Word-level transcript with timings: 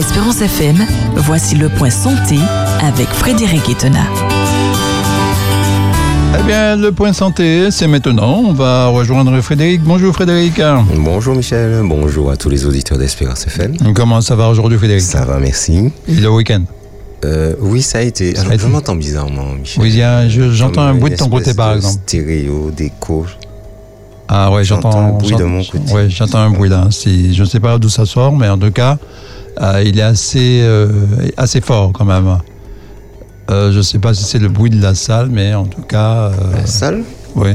Espérance 0.00 0.40
FM, 0.40 0.76
voici 1.16 1.56
le 1.56 1.68
point 1.68 1.90
santé 1.90 2.36
avec 2.82 3.06
Frédéric 3.08 3.68
Etena. 3.68 4.00
Eh 6.38 6.42
bien, 6.44 6.76
le 6.76 6.90
point 6.90 7.12
santé, 7.12 7.70
c'est 7.70 7.86
maintenant. 7.86 8.42
On 8.46 8.52
va 8.54 8.86
rejoindre 8.86 9.38
Frédéric. 9.42 9.82
Bonjour 9.82 10.14
Frédéric. 10.14 10.58
Bonjour 10.96 11.34
Michel, 11.34 11.82
bonjour 11.84 12.30
à 12.30 12.36
tous 12.38 12.48
les 12.48 12.64
auditeurs 12.64 12.96
d'Espérance 12.96 13.46
FM. 13.46 13.76
Comment 13.94 14.22
ça 14.22 14.34
va 14.36 14.48
aujourd'hui 14.48 14.78
Frédéric? 14.78 15.02
Ça 15.02 15.26
va, 15.26 15.38
merci. 15.38 15.90
Et 16.08 16.14
le 16.14 16.30
week-end? 16.30 16.62
Euh, 17.26 17.52
oui, 17.60 17.82
ça 17.82 17.98
a 17.98 18.00
été. 18.00 18.34
Ça 18.34 18.38
a 18.38 18.44
Alors, 18.44 18.54
été. 18.54 18.62
je 18.62 18.68
m'entends 18.68 18.96
bizarrement, 18.96 19.52
Michel. 19.60 19.82
Oui, 19.82 19.90
il 19.90 19.96
y 19.98 20.02
a- 20.02 20.26
je- 20.30 20.50
j'entends 20.52 20.82
un 20.82 20.94
bruit 20.94 21.10
de 21.10 21.16
ton 21.16 21.28
côté 21.28 21.52
par 21.52 21.74
exemple. 21.74 22.00
Stéréo, 22.06 22.70
d'écho. 22.74 23.26
Ah 24.32 24.50
ouais, 24.50 24.64
j'entends 24.64 24.92
J'entends 24.92 25.04
un 25.06 25.18
bruit 25.18 25.36
de 25.36 25.44
mon 25.44 25.62
côté. 25.62 25.92
Ouais, 25.92 26.08
j'entends 26.08 26.38
un 26.38 26.50
bruit 26.50 26.70
là. 26.70 26.88
Je 27.04 27.38
ne 27.40 27.46
sais 27.46 27.60
pas 27.60 27.76
d'où 27.78 27.90
ça 27.90 28.06
sort, 28.06 28.34
mais 28.34 28.48
en 28.48 28.56
tout 28.56 28.70
cas, 28.70 28.96
euh, 29.60 29.82
il 29.84 29.98
est 29.98 30.02
assez, 30.02 30.60
euh, 30.62 30.88
assez 31.36 31.60
fort 31.60 31.92
quand 31.92 32.04
même. 32.04 32.38
Euh, 33.50 33.72
je 33.72 33.78
ne 33.78 33.82
sais 33.82 33.98
pas 33.98 34.14
si 34.14 34.24
c'est 34.24 34.38
le 34.38 34.48
bruit 34.48 34.70
de 34.70 34.80
la 34.80 34.94
salle, 34.94 35.28
mais 35.30 35.54
en 35.54 35.64
tout 35.64 35.82
cas, 35.82 36.30
euh, 36.30 36.32
La 36.56 36.66
salle 36.66 37.02
oui. 37.34 37.50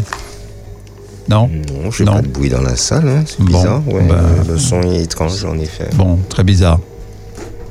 Non? 1.28 1.50
Non, 1.50 1.90
je 1.92 2.04
n'ai 2.04 2.12
pas 2.12 2.22
de 2.22 2.28
bruit 2.28 2.50
dans 2.50 2.62
la 2.62 2.76
salle. 2.76 3.08
hein, 3.10 3.24
C'est 3.26 3.40
Bon, 3.42 3.46
bizarre. 3.46 3.82
ouais. 3.88 4.04
bah- 4.08 4.16
Le 4.48 4.58
son 4.60 4.82
est 4.84 5.02
étrange, 5.04 5.44
en 5.46 5.58
effet. 5.58 5.90
Bon, 5.96 6.20
très 6.30 6.44
bizarre. 6.44 6.80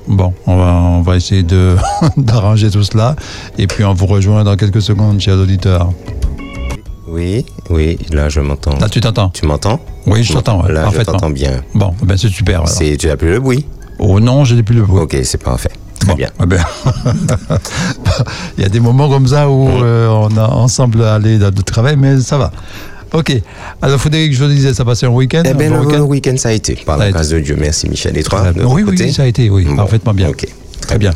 Bon, 0.09 0.35
on 0.47 0.57
va, 0.57 0.73
on 0.75 1.01
va 1.03 1.17
essayer 1.17 1.43
de 1.45 1.77
d'arranger 2.17 2.71
tout 2.71 2.83
cela. 2.83 3.15
Et 3.57 3.67
puis 3.67 3.85
on 3.85 3.95
vous 3.95 4.07
rejoint 4.07 4.43
dans 4.45 4.57
quelques 4.57 4.83
secondes, 4.83 5.21
chers 5.21 5.39
auditeurs. 5.39 5.93
Oui, 7.07 7.47
oui, 7.71 7.97
là, 8.11 8.29
je 8.29 8.41
m'entends. 8.41 8.77
Là, 8.79 8.89
tu 8.89 9.01
t'entends? 9.01 9.29
Tu 9.31 9.47
m'entends? 9.47 9.79
Oui, 10.07 10.23
je 10.25 10.33
t'entends, 10.33 10.63
Là, 10.67 10.91
je 10.93 11.01
t'entends 11.03 11.31
bien. 11.31 11.63
Bon, 11.75 11.95
ben 12.03 12.17
c'est 12.17 12.29
super. 12.29 12.57
alors. 12.57 12.69
C'est- 12.69 12.97
Tu 12.97 13.07
n'as 13.07 13.17
plus 13.17 13.31
le 13.31 13.41
bruit 13.41 13.65
Oh 14.07 14.21
non, 14.21 14.45
je 14.45 14.55
n'ai 14.55 14.63
plus 14.63 14.75
le 14.77 14.83
bruit. 14.83 15.01
Ok, 15.03 15.17
c'est 15.25 15.43
parfait. 15.43 15.71
Très 15.99 16.09
Bon, 16.09 16.15
bien. 16.17 16.29
eh 16.43 16.47
ben, 16.47 16.63
Il 18.59 18.63
y 18.63 18.67
a 18.67 18.69
des 18.69 18.81
moments 18.81 19.09
comme 19.09 19.27
ça 19.27 19.49
où 19.49 19.69
euh, 19.69 20.09
on 20.09 20.37
a 20.37 20.47
ensemble 20.49 21.03
allé 21.05 21.39
dans 21.39 21.47
le 21.55 21.63
travail, 21.63 21.97
mais 21.97 22.21
ça 22.21 22.37
va. 22.37 22.53
Ok. 23.13 23.33
Alors, 23.81 23.99
Frédéric, 24.01 24.35
je 24.35 24.45
disais, 24.45 24.75
ça 24.75 24.85
passait 24.85 25.07
un 25.07 25.11
week-end 25.11 25.43
Eh 25.45 25.51
un 25.51 25.55
bien, 25.55 25.71
bon 25.71 25.77
le 25.77 25.87
week-end 25.87 25.99
le 25.99 26.05
week-end, 26.05 26.35
ça 26.37 26.49
a 26.49 26.53
été. 26.53 26.75
Par 26.85 26.99
la 26.99 27.07
été. 27.07 27.15
grâce 27.15 27.29
de 27.31 27.39
Dieu. 27.41 27.57
Merci, 27.59 27.89
Michel. 27.89 28.17
Et 28.19 28.23
toi, 28.23 28.53
de 28.53 28.61
ton 28.63 28.73
Oui, 28.75 28.83
oui, 28.83 28.91
côté 28.97 29.13
ça 29.13 29.23
a 29.23 29.27
été, 29.27 29.49
oui, 29.51 29.65
Bon, 29.65 29.77
parfaitement 29.77 30.13
bien. 30.13 30.29
Ok. 30.29 30.47
Très 30.81 30.99
bien. 30.99 31.13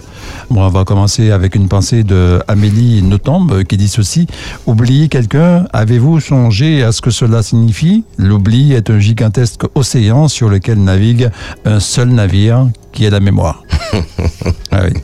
Bon, 0.51 0.63
on 0.65 0.69
va 0.69 0.85
commencer 0.85 1.31
avec 1.31 1.55
une 1.55 1.69
pensée 1.69 2.05
de 2.05 2.41
Amélie 2.49 3.03
Nothomb 3.03 3.47
euh, 3.51 3.63
qui 3.65 3.77
dit 3.77 3.89
ceci. 3.89 4.27
Oublier 4.67 5.09
quelqu'un, 5.09 5.67
avez-vous 5.73 6.21
songé 6.21 6.83
à 6.83 6.93
ce 6.93 7.01
que 7.01 7.11
cela 7.11 7.43
signifie? 7.43 8.05
L'oubli 8.17 8.73
est 8.73 8.91
un 8.91 8.99
gigantesque 8.99 9.63
océan 9.75 10.29
sur 10.29 10.49
lequel 10.49 10.83
navigue 10.83 11.31
un 11.65 11.81
seul 11.81 12.09
navire 12.09 12.69
qui 12.93 13.05
est 13.05 13.11
la 13.11 13.21
mémoire. 13.21 13.63
ah 14.73 14.81
oui. 14.85 14.99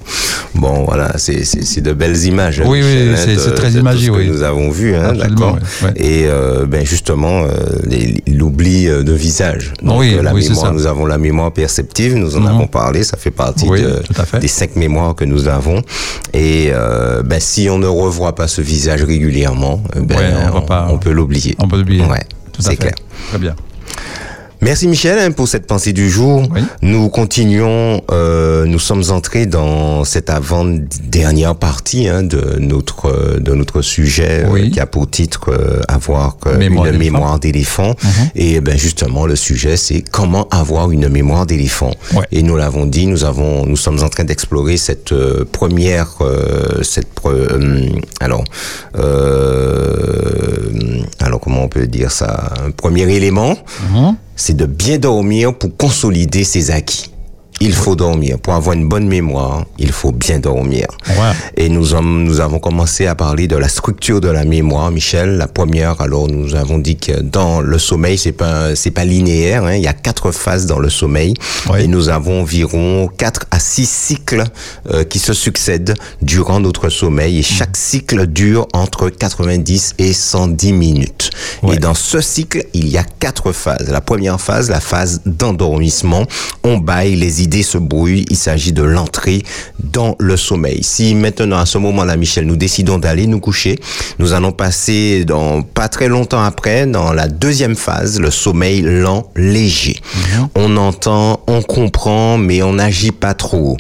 Bon, 0.55 0.85
voilà, 0.85 1.13
c'est 1.19 1.81
de 1.81 1.93
belles 1.93 2.25
images. 2.27 2.63
Oui, 2.65 2.81
oui, 2.83 3.11
hein, 3.13 3.17
c'est- 3.17 3.37
c'est 3.39 3.55
très 3.55 3.73
imagé, 3.73 4.07
que 4.09 4.13
oui. 4.13 4.29
nous 4.29 4.43
avons 4.43 4.71
vu, 4.71 4.95
hein, 4.95 5.13
d'accord. 5.13 5.59
Et 5.97 6.25
euh, 6.27 6.65
ben 6.67 6.87
justement, 6.87 7.43
euh, 7.43 7.49
l'oubli 8.29 8.87
de 8.87 9.13
visage. 9.13 9.73
Donc, 9.83 9.99
Oui, 10.01 10.17
la 10.23 10.33
oui, 10.33 10.49
mémoire, 10.49 10.67
ça. 10.67 10.73
nous 10.73 10.87
avons 10.87 11.07
la 11.07 11.19
mémoire 11.19 11.53
perceptive, 11.53 12.15
nous 12.15 12.37
en 12.37 12.41
Mhm. 12.41 12.47
avons 12.47 12.67
parlé, 12.69 13.03
ça 13.03 13.17
fait 13.17 13.31
partie 13.33 13.67
Oui, 13.69 13.83
de- 13.83 14.03
des 14.41 14.49
cinq 14.49 14.77
mémoires 14.77 15.14
que 15.15 15.25
nous 15.25 15.49
avons. 15.49 15.83
Et 16.33 16.71
euh, 16.73 17.23
ben, 17.23 17.41
si 17.41 17.69
on 17.71 17.79
ne 17.79 17.87
revoit 17.87 18.35
pas 18.35 18.49
ce 18.49 18.61
visage 18.61 19.03
régulièrement, 19.05 19.83
euh, 19.97 20.01
ben, 20.03 20.17
Ouais, 20.19 20.33
on 20.53 20.59
on, 20.59 20.63
pas- 20.63 20.89
on 20.91 20.99
peut 20.99 21.13
l'oublier. 21.13 21.55
On 21.59 21.69
peut 21.69 21.79
l'oublier. 21.79 22.05
Ouais, 22.05 22.25
c'est 22.59 22.77
clair. 22.77 22.95
Très 23.31 23.39
bien. 23.39 23.55
Merci 24.65 24.89
Michel 24.89 25.19
hein, 25.19 25.31
pour 25.31 25.47
cette 25.47 25.67
pensée 25.67 25.93
du 25.93 26.09
jour. 26.09 26.49
Oui. 26.55 26.63
Nous 26.81 27.11
continuons, 27.11 28.01
euh, 28.11 28.65
nous 28.65 28.79
sommes 28.79 29.03
entrés 29.11 29.45
dans 29.45 30.05
cette 30.05 30.31
avant-dernière 30.31 31.55
partie 31.55 32.09
hein, 32.09 32.23
de 32.23 32.57
notre 32.61 33.11
euh, 33.11 33.41
de 33.41 33.53
notre 33.53 33.83
sujet 33.83 34.45
euh, 34.47 34.51
Oui. 34.51 34.71
qui 34.71 34.81
a 34.81 34.87
pour 34.87 35.11
titre 35.11 35.51
euh, 35.51 35.81
avoir 35.87 36.39
euh, 36.47 36.57
Mémoire 36.57 36.87
une 36.87 36.93
d'éléphant. 36.93 37.11
Mhm. 37.11 37.15
mémoire 37.15 37.39
d'éléphant. 37.41 37.95
Et 38.37 38.61
ben 38.63 38.79
justement 38.79 39.27
le 39.27 39.37
sujet 39.37 39.77
c'est 39.77 40.01
comment 40.01 40.49
avoir 40.49 40.91
une 40.93 41.11
mémoire 41.11 41.45
d'éléphant. 41.45 41.91
Ouais. 42.15 42.25
Et 42.33 42.43
nous 42.43 42.57
l'avons 42.57 42.87
dit, 42.87 43.07
nous 43.07 43.25
avons 43.25 43.67
nous 43.67 43.77
sommes 43.77 44.03
en 44.03 44.09
train 44.09 44.25
d'explorer 44.25 44.79
cette 44.79 45.13
première 45.53 46.09
euh, 46.23 46.83
cette 46.83 47.15
pre- 47.15 47.33
euh, 47.35 47.91
alors 48.19 48.45
euh, 48.97 51.03
alors 51.21 51.39
comment 51.41 51.65
on 51.65 51.69
peut 51.69 51.87
dire 51.87 52.11
ça? 52.11 52.55
Un 52.67 52.71
premier 52.71 53.03
élément 53.15 53.59
Mhm. 53.93 54.17
C'est 54.37 54.57
de 54.57 54.67
bien 54.67 54.99
dormir 54.99 55.57
pour 55.57 55.77
consolider 55.77 56.45
ses 56.45 56.71
acquis. 56.71 57.14
Il 57.61 57.73
faut 57.73 57.95
dormir. 57.95 58.39
Pour 58.39 58.55
avoir 58.55 58.75
une 58.77 58.89
bonne 58.89 59.07
mémoire, 59.07 59.65
il 59.79 59.93
faut 59.93 60.11
bien 60.13 60.39
dormir. 60.41 60.87
Et 61.57 61.69
nous, 61.69 61.95
en- 61.95 62.03
nous 62.03 62.41
avons 62.41 62.59
commencé 62.59 63.07
à 63.07 63.15
parler 63.15 63.47
de 63.47 63.57
la 63.57 63.69
structure 63.69 64.21
de 64.21 64.29
la 64.29 64.45
mémoire, 64.45 64.91
Michel. 64.91 65.37
La 65.37 65.47
première, 65.47 66.01
alors 66.01 66.27
nous 66.29 66.57
avons 66.57 66.79
dit 66.79 66.97
que 66.97 67.21
dans 67.23 67.61
le 67.61 67.79
sommeil, 67.79 68.19
c'est 68.19 68.33
pas 68.33 68.75
c'est 68.75 68.91
pas 68.91 69.05
linéaire. 69.05 69.65
Hein, 69.65 69.77
il 69.77 69.83
y 69.83 69.87
a 69.87 69.93
quatre 69.93 70.33
phases 70.33 70.67
dans 70.67 70.79
le 70.81 70.91
sommeil, 70.91 71.35
Oui. 71.71 71.83
et 71.83 71.87
nous 71.87 72.09
avons 72.09 72.43
environ 72.43 73.09
quatre 73.17 73.47
à 73.53 73.61
six 73.61 73.89
cycles 73.89 74.45
euh, 74.93 75.05
qui 75.05 75.19
se 75.21 75.33
succèdent 75.33 75.95
durant 76.23 76.59
notre 76.61 76.89
sommeil. 76.89 77.39
Et 77.39 77.43
chaque 77.43 77.77
cycle 77.77 78.27
dure 78.27 78.67
entre 78.73 79.09
90 79.11 79.95
et 79.99 80.13
110 80.13 80.73
minutes. 80.73 81.31
Ouais. 81.63 81.77
Et 81.77 81.79
dans 81.79 81.95
ce 81.95 82.21
cycle, 82.21 82.65
il 82.75 82.89
y 82.89 82.99
a 82.99 83.05
quatre 83.05 83.53
phases. 83.53 83.89
La 83.91 84.01
première 84.01 84.41
phase, 84.41 84.69
la 84.71 84.81
phase 84.81 85.21
d'endormissement. 85.25 86.25
On 86.65 86.79
baille, 86.79 87.15
les 87.17 87.43
idées 87.45 87.63
se 87.63 87.79
brouillent. 87.79 88.25
Il 88.31 88.37
s'agit 88.37 88.73
de 88.73 88.83
l'entrée 88.83 89.43
dans 89.83 90.17
le 90.19 90.37
sommeil. 90.37 90.83
Si 90.83 91.15
maintenant, 91.15 91.59
à 91.59 91.67
ce 91.67 91.79
moment-là, 91.79 92.17
Michel, 92.17 92.47
nous 92.47 92.57
décidons 92.57 92.99
d'aller 92.99 93.27
nous 93.27 93.41
coucher, 93.41 93.79
nous 94.19 94.33
allons 94.33 94.53
passer 94.53 95.25
dans 95.25 95.63
pas 95.63 95.89
très 95.89 96.09
longtemps 96.09 96.43
après 96.43 96.87
dans 96.87 97.13
la 97.13 97.29
deuxième 97.29 97.77
phase, 97.77 98.19
le 98.21 98.31
sommeil 98.31 98.83
lent, 98.83 99.31
léger. 99.37 99.97
On 100.55 100.77
entend, 100.77 101.41
on 101.47 101.63
comprend, 101.63 102.39
mais 102.39 102.63
on 102.63 102.73
n'agit 102.75 103.13
pas 103.13 103.35
trop. 103.35 103.77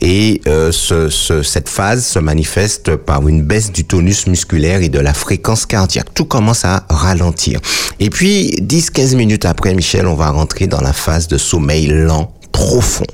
Et 0.00 0.40
euh, 0.46 0.72
ce, 0.72 1.08
ce- 1.08 1.42
cette 1.42 1.68
phase 1.68 2.04
se 2.06 2.18
manifeste 2.18 2.96
par 2.96 3.26
une 3.28 3.42
baisse 3.42 3.72
du 3.72 3.84
tonus 3.84 4.26
musculaire 4.26 4.82
et 4.82 4.88
de 4.88 4.98
la 5.00 5.12
fréquence 5.14 5.66
cardiaque. 5.66 6.14
Tout 6.14 6.24
commence 6.24 6.64
à 6.64 6.84
ralentir. 6.88 7.60
Et 7.98 8.08
puis, 8.10 8.50
10-15 8.62 9.16
minutes 9.16 9.44
après, 9.44 9.74
Michel, 9.74 10.06
on 10.06 10.14
va 10.14 10.30
rentrer 10.30 10.66
dans 10.66 10.80
la 10.80 10.92
phase 10.92 11.28
de 11.28 11.36
sommeil 11.38 11.86
lent 11.88 12.32
profond. 12.60 13.06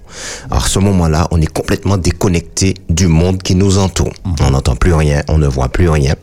Alors, 0.50 0.66
ce 0.66 0.80
moment-là, 0.80 1.28
on 1.30 1.40
est 1.40 1.52
complètement 1.52 1.96
déconnecté 1.96 2.74
du 2.90 3.06
monde 3.06 3.40
qui 3.42 3.54
nous 3.54 3.78
entoure. 3.78 4.12
On 4.40 4.50
n'entend 4.50 4.74
plus 4.74 4.92
rien, 4.92 5.22
on 5.28 5.38
ne 5.38 5.46
voit 5.46 5.68
plus 5.68 5.88
rien. 5.88 6.14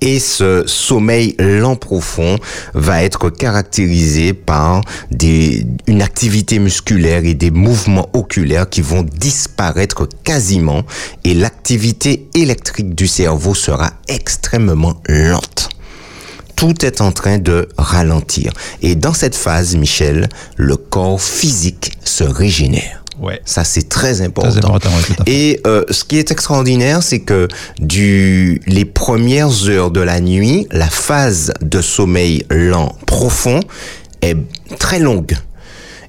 Et 0.00 0.18
ce 0.18 0.64
sommeil 0.66 1.36
lent 1.38 1.76
profond 1.76 2.38
va 2.74 3.04
être 3.04 3.30
caractérisé 3.30 4.32
par 4.32 4.80
des, 5.12 5.64
une 5.86 6.02
activité 6.02 6.58
musculaire 6.58 7.24
et 7.24 7.34
des 7.34 7.52
mouvements 7.52 8.08
oculaires 8.12 8.68
qui 8.68 8.80
vont 8.80 9.04
disparaître 9.04 10.08
quasiment 10.24 10.82
et 11.22 11.34
l'activité 11.34 12.28
électrique 12.34 12.96
du 12.96 13.06
cerveau 13.06 13.54
sera 13.54 13.90
extrêmement 14.08 15.00
lente 15.06 15.68
tout 16.58 16.84
est 16.84 17.00
en 17.00 17.12
train 17.12 17.38
de 17.38 17.68
ralentir. 17.78 18.52
Et 18.82 18.94
dans 18.94 19.12
cette 19.14 19.36
phase, 19.36 19.76
Michel, 19.76 20.28
le 20.56 20.76
corps 20.76 21.20
physique 21.20 21.92
se 22.04 22.24
régénère. 22.24 23.04
Ouais. 23.20 23.40
Ça, 23.44 23.64
c'est 23.64 23.88
très 23.88 24.20
important. 24.20 24.50
Très 24.50 24.58
important. 24.58 24.90
Et 25.26 25.60
euh, 25.66 25.84
ce 25.90 26.04
qui 26.04 26.18
est 26.18 26.30
extraordinaire, 26.30 27.02
c'est 27.02 27.18
que 27.20 27.48
du 27.80 28.60
les 28.66 28.84
premières 28.84 29.68
heures 29.68 29.90
de 29.90 30.00
la 30.00 30.20
nuit, 30.20 30.66
la 30.70 30.88
phase 30.88 31.52
de 31.60 31.80
sommeil 31.80 32.44
lent 32.50 32.94
profond 33.06 33.60
est 34.22 34.36
très 34.78 35.00
longue. 35.00 35.36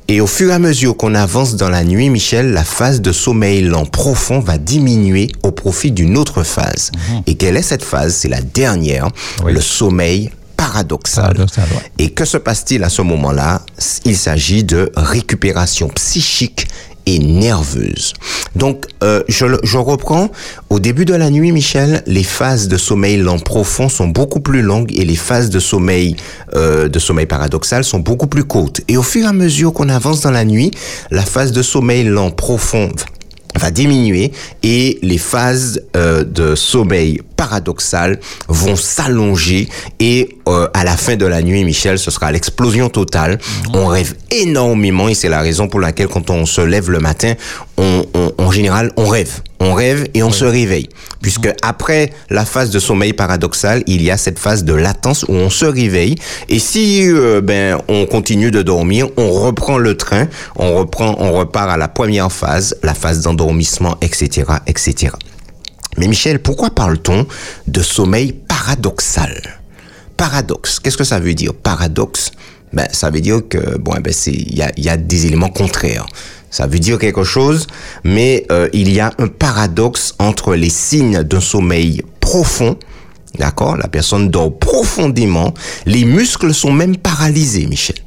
Et 0.07 0.21
au 0.21 0.27
fur 0.27 0.49
et 0.49 0.53
à 0.53 0.59
mesure 0.59 0.97
qu'on 0.97 1.13
avance 1.13 1.55
dans 1.55 1.69
la 1.69 1.83
nuit, 1.83 2.09
Michel, 2.09 2.51
la 2.51 2.63
phase 2.63 2.99
de 3.01 3.11
sommeil 3.11 3.61
lent 3.61 3.85
profond 3.85 4.39
va 4.39 4.57
diminuer 4.57 5.29
au 5.43 5.51
profit 5.51 5.91
d'une 5.91 6.17
autre 6.17 6.41
phase. 6.43 6.91
Et 7.27 7.35
quelle 7.35 7.57
est 7.57 7.61
cette 7.63 7.83
phase? 7.83 8.15
C'est 8.15 8.27
la 8.29 8.41
dernière, 8.41 9.05
Mhm. 9.05 9.11
Oui. 9.45 9.53
le 9.53 9.61
sommeil 9.61 10.31
paradoxal. 10.59 11.23
Paradoxal, 11.23 11.65
ouais. 11.75 11.91
Et 11.97 12.09
que 12.11 12.25
se 12.25 12.37
passe-t-il 12.37 12.83
à 12.83 12.89
ce 12.89 13.01
moment-là? 13.01 13.61
Il 14.05 14.17
s'agit 14.17 14.63
de 14.63 14.91
récupération 14.95 15.87
psychique 15.89 16.67
et 17.05 17.17
nerveuse. 17.19 18.13
Donc, 18.55 18.85
euh, 19.03 19.23
je, 19.27 19.45
je 19.63 19.77
reprends. 19.77 20.29
Au 20.69 20.79
début 20.79 21.05
de 21.05 21.15
la 21.15 21.29
nuit, 21.29 21.51
Michel, 21.51 22.03
les 22.05 22.23
phases 22.23 22.67
de 22.67 22.77
sommeil 22.77 23.17
lent 23.17 23.39
profond 23.39 23.89
sont 23.89 24.07
beaucoup 24.07 24.41
plus 24.41 24.61
longues 24.61 24.91
et 24.93 25.05
les 25.05 25.15
phases 25.15 25.49
de 25.49 25.59
sommeil 25.59 26.17
euh, 26.55 26.87
de 26.87 26.99
sommeil 26.99 27.25
paradoxal 27.25 27.83
sont 27.83 27.99
beaucoup 27.99 28.27
plus 28.27 28.43
courtes. 28.43 28.81
Et 28.87 28.97
au 28.97 29.03
fur 29.03 29.23
et 29.23 29.27
à 29.27 29.33
mesure 29.33 29.73
qu'on 29.73 29.89
avance 29.89 30.21
dans 30.21 30.31
la 30.31 30.45
nuit, 30.45 30.71
la 31.09 31.23
phase 31.23 31.51
de 31.51 31.61
sommeil 31.61 32.03
lent 32.03 32.31
profond 32.31 32.91
va 33.55 33.71
diminuer 33.71 34.31
et 34.63 34.99
les 35.01 35.17
phases 35.17 35.81
euh, 35.95 36.23
de 36.23 36.55
sommeil 36.55 37.21
paradoxal 37.35 38.19
vont 38.47 38.75
s'allonger 38.75 39.67
et 39.99 40.37
euh, 40.47 40.67
à 40.73 40.83
la 40.83 40.95
fin 40.97 41.15
de 41.15 41.25
la 41.25 41.41
nuit, 41.41 41.63
Michel, 41.63 41.97
ce 41.97 42.11
sera 42.11 42.31
l'explosion 42.31 42.89
totale. 42.89 43.33
Mmh. 43.33 43.75
On 43.75 43.87
rêve 43.87 44.15
énormément 44.31 45.09
et 45.09 45.15
c'est 45.15 45.29
la 45.29 45.41
raison 45.41 45.67
pour 45.67 45.79
laquelle 45.79 46.07
quand 46.07 46.29
on 46.29 46.45
se 46.45 46.61
lève 46.61 46.89
le 46.89 46.99
matin, 46.99 47.33
on, 47.77 48.05
on, 48.13 48.33
en 48.37 48.51
général, 48.51 48.91
on 48.97 49.07
rêve. 49.07 49.41
On 49.59 49.73
rêve 49.73 50.07
et 50.13 50.23
on 50.23 50.31
se 50.31 50.45
réveille. 50.45 50.89
Puisque 51.21 51.49
après 51.61 52.11
la 52.29 52.45
phase 52.45 52.69
de 52.69 52.79
sommeil 52.79 53.13
paradoxal, 53.13 53.83
il 53.87 54.01
y 54.01 54.09
a 54.09 54.17
cette 54.17 54.39
phase 54.39 54.63
de 54.63 54.73
latence 54.73 55.25
où 55.27 55.33
on 55.33 55.49
se 55.49 55.65
réveille. 55.65 56.15
Et 56.47 56.59
si 56.59 57.11
euh, 57.11 57.41
ben 57.41 57.77
on 57.87 58.05
continue 58.05 58.51
de 58.51 58.61
dormir, 58.61 59.07
on 59.17 59.31
reprend 59.31 59.77
le 59.77 59.97
train, 59.97 60.27
on 60.55 60.75
reprend, 60.75 61.15
on 61.19 61.33
repart 61.33 61.69
à 61.69 61.77
la 61.77 61.87
première 61.87 62.31
phase, 62.31 62.77
la 62.83 62.93
phase 62.93 63.21
d'endormissement, 63.21 63.97
etc., 64.01 64.45
etc. 64.67 65.13
Mais 65.97 66.07
Michel, 66.07 66.39
pourquoi 66.39 66.69
parle-t-on 66.69 67.27
de 67.67 67.81
sommeil 67.81 68.31
paradoxal? 68.31 69.59
Paradoxe, 70.15 70.79
qu'est-ce 70.79 70.97
que 70.97 71.03
ça 71.03 71.19
veut 71.19 71.33
dire? 71.33 71.53
Paradoxe, 71.53 72.31
ben, 72.73 72.87
ça 72.91 73.09
veut 73.09 73.21
dire 73.21 73.41
que 73.47 73.77
bon, 73.77 73.93
eh 73.97 74.01
ben, 74.01 74.13
c'est 74.13 74.31
il 74.31 74.55
y 74.55 74.61
a, 74.61 74.71
y 74.77 74.89
a, 74.89 74.97
des 74.97 75.25
éléments 75.25 75.49
contraires. 75.49 76.05
Ça 76.51 76.65
veut 76.65 76.79
dire 76.79 76.97
quelque 76.97 77.23
chose, 77.23 77.67
mais 78.03 78.45
euh, 78.51 78.69
il 78.73 78.91
y 78.91 78.99
a 78.99 79.11
un 79.19 79.27
paradoxe 79.27 80.15
entre 80.17 80.55
les 80.55 80.69
signes 80.69 81.23
d'un 81.23 81.41
sommeil 81.41 82.01
profond, 82.19 82.77
d'accord? 83.37 83.77
La 83.77 83.87
personne 83.87 84.29
dort 84.29 84.57
profondément, 84.57 85.53
les 85.85 86.05
muscles 86.05 86.53
sont 86.53 86.71
même 86.71 86.97
paralysés, 86.97 87.67
Michel. 87.67 87.97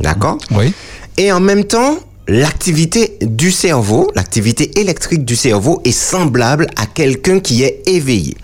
D'accord? 0.00 0.36
Oui. 0.50 0.74
Et 1.16 1.32
en 1.32 1.40
même 1.40 1.64
temps, 1.64 1.96
l'activité 2.28 3.18
du 3.20 3.50
cerveau, 3.50 4.10
l'activité 4.14 4.80
électrique 4.80 5.24
du 5.24 5.36
cerveau 5.36 5.80
est 5.84 5.92
semblable 5.92 6.66
à 6.76 6.86
quelqu'un 6.86 7.40
qui 7.40 7.62
est 7.62 7.82
éveillé. 7.86 8.36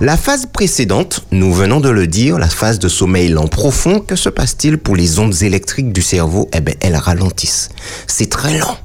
La 0.00 0.16
phase 0.16 0.46
précédente, 0.46 1.24
nous 1.30 1.52
venons 1.52 1.80
de 1.80 1.90
le 1.90 2.06
dire, 2.06 2.38
la 2.38 2.48
phase 2.48 2.78
de 2.78 2.88
sommeil 2.88 3.28
lent 3.28 3.46
profond, 3.46 4.00
que 4.00 4.16
se 4.16 4.28
passe-t-il 4.28 4.78
pour 4.78 4.96
les 4.96 5.18
ondes 5.18 5.42
électriques 5.42 5.92
du 5.92 6.02
cerveau? 6.02 6.48
Eh 6.52 6.60
bien, 6.60 6.74
elles 6.80 6.96
ralentissent. 6.96 7.68
C'est 8.06 8.30
très 8.30 8.58
lent. 8.58 8.76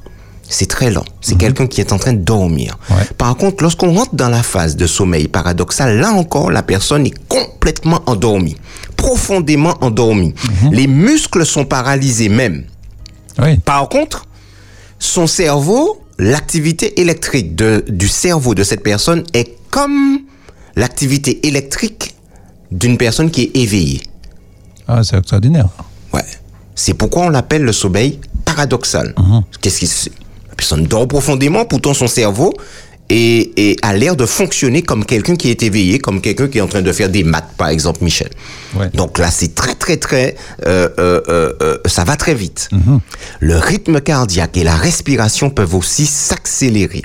C'est 0.47 0.67
très 0.67 0.91
lent. 0.91 1.05
C'est 1.21 1.35
mmh. 1.35 1.37
quelqu'un 1.39 1.67
qui 1.67 1.81
est 1.81 1.91
en 1.91 1.97
train 1.97 2.13
de 2.13 2.23
dormir. 2.23 2.77
Ouais. 2.91 3.03
Par 3.17 3.35
contre, 3.35 3.63
lorsqu'on 3.63 3.93
rentre 3.93 4.13
dans 4.13 4.29
la 4.29 4.43
phase 4.43 4.75
de 4.75 4.85
sommeil 4.85 5.27
paradoxal, 5.27 5.97
là 5.97 6.11
encore, 6.11 6.51
la 6.51 6.61
personne 6.61 7.07
est 7.07 7.27
complètement 7.27 8.03
endormie, 8.05 8.55
profondément 8.95 9.73
endormie. 9.81 10.35
Mmh. 10.35 10.73
Les 10.73 10.85
muscles 10.85 11.47
sont 11.47 11.65
paralysés 11.65 12.29
même. 12.29 12.63
Oui. 13.39 13.57
Par 13.57 13.89
contre, 13.89 14.27
son 15.05 15.27
cerveau, 15.27 16.01
l'activité 16.17 16.99
électrique 17.01 17.55
de, 17.55 17.83
du 17.87 18.07
cerveau 18.07 18.55
de 18.55 18.63
cette 18.63 18.83
personne 18.83 19.23
est 19.33 19.55
comme 19.69 20.19
l'activité 20.75 21.47
électrique 21.47 22.15
d'une 22.71 22.97
personne 22.97 23.29
qui 23.31 23.43
est 23.43 23.57
éveillée. 23.57 24.01
Ah, 24.87 25.03
c'est 25.03 25.17
extraordinaire. 25.17 25.67
Ouais. 26.13 26.23
C'est 26.75 26.93
pourquoi 26.93 27.23
on 27.23 27.29
l'appelle 27.29 27.63
le 27.63 27.71
sommeil 27.71 28.19
paradoxal. 28.43 29.13
Mhm. 29.17 29.43
Qu'est-ce 29.61 29.79
qui 29.79 30.09
La 30.49 30.55
personne 30.55 30.83
dort 30.85 31.07
profondément, 31.07 31.65
pourtant 31.65 31.93
son 31.93 32.07
cerveau 32.07 32.53
et, 33.09 33.69
et 33.71 33.77
a 33.81 33.95
l'air 33.95 34.15
de 34.15 34.25
fonctionner 34.25 34.81
comme 34.81 35.05
quelqu'un 35.05 35.35
qui 35.35 35.49
est 35.49 35.61
éveillé, 35.63 35.99
comme 35.99 36.21
quelqu'un 36.21 36.47
qui 36.47 36.57
est 36.57 36.61
en 36.61 36.67
train 36.67 36.81
de 36.81 36.91
faire 36.91 37.09
des 37.09 37.23
maths, 37.23 37.49
par 37.57 37.69
exemple, 37.69 38.03
Michel. 38.03 38.29
Ouais. 38.75 38.89
Donc 38.93 39.19
là, 39.19 39.29
c'est 39.29 39.53
très, 39.53 39.75
très, 39.75 39.97
très, 39.97 40.35
euh, 40.65 40.89
euh, 40.99 41.53
euh, 41.61 41.77
ça 41.85 42.03
va 42.03 42.15
très 42.15 42.33
vite. 42.33 42.69
Mhm. 42.71 42.99
Le 43.39 43.57
rythme 43.57 44.01
cardiaque 44.01 44.57
et 44.57 44.63
la 44.63 44.75
respiration 44.75 45.49
peuvent 45.49 45.75
aussi 45.75 46.05
s'accélérer. 46.05 47.03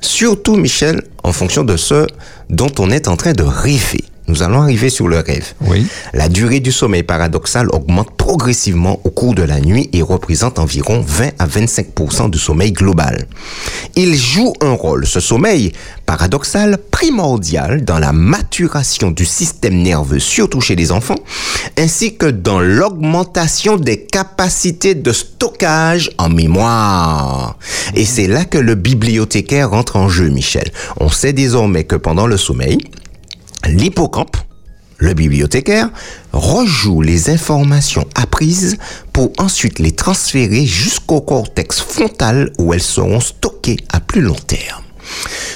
Surtout, 0.00 0.56
Michel, 0.56 1.02
en 1.24 1.32
fonction 1.32 1.64
de 1.64 1.76
ce 1.76 2.06
dont 2.48 2.72
on 2.78 2.90
est 2.90 3.08
en 3.08 3.16
train 3.16 3.32
de 3.32 3.42
rêver. 3.42 4.04
Nous 4.28 4.42
allons 4.42 4.62
arriver 4.62 4.90
sur 4.90 5.08
le 5.08 5.18
rêve. 5.18 5.54
Oui. 5.60 5.86
La 6.12 6.28
durée 6.28 6.60
du 6.60 6.72
sommeil 6.72 7.02
paradoxal 7.02 7.68
augmente 7.70 8.10
progressivement 8.16 9.00
au 9.04 9.10
cours 9.10 9.34
de 9.34 9.42
la 9.42 9.60
nuit 9.60 9.88
et 9.92 10.02
représente 10.02 10.58
environ 10.58 11.04
20 11.06 11.30
à 11.38 11.46
25% 11.46 12.30
du 12.30 12.38
sommeil 12.38 12.72
global. 12.72 13.26
Il 13.94 14.16
joue 14.16 14.52
un 14.60 14.72
rôle, 14.72 15.06
ce 15.06 15.20
sommeil 15.20 15.72
paradoxal, 16.06 16.78
primordial 16.90 17.84
dans 17.84 17.98
la 17.98 18.12
maturation 18.12 19.10
du 19.10 19.24
système 19.24 19.76
nerveux, 19.76 20.18
surtout 20.18 20.60
chez 20.60 20.76
les 20.76 20.92
enfants, 20.92 21.18
ainsi 21.78 22.16
que 22.16 22.26
dans 22.26 22.60
l'augmentation 22.60 23.76
des 23.76 24.02
capacités 24.02 24.94
de 24.94 25.12
stockage 25.12 26.10
en 26.18 26.28
mémoire. 26.28 27.58
Et 27.94 28.04
c'est 28.04 28.26
là 28.26 28.44
que 28.44 28.58
le 28.58 28.74
bibliothécaire 28.74 29.70
rentre 29.70 29.96
en 29.96 30.08
jeu, 30.08 30.28
Michel. 30.28 30.70
On 30.98 31.08
sait 31.08 31.32
désormais 31.32 31.84
que 31.84 31.96
pendant 31.96 32.26
le 32.26 32.36
sommeil, 32.36 32.78
l'hippocampe, 33.66 34.36
le 34.98 35.14
bibliothécaire, 35.14 35.90
rejoue 36.32 37.02
les 37.02 37.30
informations 37.30 38.06
apprises 38.14 38.78
pour 39.12 39.32
ensuite 39.38 39.78
les 39.78 39.92
transférer 39.92 40.64
jusqu'au 40.64 41.20
cortex 41.20 41.80
frontal 41.80 42.52
où 42.58 42.72
elles 42.72 42.82
seront 42.82 43.20
stockées 43.20 43.78
à 43.92 44.00
plus 44.00 44.22
long 44.22 44.34
terme. 44.34 44.82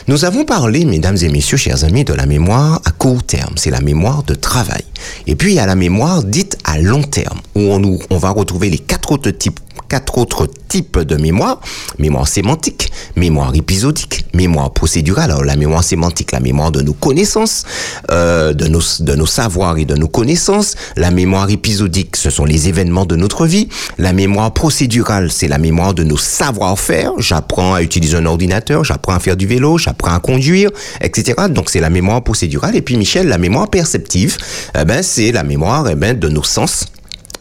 Nous 0.08 0.24
avons 0.24 0.44
parlé, 0.44 0.84
mesdames 0.84 1.16
et 1.22 1.28
messieurs, 1.28 1.56
chers 1.56 1.84
amis, 1.84 2.04
de 2.04 2.14
la 2.14 2.26
mémoire 2.26 2.80
à 2.84 2.90
court 2.90 3.22
terme. 3.22 3.54
C'est 3.56 3.70
la 3.70 3.80
mémoire 3.80 4.22
de 4.22 4.34
travail. 4.34 4.84
Et 5.26 5.34
puis, 5.34 5.52
il 5.52 5.56
y 5.56 5.60
a 5.60 5.66
la 5.66 5.74
mémoire 5.74 6.22
dite 6.22 6.58
à 6.64 6.78
long 6.78 7.02
terme, 7.02 7.40
où 7.54 7.60
on, 7.60 7.98
on 8.10 8.18
va 8.18 8.30
retrouver 8.30 8.70
les 8.70 8.78
quatre 8.78 9.12
autres 9.12 9.30
types 9.30 9.60
quatre 9.90 10.18
autres 10.18 10.46
types 10.68 11.00
de 11.00 11.16
mémoire. 11.16 11.60
Mémoire 11.98 12.28
sémantique, 12.28 12.92
mémoire 13.16 13.54
épisodique, 13.54 14.24
mémoire 14.32 14.72
procédurale. 14.72 15.32
Alors 15.32 15.44
la 15.44 15.56
mémoire 15.56 15.82
sémantique, 15.84 16.32
la 16.32 16.40
mémoire 16.40 16.70
de 16.70 16.80
nos 16.80 16.92
connaissances, 16.92 17.64
euh, 18.10 18.54
de, 18.54 18.68
nos, 18.68 18.80
de 19.00 19.14
nos 19.16 19.26
savoirs 19.26 19.76
et 19.78 19.84
de 19.84 19.96
nos 19.96 20.08
connaissances. 20.08 20.76
La 20.96 21.10
mémoire 21.10 21.50
épisodique, 21.50 22.16
ce 22.16 22.30
sont 22.30 22.44
les 22.44 22.68
événements 22.68 23.04
de 23.04 23.16
notre 23.16 23.46
vie. 23.46 23.68
La 23.98 24.12
mémoire 24.12 24.54
procédurale, 24.54 25.32
c'est 25.32 25.48
la 25.48 25.58
mémoire 25.58 25.92
de 25.92 26.04
nos 26.04 26.16
savoir-faire. 26.16 27.12
J'apprends 27.18 27.74
à 27.74 27.82
utiliser 27.82 28.16
un 28.16 28.26
ordinateur, 28.26 28.84
j'apprends 28.84 29.14
à 29.14 29.18
faire 29.18 29.36
du 29.36 29.48
vélo, 29.48 29.76
j'apprends 29.76 30.14
à 30.14 30.20
conduire, 30.20 30.70
etc. 31.00 31.48
Donc 31.50 31.68
c'est 31.68 31.80
la 31.80 31.90
mémoire 31.90 32.22
procédurale. 32.22 32.76
Et 32.76 32.82
puis 32.82 32.96
Michel, 32.96 33.26
la 33.26 33.38
mémoire 33.38 33.68
perceptive, 33.68 34.36
eh 34.80 34.84
ben, 34.84 35.02
c'est 35.02 35.32
la 35.32 35.42
mémoire 35.42 35.88
eh 35.90 35.96
ben, 35.96 36.16
de 36.16 36.28
nos 36.28 36.44
sens 36.44 36.86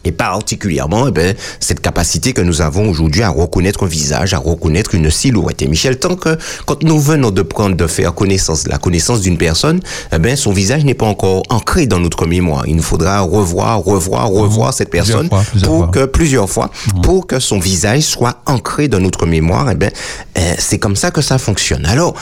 et 0.04 0.12
particulièrement 0.12 1.08
eh 1.08 1.10
ben, 1.10 1.34
cette 1.60 1.80
capacité 1.80 2.32
que 2.32 2.40
nous 2.40 2.62
avons 2.62 2.88
aujourd'hui 2.88 3.22
à 3.22 3.30
reconnaître 3.30 3.84
un 3.84 3.88
visage, 3.88 4.34
à 4.34 4.38
reconnaître 4.38 4.94
une 4.94 5.10
silhouette. 5.10 5.62
Et 5.62 5.68
Michel, 5.68 5.98
tant 5.98 6.16
que 6.16 6.36
quand 6.66 6.82
nous 6.82 6.98
venons 6.98 7.30
de 7.30 7.42
prendre, 7.42 7.76
de 7.76 7.86
faire 7.86 8.14
connaissance, 8.14 8.66
la 8.66 8.78
connaissance 8.78 9.20
d'une 9.20 9.38
personne, 9.38 9.80
eh 10.12 10.18
ben, 10.18 10.36
son 10.36 10.52
visage 10.52 10.84
n'est 10.84 10.94
pas 10.94 11.06
encore 11.06 11.42
ancré 11.48 11.86
dans 11.86 12.00
notre 12.00 12.26
mémoire. 12.26 12.64
Il 12.66 12.76
nous 12.76 12.82
faudra 12.82 13.20
revoir, 13.20 13.82
revoir, 13.84 14.28
revoir 14.28 14.70
mmh. 14.70 14.72
cette 14.72 14.90
personne 14.90 15.28
plusieurs 15.28 15.40
fois, 15.40 15.50
plusieurs 15.50 15.70
pour 15.70 15.78
fois. 15.78 15.90
que 15.92 16.04
plusieurs 16.06 16.50
fois, 16.50 16.70
mmh. 16.70 17.00
pour 17.02 17.26
que 17.26 17.40
son 17.40 17.58
visage 17.58 18.02
soit 18.02 18.42
ancré 18.46 18.88
dans 18.88 19.00
notre 19.00 19.26
mémoire. 19.26 19.70
Eh 19.70 19.74
ben, 19.74 19.90
eh, 20.36 20.40
c'est 20.58 20.78
comme 20.78 20.96
ça 20.96 21.10
que 21.10 21.20
ça 21.20 21.38
fonctionne. 21.38 21.84
Alors, 21.86 22.14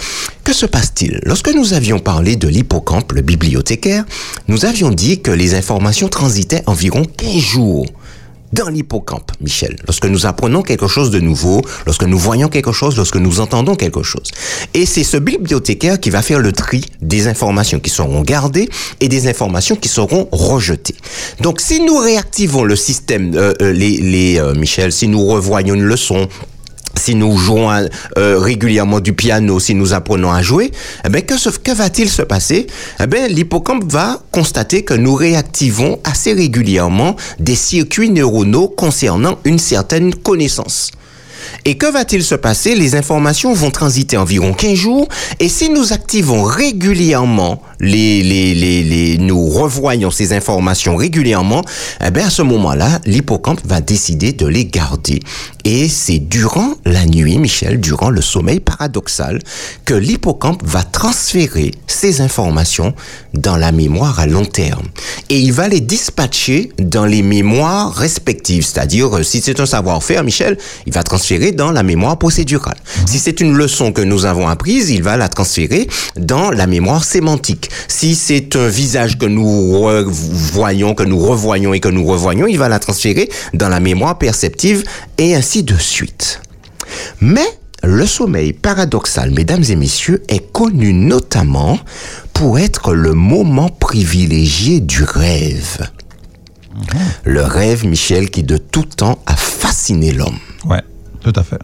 que 0.44 0.52
se 0.52 0.66
passe-t-il? 0.66 1.20
Lorsque 1.24 1.54
nous 1.54 1.74
avions 1.74 1.98
parlé 1.98 2.36
de 2.36 2.48
l'hippocampe, 2.48 3.12
le 3.12 3.20
bibliothécaire, 3.20 4.04
nous 4.48 4.64
avions 4.64 4.90
dit 4.90 5.20
que 5.20 5.30
les 5.30 5.54
informations 5.54 6.08
transitaient 6.08 6.62
environ 6.66 7.02
15 7.04 7.36
jours 7.36 7.67
dans 8.52 8.68
l'hippocampe, 8.68 9.32
Michel, 9.40 9.76
lorsque 9.86 10.06
nous 10.06 10.26
apprenons 10.26 10.62
quelque 10.62 10.88
chose 10.88 11.10
de 11.10 11.20
nouveau, 11.20 11.62
lorsque 11.84 12.04
nous 12.04 12.18
voyons 12.18 12.48
quelque 12.48 12.72
chose, 12.72 12.96
lorsque 12.96 13.16
nous 13.16 13.40
entendons 13.40 13.74
quelque 13.74 14.02
chose. 14.02 14.30
Et 14.74 14.86
c'est 14.86 15.04
ce 15.04 15.18
bibliothécaire 15.18 16.00
qui 16.00 16.10
va 16.10 16.22
faire 16.22 16.40
le 16.40 16.52
tri 16.52 16.84
des 17.02 17.26
informations 17.26 17.78
qui 17.78 17.90
seront 17.90 18.22
gardées 18.22 18.68
et 19.00 19.08
des 19.08 19.28
informations 19.28 19.76
qui 19.76 19.88
seront 19.88 20.28
rejetées. 20.32 20.96
Donc, 21.40 21.60
si 21.60 21.80
nous 21.80 21.98
réactivons 21.98 22.64
le 22.64 22.76
système, 22.76 23.32
euh, 23.34 23.52
les, 23.60 23.98
les 23.98 24.38
euh, 24.38 24.54
Michel, 24.54 24.92
si 24.92 25.08
nous 25.08 25.24
revoyons 25.26 25.74
une 25.74 25.84
leçon, 25.84 26.28
si 26.98 27.14
nous 27.14 27.36
jouons 27.36 27.70
euh, 27.70 28.38
régulièrement 28.38 29.00
du 29.00 29.12
piano, 29.12 29.58
si 29.60 29.74
nous 29.74 29.94
apprenons 29.94 30.32
à 30.32 30.42
jouer, 30.42 30.70
eh 31.04 31.08
bien, 31.08 31.22
que, 31.22 31.34
que 31.58 31.72
va-t-il 31.72 32.08
se 32.10 32.22
passer? 32.22 32.66
Eh 33.00 33.06
bien, 33.06 33.28
l'hippocampe 33.28 33.90
va 33.90 34.20
constater 34.30 34.82
que 34.82 34.94
nous 34.94 35.14
réactivons 35.14 36.00
assez 36.04 36.32
régulièrement 36.32 37.16
des 37.38 37.54
circuits 37.54 38.10
neuronaux 38.10 38.68
concernant 38.68 39.38
une 39.44 39.58
certaine 39.58 40.14
connaissance. 40.14 40.90
Et 41.64 41.76
que 41.76 41.90
va-t-il 41.90 42.22
se 42.22 42.34
passer? 42.34 42.74
Les 42.74 42.94
informations 42.94 43.52
vont 43.52 43.70
transiter 43.70 44.16
environ 44.16 44.52
15 44.52 44.74
jours 44.74 45.08
et 45.40 45.48
si 45.48 45.70
nous 45.70 45.92
activons 45.92 46.42
régulièrement 46.42 47.62
les, 47.80 48.22
les, 48.22 48.54
les, 48.54 48.82
les 48.82 49.18
nous 49.18 49.46
revoyons 49.46 50.10
ces 50.10 50.32
informations 50.32 50.96
régulièrement, 50.96 51.62
eh 52.04 52.10
bien 52.10 52.26
à 52.26 52.30
ce 52.30 52.42
moment-là, 52.42 53.00
l'hippocampe 53.04 53.60
va 53.64 53.80
décider 53.80 54.32
de 54.32 54.46
les 54.46 54.64
garder. 54.64 55.20
Et 55.64 55.88
c'est 55.88 56.18
durant 56.18 56.74
la 56.84 57.04
nuit, 57.04 57.38
Michel, 57.38 57.80
durant 57.80 58.10
le 58.10 58.22
sommeil 58.22 58.60
paradoxal, 58.60 59.40
que 59.84 59.94
l'hippocampe 59.94 60.62
va 60.64 60.82
transférer 60.82 61.72
ces 61.86 62.20
informations 62.20 62.94
dans 63.34 63.56
la 63.56 63.72
mémoire 63.72 64.18
à 64.18 64.26
long 64.26 64.44
terme. 64.44 64.86
Et 65.28 65.38
il 65.38 65.52
va 65.52 65.68
les 65.68 65.80
dispatcher 65.80 66.72
dans 66.78 67.04
les 67.04 67.22
mémoires 67.22 67.94
respectives. 67.94 68.64
C'est-à-dire, 68.64 69.24
si 69.24 69.40
c'est 69.40 69.60
un 69.60 69.66
savoir-faire, 69.66 70.24
Michel, 70.24 70.56
il 70.86 70.92
va 70.92 71.02
transférer 71.02 71.52
dans 71.58 71.72
la 71.72 71.82
mémoire 71.82 72.16
procédurale. 72.16 72.78
Si 73.04 73.18
c'est 73.18 73.40
une 73.40 73.52
leçon 73.52 73.92
que 73.92 74.00
nous 74.00 74.24
avons 74.24 74.48
apprise, 74.48 74.90
il 74.90 75.02
va 75.02 75.16
la 75.16 75.28
transférer 75.28 75.88
dans 76.16 76.50
la 76.50 76.66
mémoire 76.68 77.04
sémantique. 77.04 77.68
Si 77.88 78.14
c'est 78.14 78.54
un 78.54 78.68
visage 78.68 79.18
que 79.18 79.26
nous 79.26 79.74
voyons, 80.52 80.94
que 80.94 81.02
nous 81.02 81.18
revoyons 81.18 81.74
et 81.74 81.80
que 81.80 81.88
nous 81.88 82.06
revoyons, 82.06 82.46
il 82.46 82.58
va 82.58 82.68
la 82.68 82.78
transférer 82.78 83.28
dans 83.54 83.68
la 83.68 83.80
mémoire 83.80 84.16
perceptive 84.18 84.84
et 85.18 85.34
ainsi 85.34 85.64
de 85.64 85.76
suite. 85.76 86.40
Mais 87.20 87.48
le 87.82 88.06
sommeil 88.06 88.52
paradoxal, 88.52 89.32
mesdames 89.32 89.64
et 89.68 89.76
messieurs, 89.76 90.22
est 90.28 90.52
connu 90.52 90.92
notamment 90.92 91.78
pour 92.32 92.60
être 92.60 92.94
le 92.94 93.14
moment 93.14 93.68
privilégié 93.68 94.78
du 94.80 95.02
rêve. 95.02 95.88
Le 97.24 97.42
rêve, 97.42 97.84
Michel, 97.84 98.30
qui 98.30 98.44
de 98.44 98.56
tout 98.56 98.84
temps 98.84 99.18
a 99.26 99.34
fasciné 99.34 100.12
l'homme. 100.12 100.38
Ouais, 100.64 100.82
tout 101.22 101.32
à 101.34 101.42
fait. 101.42 101.58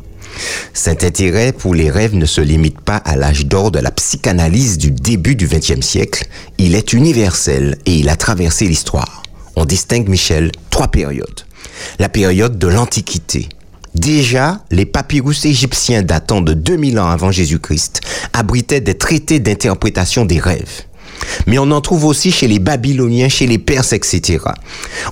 Cet 0.73 1.05
intérêt 1.05 1.53
pour 1.53 1.75
les 1.75 1.91
rêves 1.91 2.15
ne 2.15 2.27
se 2.27 2.41
limite 2.41 2.81
pas 2.81 2.97
à 2.97 3.17
l'âge 3.17 3.47
d'or 3.47 3.71
de 3.71 3.79
la 3.79 3.91
psychanalyse 3.91 4.79
du 4.79 4.91
début 4.91 5.37
du 5.37 5.47
XXe 5.47 5.81
siècle. 5.81 6.27
Il 6.59 6.75
est 6.75 6.93
universel 6.93 7.79
et 7.87 7.95
il 7.95 8.09
a 8.09 8.17
traversé 8.17 8.67
l'histoire. 8.67 9.23
On 9.57 9.65
distingue, 9.65 10.09
Michel, 10.09 10.51
trois 10.71 10.89
périodes. 10.89 11.43
La 11.99 12.09
période 12.09 12.59
de 12.59 12.67
l'Antiquité. 12.67 13.49
Déjà, 13.95 14.61
les 14.73 14.87
papyrus 14.87 15.45
égyptiens 15.45 16.03
datant 16.03 16.41
de 16.41 16.53
2000 16.53 16.99
ans 16.99 17.09
avant 17.09 17.31
Jésus-Christ 17.31 18.01
abritaient 18.33 18.81
des 18.81 18.99
traités 18.99 19.39
d'interprétation 19.39 20.25
des 20.25 20.41
rêves. 20.41 20.83
Mais 21.47 21.59
on 21.59 21.71
en 21.71 21.81
trouve 21.81 22.05
aussi 22.05 22.31
chez 22.31 22.49
les 22.49 22.59
Babyloniens, 22.59 23.29
chez 23.29 23.47
les 23.47 23.59
Perses, 23.59 23.93
etc. 23.93 24.39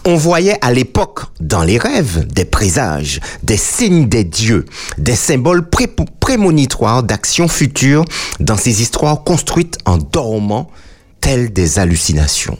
On 0.04 0.16
voyait 0.16 0.58
à 0.60 0.72
l'époque, 0.72 1.20
dans 1.40 1.62
les 1.62 1.78
rêves, 1.78 2.26
des 2.26 2.44
présages, 2.44 3.20
des 3.42 3.56
signes 3.56 4.08
des 4.08 4.24
dieux, 4.24 4.64
des 4.98 5.16
symboles 5.16 5.68
prémonitoires 6.20 7.02
d'actions 7.02 7.48
futures 7.48 8.04
dans 8.40 8.56
ces 8.56 8.82
histoires 8.82 9.24
construites 9.24 9.78
en 9.84 9.98
dormant, 9.98 10.70
telles 11.20 11.52
des 11.52 11.78
hallucinations. 11.78 12.58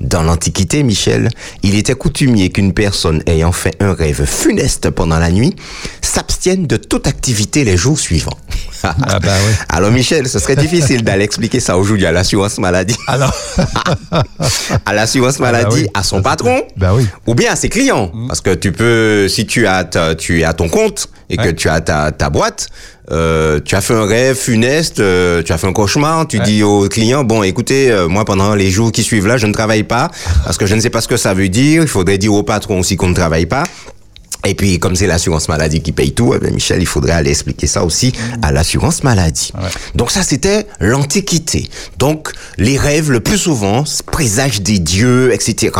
Dans 0.00 0.22
l'Antiquité, 0.22 0.82
Michel, 0.82 1.30
il 1.62 1.76
était 1.76 1.94
coutumier 1.94 2.50
qu'une 2.50 2.72
personne 2.72 3.22
ayant 3.26 3.52
fait 3.52 3.76
un 3.80 3.94
rêve 3.94 4.24
funeste 4.24 4.90
pendant 4.90 5.18
la 5.18 5.30
nuit 5.30 5.54
s'abstienne 6.02 6.66
de 6.66 6.76
toute 6.76 7.06
activité 7.06 7.64
les 7.64 7.76
jours 7.76 7.98
suivants. 7.98 8.38
Ah 8.82 9.18
bah 9.20 9.32
oui. 9.46 9.54
Alors 9.68 9.90
Michel, 9.90 10.28
ce 10.28 10.38
serait 10.38 10.56
difficile 10.56 11.02
d'aller 11.02 11.24
expliquer 11.24 11.60
ça 11.60 11.78
aujourd'hui 11.78 12.06
à 12.06 12.12
l'assurance 12.12 12.58
maladie. 12.58 12.96
Alors 13.06 13.34
à 14.86 14.92
l'assurance 14.92 15.36
ah 15.38 15.42
bah 15.42 15.52
maladie, 15.52 15.88
à 15.94 16.02
son 16.02 16.22
patron, 16.22 16.62
bah 16.76 16.92
oui. 16.94 17.06
ou 17.26 17.34
bien 17.34 17.52
à 17.52 17.56
ses 17.56 17.68
clients, 17.68 18.10
mm. 18.12 18.28
parce 18.28 18.40
que 18.40 18.54
tu 18.54 18.72
peux, 18.72 19.28
si 19.28 19.46
tu 19.46 19.66
as, 19.66 19.84
tu 20.18 20.44
as 20.44 20.52
ton 20.52 20.68
compte 20.68 21.08
et 21.30 21.36
que 21.36 21.48
tu 21.48 21.68
as 21.68 21.80
ta, 21.80 22.12
ta 22.12 22.30
boîte, 22.30 22.68
euh, 23.10 23.60
tu 23.62 23.74
as 23.74 23.80
fait 23.80 23.94
un 23.94 24.06
rêve 24.06 24.36
funeste, 24.36 25.00
euh, 25.00 25.42
tu 25.42 25.52
as 25.52 25.58
fait 25.58 25.66
un 25.66 25.72
cauchemar, 25.72 26.26
tu 26.26 26.38
dis 26.40 26.62
au 26.62 26.88
client, 26.88 27.22
bon, 27.22 27.42
écoutez, 27.42 27.90
euh, 27.90 28.08
moi, 28.08 28.24
pendant 28.24 28.54
les 28.54 28.70
jours 28.70 28.92
qui 28.92 29.02
suivent 29.02 29.26
là, 29.26 29.36
je 29.36 29.46
ne 29.46 29.52
travaille 29.52 29.82
pas, 29.82 30.10
parce 30.44 30.56
que 30.56 30.66
je 30.66 30.74
ne 30.74 30.80
sais 30.80 30.90
pas 30.90 31.00
ce 31.00 31.08
que 31.08 31.16
ça 31.16 31.34
veut 31.34 31.48
dire, 31.48 31.82
il 31.82 31.88
faudrait 31.88 32.18
dire 32.18 32.32
au 32.32 32.42
patron 32.42 32.80
aussi 32.80 32.96
qu'on 32.96 33.08
ne 33.08 33.14
travaille 33.14 33.46
pas. 33.46 33.64
Et 34.46 34.54
puis, 34.54 34.78
comme 34.78 34.94
c'est 34.94 35.06
l'assurance 35.06 35.48
maladie 35.48 35.80
qui 35.80 35.92
paye 35.92 36.12
tout, 36.12 36.34
eh 36.34 36.50
Michel, 36.50 36.80
il 36.80 36.86
faudrait 36.86 37.12
aller 37.12 37.30
expliquer 37.30 37.66
ça 37.66 37.84
aussi 37.84 38.12
à 38.42 38.52
l'assurance 38.52 39.02
maladie. 39.02 39.52
Donc 39.94 40.10
ça, 40.10 40.22
c'était 40.22 40.66
l'Antiquité. 40.80 41.68
Donc, 41.98 42.30
les 42.58 42.76
rêves, 42.76 43.10
le 43.10 43.20
plus 43.20 43.38
souvent, 43.38 43.84
présage 44.12 44.60
des 44.60 44.78
dieux, 44.78 45.32
etc. 45.32 45.72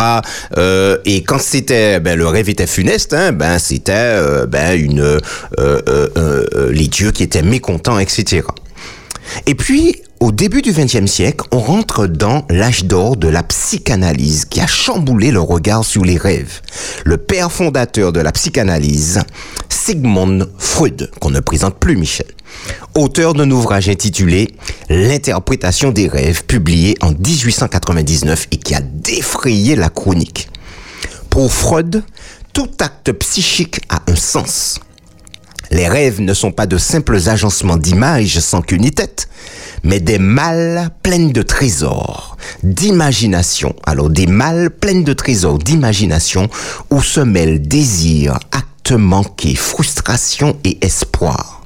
Euh, 0.56 0.98
et 1.04 1.22
quand 1.22 1.40
c'était, 1.40 2.00
ben, 2.00 2.18
le 2.18 2.26
rêve 2.26 2.48
était 2.48 2.66
funeste, 2.66 3.12
hein, 3.12 3.32
ben, 3.32 3.58
c'était 3.58 3.92
euh, 3.94 4.46
ben, 4.46 4.78
une, 4.80 5.00
euh, 5.00 5.20
euh, 5.58 6.70
les 6.72 6.88
dieux 6.88 7.10
qui 7.10 7.22
étaient 7.22 7.42
mécontents, 7.42 7.98
etc. 7.98 8.42
Et 9.46 9.54
puis, 9.54 10.02
au 10.20 10.32
début 10.32 10.62
du 10.62 10.72
XXe 10.72 11.06
siècle, 11.06 11.46
on 11.50 11.58
rentre 11.58 12.06
dans 12.06 12.46
l'âge 12.48 12.84
d'or 12.84 13.16
de 13.16 13.28
la 13.28 13.42
psychanalyse 13.42 14.44
qui 14.44 14.60
a 14.60 14.66
chamboulé 14.66 15.30
le 15.30 15.40
regard 15.40 15.84
sur 15.84 16.04
les 16.04 16.16
rêves. 16.16 16.60
Le 17.04 17.16
père 17.16 17.52
fondateur 17.52 18.12
de 18.12 18.20
la 18.20 18.32
psychanalyse, 18.32 19.20
Sigmund 19.68 20.48
Freud, 20.58 21.10
qu'on 21.20 21.30
ne 21.30 21.40
présente 21.40 21.78
plus 21.78 21.96
Michel, 21.96 22.26
auteur 22.94 23.34
d'un 23.34 23.50
ouvrage 23.50 23.88
intitulé 23.88 24.54
L'interprétation 24.88 25.90
des 25.90 26.08
rêves, 26.08 26.44
publié 26.44 26.96
en 27.00 27.10
1899 27.10 28.48
et 28.52 28.56
qui 28.56 28.74
a 28.74 28.80
défrayé 28.80 29.76
la 29.76 29.88
chronique. 29.88 30.48
Pour 31.28 31.52
Freud, 31.52 32.02
tout 32.52 32.70
acte 32.78 33.12
psychique 33.12 33.80
a 33.88 34.00
un 34.06 34.16
sens. 34.16 34.80
Les 35.70 35.88
rêves 35.88 36.20
ne 36.20 36.34
sont 36.34 36.52
pas 36.52 36.66
de 36.66 36.78
simples 36.78 37.28
agencements 37.28 37.76
d'images 37.76 38.38
sans 38.40 38.62
queue 38.62 38.78
mais 39.82 40.00
des 40.00 40.18
malles 40.18 40.90
pleines 41.02 41.32
de 41.32 41.42
trésors, 41.42 42.36
d'imagination. 42.62 43.76
Alors 43.84 44.10
des 44.10 44.26
malles 44.26 44.70
pleines 44.70 45.04
de 45.04 45.12
trésors 45.12 45.58
d'imagination 45.58 46.48
où 46.90 47.02
se 47.02 47.20
mêlent 47.20 47.66
désir, 47.66 48.38
actes 48.50 48.92
manqués, 48.92 49.54
frustration 49.54 50.56
et 50.64 50.78
espoir. 50.84 51.62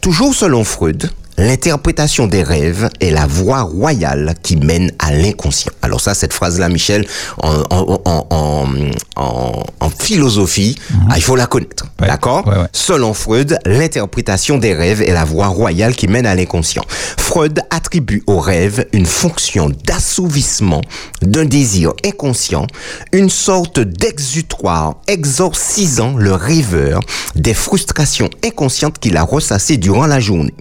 Toujours 0.00 0.34
selon 0.34 0.64
Freud, 0.64 1.10
L'interprétation 1.36 2.26
des 2.26 2.42
rêves 2.42 2.88
est 3.00 3.10
la 3.10 3.26
voie 3.26 3.62
royale 3.62 4.34
qui 4.42 4.56
mène 4.56 4.92
à 4.98 5.12
l'inconscient. 5.12 5.72
Alors 5.82 6.00
ça, 6.00 6.14
cette 6.14 6.32
phrase-là, 6.32 6.68
Michel, 6.68 7.06
en, 7.42 7.62
en, 7.70 8.26
en, 8.30 9.64
en 9.80 9.90
philosophie, 9.90 10.76
mhm. 10.90 11.08
ah, 11.10 11.14
il 11.16 11.22
faut 11.22 11.36
la 11.36 11.46
connaître. 11.46 11.86
D'accord 11.98 12.44
Selon 12.72 13.14
Freud, 13.14 13.58
l'interprétation 13.64 14.58
des 14.58 14.74
rêves 14.74 15.02
est 15.02 15.12
la 15.12 15.24
voie 15.24 15.48
royale 15.48 15.94
qui 15.94 16.08
mène 16.08 16.26
à 16.26 16.34
l'inconscient. 16.34 16.84
Freud 16.88 17.60
attribue 17.70 18.22
aux 18.26 18.38
rêves 18.38 18.86
une 18.92 19.06
fonction 19.06 19.70
d'assouvissement 19.84 20.82
d'un 21.22 21.44
désir 21.44 21.92
inconscient, 22.04 22.66
une 23.12 23.30
sorte 23.30 23.80
d'exutoire 23.80 24.96
exorcisant 25.08 26.16
le 26.16 26.32
rêveur 26.32 27.00
des 27.34 27.54
frustrations 27.54 28.30
inconscientes 28.44 28.98
qu'il 28.98 29.16
a 29.16 29.22
ressassées 29.22 29.76
durant 29.76 30.06
la 30.06 30.20
journée. 30.20 30.54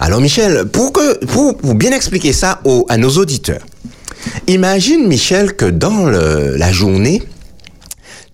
Alors 0.00 0.20
Michel, 0.20 0.66
pour, 0.66 0.92
que, 0.92 1.24
pour, 1.26 1.74
bien 1.74 1.92
expliquer 1.92 2.32
ça 2.32 2.60
à 2.88 2.96
nos 2.96 3.10
auditeurs, 3.10 3.66
imagine 4.46 5.06
Michel 5.08 5.56
que 5.56 5.66
dans 5.66 6.06
la 6.06 6.72
journée, 6.72 7.22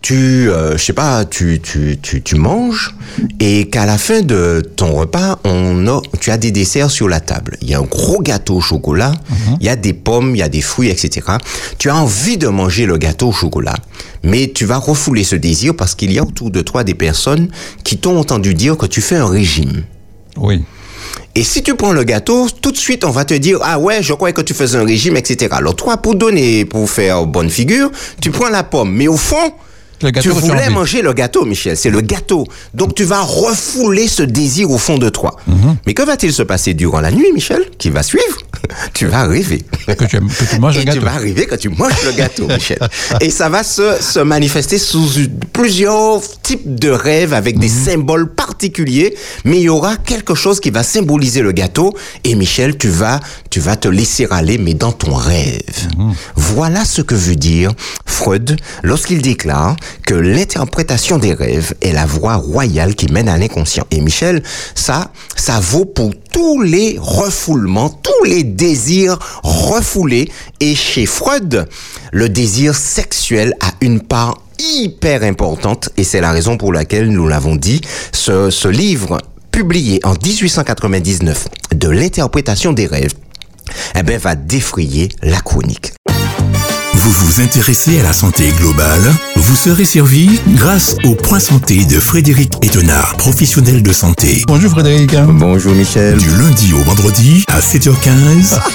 tu, 0.05 0.51
euh, 0.51 0.77
je 0.77 0.85
sais 0.85 0.93
pas, 0.93 1.25
tu, 1.25 1.61
tu, 1.63 1.97
tu, 2.03 2.21
tu 2.21 2.35
manges 2.37 2.95
et 3.41 3.71
qu'à 3.71 3.87
la 3.87 3.97
fin 3.97 4.21
de 4.21 4.61
ton 4.77 4.93
repas, 4.93 5.39
on 5.45 5.89
a, 5.89 6.03
tu 6.21 6.31
as 6.31 6.37
des 6.37 6.51
desserts 6.51 6.91
sur 6.91 7.09
la 7.09 7.21
table. 7.21 7.57
Il 7.63 7.71
y 7.71 7.75
a 7.75 7.79
un 7.79 7.85
gros 7.85 8.21
gâteau 8.21 8.57
au 8.57 8.61
chocolat, 8.61 9.13
mhm. 9.31 9.57
il 9.61 9.67
y 9.67 9.71
a 9.71 9.77
des 9.77 9.95
pommes, 9.95 10.37
il 10.37 10.41
y 10.41 10.43
a 10.43 10.51
des 10.51 10.61
fruits, 10.61 10.91
etc. 10.91 11.39
Tu 11.79 11.89
as 11.89 11.97
envie 11.97 12.37
de 12.37 12.49
manger 12.49 12.85
le 12.85 12.99
gâteau 12.99 13.29
au 13.29 13.33
chocolat, 13.33 13.77
mais 14.23 14.53
tu 14.55 14.67
vas 14.67 14.77
refouler 14.77 15.25
ce 15.25 15.37
désir 15.37 15.75
parce 15.75 15.95
qu'il 15.95 16.13
y 16.13 16.19
a 16.19 16.23
autour 16.23 16.51
de 16.51 16.61
toi 16.61 16.85
des 16.85 16.93
personnes 16.93 17.49
qui 17.83 17.97
t'ont 17.97 18.19
entendu 18.19 18.53
dire 18.53 18.77
que 18.77 18.85
tu 18.85 19.01
fais 19.01 19.17
un 19.17 19.29
régime. 19.29 19.85
Oui. 20.37 20.63
Et 21.35 21.43
si 21.43 21.63
tu 21.63 21.75
prends 21.75 21.93
le 21.93 22.05
gâteau, 22.05 22.49
tout 22.49 22.71
de 22.71 22.77
suite, 22.77 23.05
on 23.05 23.11
va 23.11 23.25
te 23.25 23.35
dire, 23.35 23.59
ah 23.63 23.79
ouais, 23.79 24.03
je 24.03 24.13
croyais 24.13 24.33
que 24.33 24.41
tu 24.41 24.55
faisais 24.55 24.79
un 24.79 24.85
régime, 24.85 25.17
etc. 25.17 25.49
Alors 25.57 25.75
toi, 25.75 25.97
pour 25.97 26.15
donner, 26.15 26.65
pour 26.65 26.89
faire 26.89 27.27
bonne 27.27 27.51
figure, 27.51 27.91
tu 28.21 28.31
prends 28.31 28.49
la 28.49 28.63
pomme. 28.63 28.93
Mais 28.93 29.09
au 29.09 29.17
fond, 29.17 29.53
tu 29.99 30.31
voulais 30.31 30.71
manger 30.71 31.03
le 31.03 31.13
gâteau, 31.13 31.45
Michel. 31.45 31.77
C'est 31.77 31.91
le 31.91 32.01
gâteau. 32.01 32.47
Donc 32.75 32.95
tu 32.95 33.05
vas 33.05 33.21
refouler 33.23 34.09
ce 34.09 34.23
désir 34.23 34.71
au 34.71 34.79
fond 34.79 34.99
de 34.99 35.09
toi. 35.09 35.37
Mhm. 35.47 35.77
Mais 35.87 35.95
que 35.95 36.03
va-t-il 36.03 36.33
se 36.33 36.43
passer 36.43 36.75
durant 36.75 37.01
la 37.01 37.11
nuit, 37.11 37.33
Michel, 37.33 37.65
qui 37.79 37.91
va 37.91 38.03
suivre 38.03 38.39
Tu 38.95 39.07
vas 39.07 39.27
rêver. 39.27 39.63
Que 39.87 40.05
tu, 40.05 40.19
manges 40.59 40.79
le 40.79 40.85
gâteau. 40.85 40.99
Tu 40.99 41.05
vas 41.05 41.15
arriver 41.15 41.47
que 41.47 41.55
tu 41.55 41.69
manges 41.69 42.05
le 42.05 42.13
gâteau, 42.13 42.47
Michel. 42.47 42.79
Et 43.21 43.31
ça 43.31 43.49
va 43.49 43.63
se, 43.63 43.97
se 44.01 44.21
manifester 44.21 44.79
sous 44.79 45.09
plusieurs 45.53 46.21
types 46.43 46.75
de 46.75 46.91
rêves 46.91 47.35
avec 47.35 47.59
des 47.59 47.69
mhm. 47.69 47.85
symboles 47.85 48.35
particuliers. 48.35 49.15
Mais 49.45 49.59
il 49.59 49.65
y 49.65 49.69
aura 49.69 49.97
quelque 49.97 50.35
chose 50.35 50.61
qui 50.61 50.71
va 50.71 50.83
symboliser 50.83 51.43
le 51.43 51.53
gâteau. 51.53 51.95
Et 52.25 52.35
Michel, 52.35 52.77
tu 52.77 52.89
vas, 52.89 53.21
tu 53.55 53.61
vas 53.61 53.77
te 53.77 53.87
laisser 53.87 54.27
aller, 54.33 54.59
mais 54.59 54.75
dans 54.75 54.91
ton 54.91 55.15
rêve. 55.15 55.61
Mhm. 55.97 56.13
Voilà 56.35 56.85
ce 56.85 57.03
que 57.03 57.15
veut 57.15 57.37
dire 57.37 57.71
Freud 58.05 58.57
lorsqu'il 58.83 59.23
déclare 59.23 59.77
que 60.05 60.17
l'interprétation 60.17 61.19
des 61.19 61.35
rêves 61.35 61.73
est 61.81 61.93
la 61.93 62.05
voie 62.05 62.35
royale 62.35 62.97
qui 62.97 63.07
mène 63.13 63.29
à 63.29 63.39
l'inconscient. 63.39 63.87
Et 63.93 64.01
Michel, 64.01 64.43
ça, 64.75 65.13
ça 65.37 65.61
vaut 65.61 65.85
pour 65.85 66.11
tous 66.33 66.63
les 66.63 66.97
refoulements, 67.01 67.91
tous 67.91 68.25
les 68.25 68.43
désirs 68.43 69.21
refoulés. 69.45 70.33
Et 70.59 70.75
chez 70.75 71.07
Freud, 71.07 71.69
le 72.11 72.29
désir 72.29 72.75
sexuel 72.75 73.55
a 73.61 73.71
une 73.83 74.01
part 74.01 74.37
hyper 74.59 75.23
importante 75.23 75.91
et 75.97 76.03
c'est 76.03 76.21
la 76.21 76.33
raison 76.33 76.57
pour 76.57 76.73
laquelle 76.73 77.09
nous 77.09 77.29
l'avons 77.29 77.55
dit, 77.55 77.83
ce, 78.11 78.51
ce 78.51 78.67
livre 78.67 79.19
publié 79.53 80.01
en 80.03 80.15
1899 80.15 81.47
de 81.77 81.89
l'interprétation 81.89 82.73
des 82.73 82.87
rêves, 82.87 83.15
eh 83.97 84.03
ben, 84.03 84.19
va 84.19 84.35
défrayer 84.35 85.09
la 85.23 85.41
chronique. 85.41 85.93
Vous 86.95 87.11
vous 87.11 87.41
intéressez 87.43 88.01
à 88.01 88.03
la 88.05 88.13
santé 88.13 88.51
globale? 88.59 89.03
Vous 89.37 89.57
serez 89.57 89.85
servi 89.85 90.41
grâce 90.55 90.97
au 91.05 91.15
Point 91.15 91.41
Santé 91.41 91.85
de 91.85 92.01
Frédéric 92.01 92.53
Etenard, 92.63 93.17
professionnel 93.17 93.83
de 93.83 93.93
santé. 93.93 94.43
Bonjour 94.47 94.71
Frédéric. 94.71 95.15
Bonjour 95.29 95.75
Michel. 95.75 96.17
Du 96.17 96.31
lundi 96.31 96.73
au 96.73 96.83
vendredi 96.83 97.45
à 97.49 97.61
7h15. 97.61 98.59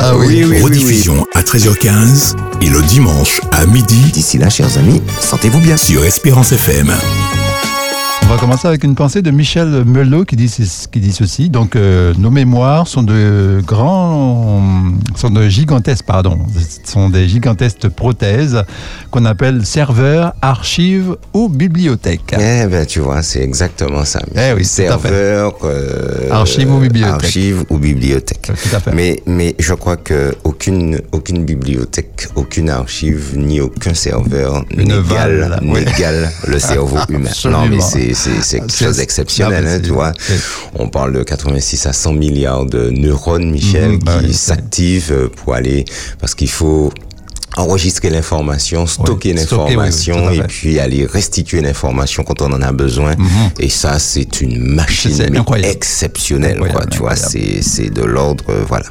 Ah 0.00 0.16
oui, 0.16 0.26
oui, 0.28 0.44
oui, 0.44 0.62
rediffusion 0.62 1.26
à 1.34 1.42
13h15 1.42 2.36
et 2.60 2.68
le 2.68 2.82
dimanche 2.82 3.40
à 3.50 3.66
midi 3.66 4.00
D'ici 4.12 4.38
là, 4.38 4.48
chers 4.48 4.78
amis, 4.78 5.02
sentez-vous 5.20 5.58
bien. 5.58 5.76
sur 5.76 6.04
Espérance 6.04 6.52
FM. 6.52 6.92
On 8.28 8.32
va 8.32 8.40
commencer 8.40 8.68
avec 8.68 8.84
une 8.84 8.94
pensée 8.94 9.22
de 9.22 9.30
Michel 9.30 9.84
Melot 9.86 10.26
qui 10.26 10.36
dit, 10.36 10.54
qui 10.92 11.00
dit 11.00 11.12
ceci. 11.12 11.48
Donc, 11.48 11.74
euh, 11.76 12.12
nos 12.18 12.30
mémoires 12.30 12.86
sont 12.86 13.02
de 13.02 13.62
grands, 13.66 14.62
sont 15.16 15.30
de 15.30 15.48
gigantesques, 15.48 16.04
pardon, 16.04 16.38
sont 16.84 17.08
des 17.08 17.26
gigantesques 17.26 17.88
prothèses 17.88 18.64
qu'on 19.10 19.24
appelle 19.24 19.64
serveurs, 19.64 20.34
archives 20.42 21.16
ou 21.32 21.48
bibliothèques. 21.48 22.34
Eh 22.38 22.66
ben, 22.66 22.84
tu 22.84 23.00
vois, 23.00 23.22
c'est 23.22 23.40
exactement 23.40 24.04
ça. 24.04 24.20
Eh 24.34 24.52
oui, 24.52 24.62
tout 24.62 24.92
à 24.92 24.98
fait. 24.98 25.08
Serveur, 25.08 25.54
euh, 25.64 26.30
Archive 26.30 26.70
ou 26.70 26.80
bibliothèque. 26.80 27.24
Archive 27.24 27.64
ou 27.70 27.78
bibliothèque. 27.78 28.42
Tout 28.42 28.76
à 28.76 28.80
fait. 28.80 28.92
Mais, 28.92 29.22
mais 29.24 29.54
je 29.58 29.72
crois 29.72 29.96
que 29.96 30.34
aucune, 30.44 31.00
aucune 31.12 31.46
bibliothèque, 31.46 32.28
aucune 32.34 32.68
archive, 32.68 33.32
ni 33.38 33.62
aucun 33.62 33.94
serveur 33.94 34.66
Ne 34.76 34.82
n'égale, 34.82 35.60
oui. 35.62 35.86
le 36.46 36.58
cerveau 36.58 36.98
humain. 37.08 37.28
Absolument. 37.30 37.62
Non, 37.62 37.68
mais 37.70 37.80
c'est, 37.80 38.12
c'est, 38.18 38.58
quelque 38.60 38.76
chose 38.76 38.96
d'exceptionnel, 38.96 39.66
hein, 39.66 39.80
tu 39.82 39.90
vois. 39.90 40.12
On 40.74 40.88
parle 40.88 41.12
de 41.12 41.22
86 41.22 41.86
à 41.86 41.92
100 41.92 42.12
milliards 42.12 42.66
de 42.66 42.90
neurones, 42.90 43.50
Michel, 43.50 43.92
Mhm, 43.92 43.98
bah 44.00 44.20
qui 44.24 44.34
s'activent 44.34 45.12
euh, 45.12 45.28
pour 45.28 45.54
aller, 45.54 45.84
parce 46.20 46.34
qu'il 46.34 46.50
faut 46.50 46.92
enregistrer 47.58 48.10
l'information, 48.10 48.86
stocker 48.86 49.30
Oui, 49.32 49.34
oui, 49.34 49.40
l'information 49.40 50.30
et 50.30 50.42
puis 50.42 50.78
aller 50.78 51.06
restituer 51.06 51.60
l'information 51.60 52.22
quand 52.24 52.40
on 52.42 52.52
en 52.52 52.62
a 52.62 52.72
besoin. 52.72 53.14
Et 53.58 53.68
ça, 53.68 53.98
c'est 53.98 54.40
une 54.40 54.58
machine 54.60 55.36
incroyable. 55.36 55.70
exceptionnelle, 55.74 56.58
quoi. 56.58 56.66
Incroyable, 56.68 56.92
Tu 56.92 56.98
vois, 56.98 57.16
c'est 57.16 57.62
c'est 57.62 57.90
de 57.90 58.02
l'ordre, 58.02 58.44
euh, 58.48 58.64
voilà. 58.68 58.86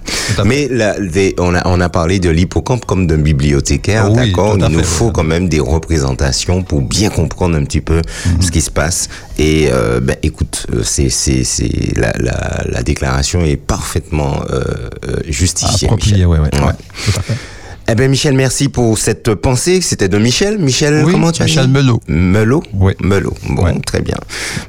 Mais 0.45 0.67
là, 0.69 0.95
on 1.39 1.55
a 1.55 1.61
on 1.67 1.79
a 1.81 1.89
parlé 1.89 2.19
de 2.19 2.29
l'hippocampe 2.29 2.85
comme 2.85 3.07
d'un 3.07 3.17
bibliothécaire, 3.17 4.11
Oui, 4.11 4.15
d'accord? 4.27 4.55
Il 4.57 4.65
nous 4.65 4.79
fait, 4.79 4.85
faut 4.85 5.11
quand 5.11 5.23
même 5.23 5.47
des 5.49 5.59
représentations 5.59 6.63
pour 6.63 6.81
bien 6.81 7.09
comprendre 7.09 7.55
un 7.57 7.63
petit 7.63 7.81
peu 7.81 8.01
Mhm. 8.25 8.41
ce 8.41 8.51
qui 8.51 8.61
se 8.61 8.71
passe. 8.71 9.07
Et 9.37 9.69
euh, 9.71 9.99
ben, 9.99 10.15
écoute, 10.23 10.65
euh, 10.73 10.81
c'est 10.83 11.09
c'est 11.09 11.43
c'est 11.43 11.69
la, 11.95 12.11
la 12.19 12.63
la 12.65 12.83
déclaration 12.83 13.43
est 13.45 13.55
parfaitement 13.57 14.41
euh, 14.49 14.63
justifiée. 15.27 15.87
Approprié, 15.87 16.13
Michel. 16.15 16.27
ouais, 16.27 16.39
ouais, 16.39 16.49
Ouais. 16.55 16.65
ouais, 16.67 16.73
tout 17.05 17.19
à 17.19 17.21
fait. 17.21 17.35
Eh 17.89 17.95
ben 17.95 18.11
Michel, 18.11 18.35
merci 18.35 18.67
pour 18.67 18.97
cette 18.97 19.33
pensée. 19.35 19.79
C'était 19.79 20.09
de 20.09 20.17
Michel. 20.17 20.57
Michel, 20.57 21.03
Oui, 21.05 21.13
comment 21.13 21.31
tu 21.31 21.41
as 21.41 21.45
Michel 21.45 21.69
Melot. 21.69 22.01
Melot. 22.09 22.61
Oui. 22.73 22.91
Melot. 23.01 23.33
Bon, 23.47 23.79
très 23.79 24.01
bien. 24.01 24.17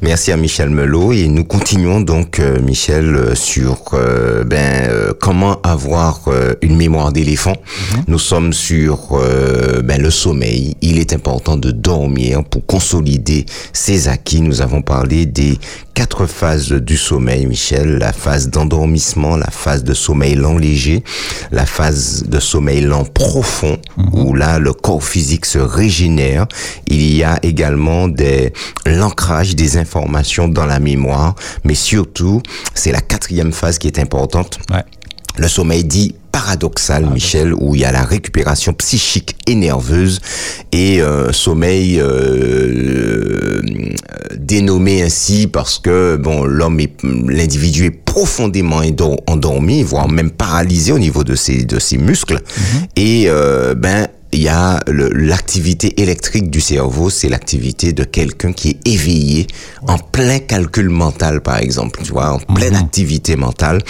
Merci 0.03 0.31
à 0.31 0.37
Michel 0.37 0.71
Melot 0.71 1.13
et 1.13 1.27
nous 1.27 1.43
continuons 1.43 2.01
donc 2.01 2.39
euh, 2.39 2.61
Michel 2.61 3.17
euh, 3.17 3.35
sur 3.35 3.77
euh, 3.95 4.45
ben 4.45 4.89
euh, 4.89 5.13
comment 5.21 5.61
avoir 5.63 6.21
une 6.63 6.77
mémoire 6.77 7.11
d'éléphant. 7.11 7.55
Mhm. 7.97 8.05
Nous 8.07 8.19
sommes 8.21 8.53
sur 8.53 9.19
ben 9.83 10.01
le 10.01 10.11
sommeil. 10.11 10.77
Il 10.81 10.99
est 11.01 11.13
important 11.13 11.57
de 11.57 11.73
dormir 11.73 12.45
pour 12.45 12.65
consolider 12.67 13.47
ses 13.73 14.07
acquis. 14.07 14.43
Nous 14.43 14.61
avons 14.63 14.81
parlé 14.83 15.27
des 15.27 15.59
quatre 15.95 16.27
phases 16.27 16.71
du 16.71 16.97
sommeil, 16.97 17.47
Michel. 17.47 17.99
La 17.99 18.13
phase 18.13 18.49
d'endormissement, 18.49 19.37
la 19.37 19.51
phase 19.51 19.83
de 19.83 19.95
sommeil 19.95 20.37
lent 20.37 20.57
léger, 20.57 21.03
la 21.51 21.67
phase 21.67 22.25
de 22.29 22.39
sommeil 22.39 22.83
lent 22.83 23.07
profond, 23.09 23.79
où 24.13 24.35
là, 24.35 24.59
le 24.59 24.73
corps 24.73 25.03
physique 25.03 25.47
se 25.47 25.59
régénère. 25.59 26.47
Il 26.87 27.15
y 27.15 27.25
a 27.25 27.39
également 27.43 28.09
des, 28.09 28.53
l'ancrage 28.87 29.57
des 29.57 29.77
informations 29.77 30.49
dans 30.49 30.67
la 30.67 30.81
mémoire, 30.81 31.35
mais 31.65 31.75
surtout, 31.75 32.43
c'est 32.75 32.93
la 32.93 33.01
quatrième 33.01 33.53
phase 33.53 33.79
qui 33.79 33.87
est 33.87 33.99
importante. 33.99 34.59
Ouais. 34.71 34.85
Le 35.37 35.49
sommeil 35.49 35.85
dit 35.85 36.15
paradoxal, 36.39 37.05
Michel, 37.13 37.53
où 37.53 37.75
il 37.75 37.81
y 37.81 37.85
a 37.85 37.91
la 37.91 38.05
récupération 38.05 38.73
psychique 38.73 39.35
et 39.49 39.57
nerveuse 39.57 40.21
et 40.71 41.03
euh, 41.03 41.33
sommeil 41.33 41.99
euh, 42.01 42.07
euh, 42.07 43.61
dénommé 44.37 45.03
ainsi 45.03 45.49
parce 45.49 45.81
que 45.81 46.17
bon 46.17 46.45
l'homme 46.45 46.79
est 46.79 46.93
l'individu 47.03 47.87
est 47.87 47.91
profondément 47.91 48.83
endor- 48.83 49.21
endormi, 49.27 49.83
voire 49.83 50.09
même 50.09 50.31
paralysé 50.31 50.93
au 50.93 50.99
niveau 51.01 51.25
de 51.25 51.35
ses 51.35 51.65
de 51.65 51.81
ses 51.81 51.99
muscles. 51.99 52.39
Et 52.95 53.25
euh, 53.27 53.75
ben 53.75 54.07
il 54.33 54.43
y 54.43 54.49
a 54.49 54.81
l'activité 54.87 56.01
électrique 56.01 56.51
du 56.51 56.61
cerveau, 56.61 57.09
c'est 57.11 57.29
l'activité 57.29 57.93
de 57.93 58.05
quelqu'un 58.05 58.53
qui 58.53 58.71
est 58.71 58.89
éveillé 58.89 59.47
en 59.87 59.99
plein 59.99 60.39
calcul 60.39 60.91
mental, 60.91 61.41
par 61.41 61.59
exemple, 61.59 62.01
tu 62.03 62.13
vois, 62.13 62.33
en 62.33 62.39
pleine 62.39 62.75
activité 62.75 63.37
mentale. 63.37 63.81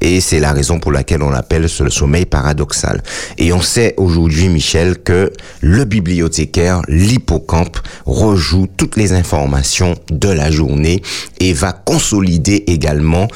Et 0.00 0.20
c'est 0.20 0.40
la 0.40 0.52
raison 0.52 0.78
pour 0.78 0.92
laquelle 0.92 1.22
on 1.22 1.32
appelle 1.32 1.68
ce 1.68 1.82
le 1.82 1.90
sommeil 1.90 2.26
paradoxal. 2.26 3.02
Et 3.38 3.52
on 3.52 3.62
sait 3.62 3.94
aujourd'hui, 3.96 4.48
Michel, 4.48 4.98
que 4.98 5.32
le 5.60 5.84
bibliothécaire, 5.84 6.82
l'hippocampe, 6.88 7.78
rejoue 8.06 8.66
toutes 8.76 8.96
les 8.96 9.12
informations 9.12 9.94
de 10.10 10.28
la 10.28 10.50
journée 10.50 11.02
et 11.40 11.52
va 11.52 11.72
consolider 11.72 12.64
également 12.66 13.28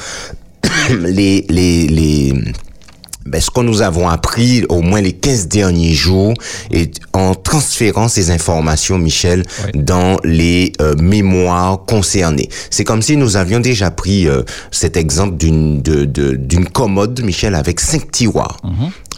les, 0.89 1.45
les, 1.49 1.87
les, 1.87 2.33
ben, 3.25 3.39
ce 3.41 3.49
que 3.49 3.61
nous 3.61 3.81
avons 3.81 4.07
appris 4.09 4.63
au 4.69 4.81
moins 4.81 5.01
les 5.01 5.13
15 5.13 5.47
derniers 5.47 5.93
jours 5.93 6.33
et 6.71 6.91
en 7.13 7.35
transférant 7.35 8.07
ces 8.07 8.31
informations, 8.31 8.97
Michel, 8.97 9.43
Oui. 9.65 9.71
dans 9.81 10.17
les 10.23 10.73
euh, 10.81 10.95
mémoires 10.95 11.79
concernées. 11.85 12.49
C'est 12.69 12.83
comme 12.83 13.01
si 13.01 13.15
nous 13.17 13.37
avions 13.37 13.59
déjà 13.59 13.91
pris 13.91 14.27
euh, 14.27 14.41
cet 14.71 14.97
exemple 14.97 15.37
d'une 15.37 15.81
de, 15.81 16.05
de- 16.05 16.35
d'une 16.35 16.67
commode, 16.67 17.21
Michel, 17.23 17.55
avec 17.55 17.79
cinq 17.79 18.11
tiroirs. 18.11 18.57
Euh, 18.65 18.69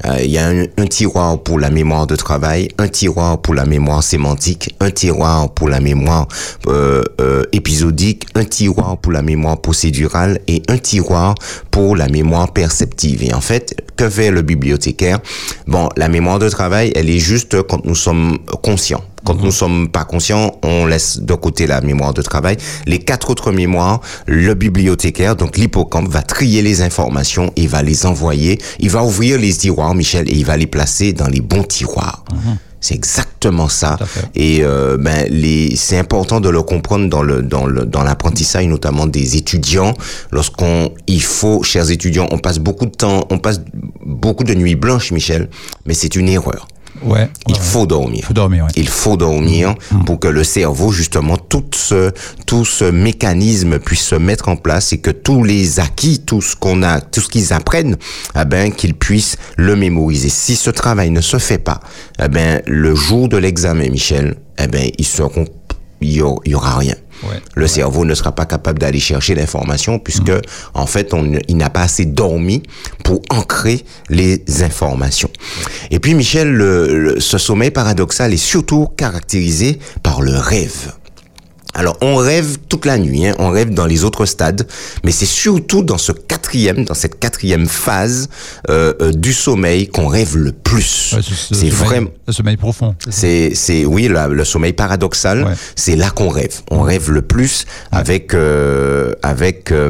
Il 0.03 0.29
y 0.29 0.37
a 0.37 0.47
un, 0.47 0.63
un 0.77 0.87
tiroir 0.87 1.41
pour 1.41 1.59
la 1.59 1.69
mémoire 1.69 2.07
de 2.07 2.15
travail, 2.15 2.69
un 2.77 2.87
tiroir 2.87 3.41
pour 3.41 3.53
la 3.53 3.65
mémoire 3.65 4.03
sémantique, 4.03 4.75
un 4.79 4.91
tiroir 4.91 5.53
pour 5.53 5.69
la 5.69 5.79
mémoire 5.79 6.27
euh, 6.67 7.03
euh, 7.21 7.43
épisodique, 7.51 8.25
un 8.35 8.43
tiroir 8.43 8.97
pour 8.97 9.11
la 9.11 9.21
mémoire 9.21 9.59
procédurale 9.61 10.39
et 10.47 10.61
un 10.67 10.77
tiroir 10.77 11.35
pour 11.71 11.95
la 11.95 12.07
mémoire 12.07 12.51
perceptive. 12.51 13.23
Et 13.23 13.33
en 13.33 13.41
fait, 13.41 13.75
que 13.95 14.09
fait 14.09 14.31
le 14.31 14.41
bibliothécaire? 14.41 15.19
Bon, 15.67 15.89
la 15.95 16.09
mémoire 16.09 16.39
de 16.39 16.49
travail, 16.49 16.91
elle 16.95 17.09
est 17.09 17.19
juste 17.19 17.61
quand 17.63 17.85
nous 17.85 17.95
sommes 17.95 18.37
conscients. 18.61 19.03
Quand 19.25 19.41
nous 19.41 19.51
sommes 19.51 19.89
pas 19.89 20.05
conscients, 20.05 20.59
on 20.63 20.85
laisse 20.85 21.19
de 21.19 21.33
côté 21.33 21.65
la 21.67 21.81
mémoire 21.81 22.13
de 22.13 22.21
travail. 22.21 22.57
Les 22.85 22.99
quatre 22.99 23.29
autres 23.31 23.51
mémoires, 23.51 24.01
le 24.27 24.53
bibliothécaire, 24.53 25.35
donc 25.35 25.57
l'hippocampe, 25.57 26.07
va 26.07 26.21
trier 26.21 26.61
les 26.61 26.81
informations 26.81 27.51
et 27.55 27.65
va 27.67 27.81
les 27.81 28.05
envoyer. 28.05 28.59
Il 28.79 28.91
va 28.91 29.03
ouvrir 29.03 29.39
les 29.39 29.51
tiroirs, 29.51 29.95
Michel, 29.95 30.29
et 30.29 30.35
il 30.35 30.45
va 30.45 30.57
les 30.57 30.67
placer 30.67 31.11
dans 31.11 31.27
les 31.27 31.41
bons 31.41 31.63
tiroirs. 31.63 32.23
C'est 32.81 32.93
exactement 32.93 33.67
ça. 33.67 33.97
Et 34.35 34.59
euh, 34.61 34.95
ben 34.99 35.25
les, 35.31 35.75
c'est 35.75 35.97
important 35.97 36.39
de 36.39 36.49
le 36.49 36.61
comprendre 36.61 37.09
dans 37.09 37.23
le 37.23 37.41
dans 37.41 37.65
le 37.65 37.83
dans 37.83 38.03
l'apprentissage 38.03 38.67
notamment 38.67 39.07
des 39.07 39.37
étudiants. 39.37 39.95
Lorsqu'on, 40.31 40.91
il 41.07 41.23
faut, 41.23 41.63
chers 41.63 41.89
étudiants, 41.89 42.27
on 42.29 42.37
passe 42.37 42.59
beaucoup 42.59 42.85
de 42.85 42.91
temps, 42.91 43.25
on 43.31 43.39
passe 43.39 43.59
beaucoup 44.05 44.43
de 44.43 44.53
nuits 44.53 44.75
blanches, 44.75 45.11
Michel, 45.11 45.49
mais 45.87 45.95
c'est 45.95 46.15
une 46.15 46.29
erreur. 46.29 46.67
Ouais. 47.03 47.29
Il 47.47 47.57
faut 47.57 47.85
dormir. 47.85 48.23
faut 48.25 48.33
dormir, 48.33 48.65
ouais. 48.65 48.71
Il 48.75 48.87
faut 48.87 49.17
dormir 49.17 49.75
pour 50.05 50.19
que 50.19 50.27
le 50.27 50.43
cerveau, 50.43 50.91
justement, 50.91 51.37
tout 51.37 51.65
ce, 51.73 52.11
tout 52.45 52.65
ce 52.65 52.85
mécanisme 52.85 53.79
puisse 53.79 54.05
se 54.05 54.15
mettre 54.15 54.49
en 54.49 54.55
place 54.55 54.93
et 54.93 54.99
que 54.99 55.11
tous 55.11 55.43
les 55.43 55.79
acquis, 55.79 56.21
tout 56.25 56.41
ce 56.41 56.55
qu'on 56.55 56.83
a, 56.83 57.01
tout 57.01 57.21
ce 57.21 57.27
qu'ils 57.27 57.53
apprennent, 57.53 57.97
eh 58.39 58.45
ben, 58.45 58.71
qu'ils 58.71 58.93
puissent 58.95 59.37
le 59.57 59.75
mémoriser. 59.75 60.29
Si 60.29 60.55
ce 60.55 60.69
travail 60.69 61.09
ne 61.09 61.21
se 61.21 61.37
fait 61.37 61.57
pas, 61.57 61.79
eh 62.23 62.27
ben, 62.27 62.61
le 62.65 62.95
jour 62.95 63.27
de 63.27 63.37
l'examen, 63.37 63.89
Michel, 63.89 64.35
eh 64.57 64.67
ben, 64.67 64.89
ils 64.97 65.05
seront, 65.05 65.45
il 66.05 66.51
y 66.51 66.55
aura, 66.55 66.77
rien. 66.77 66.95
Ouais. 67.23 67.41
Le 67.55 67.65
cerveau 67.67 68.03
ne 68.05 68.13
sera 68.13 68.33
pas 68.33 68.45
capable 68.45 68.79
d'aller 68.79 68.99
chercher 68.99 69.35
l'information 69.35 69.99
puisque, 69.99 70.31
en 70.73 70.85
fait, 70.85 71.13
on, 71.13 71.31
il 71.47 71.57
n'a 71.57 71.69
pas 71.69 71.81
assez 71.83 72.05
dormi 72.05 72.61
pour 73.03 73.21
ancrer 73.29 73.85
les 74.09 74.43
informations. 74.63 75.29
Et 75.91 75.99
puis, 75.99 76.13
Michel, 76.13 76.51
le- 76.51 76.97
le- 76.99 77.19
ce 77.19 77.37
sommeil 77.37 77.71
paradoxal 77.71 78.33
est 78.33 78.37
surtout 78.37 78.87
caractérisé 78.97 79.79
par 80.03 80.21
le 80.21 80.33
rêve. 80.37 80.91
Alors, 81.77 81.97
on 82.01 82.15
rêve 82.15 82.57
toute 82.69 82.85
la 82.85 82.97
nuit, 82.97 83.27
hein, 83.27 83.35
on 83.37 83.49
rêve 83.49 83.73
dans 83.73 83.85
les 83.85 84.05
autres 84.05 84.25
stades, 84.25 84.65
mais 85.03 85.11
c'est 85.11 85.25
surtout 85.25 85.83
dans 85.83 85.97
ce 85.97 86.13
quatrième, 86.13 86.85
dans 86.85 86.93
cette 86.93 87.19
quatrième 87.19 87.67
phase 87.67 88.29
euh, 88.69 88.93
euh, 89.01 89.11
du 89.11 89.33
sommeil 89.33 89.87
qu'on 89.89 90.07
rêve 90.07 90.37
le 90.37 90.53
plus. 90.53 91.13
Ouais, 91.13 91.21
ce- 91.21 91.33
ce 91.35 91.53
c'est 91.53 91.69
vraiment, 91.69 92.09
Le 92.27 92.31
sommeil 92.33 92.55
profond. 92.55 92.95
c'est, 93.09 93.51
c'est, 93.55 93.83
oui, 93.83 94.07
la- 94.07 94.29
le 94.29 94.45
sommeil 94.45 94.71
paradoxal, 94.71 95.43
Ouais. 95.43 95.53
c'est 95.75 95.97
là 95.97 96.09
qu'on 96.11 96.29
rêve. 96.29 96.61
On 96.71 96.81
rêve 96.81 97.11
le 97.11 97.21
plus 97.21 97.65
avec, 97.91 98.33
euh, 98.33 99.11
avec, 99.21 99.71
euh, 99.73 99.89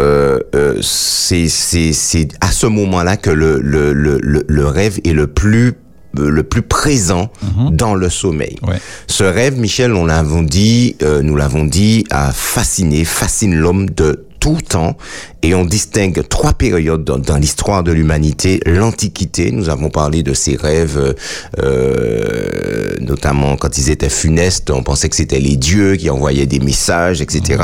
euh, 0.00 0.40
euh, 0.56 0.76
c'est, 0.82 1.48
c'est, 1.48 1.92
c'est 1.92 2.28
à 2.40 2.50
ce 2.50 2.66
moment-là 2.66 3.16
que 3.16 3.30
le, 3.30 3.60
le, 3.60 3.92
le, 3.92 4.18
le, 4.20 4.66
rêve 4.66 4.98
est 5.04 5.12
le 5.12 5.28
plus 5.28 5.74
le 6.14 6.42
plus 6.42 6.62
présent 6.62 7.30
dans 7.70 7.94
le 7.94 8.08
sommeil. 8.10 8.56
Ouais. 8.62 8.80
Ce 9.06 9.24
rêve, 9.24 9.58
Michel, 9.58 9.94
on 9.94 10.04
l'avons 10.04 10.42
dit, 10.42 10.96
euh, 11.02 11.22
nous 11.22 11.36
l'avons 11.36 11.64
dit, 11.64 12.04
a 12.10 12.32
fasciné, 12.32 13.04
fascine 13.04 13.54
l'homme 13.54 13.88
de 13.90 14.24
tout 14.42 14.58
temps. 14.68 14.96
Et 15.42 15.54
on 15.54 15.64
distingue 15.64 16.22
trois 16.28 16.52
périodes 16.52 17.04
dans, 17.04 17.18
dans 17.18 17.36
l'histoire 17.36 17.82
de 17.82 17.92
l'humanité. 17.92 18.60
L'Antiquité, 18.66 19.50
nous 19.52 19.70
avons 19.70 19.88
parlé 19.88 20.22
de 20.22 20.34
ces 20.34 20.56
rêves, 20.56 21.14
euh, 21.58 22.94
notamment 23.00 23.56
quand 23.56 23.78
ils 23.78 23.90
étaient 23.90 24.08
funestes, 24.08 24.70
on 24.70 24.82
pensait 24.82 25.08
que 25.08 25.16
c'était 25.16 25.40
les 25.40 25.56
dieux 25.56 25.96
qui 25.96 26.10
envoyaient 26.10 26.46
des 26.46 26.60
messages, 26.60 27.20
etc. 27.20 27.62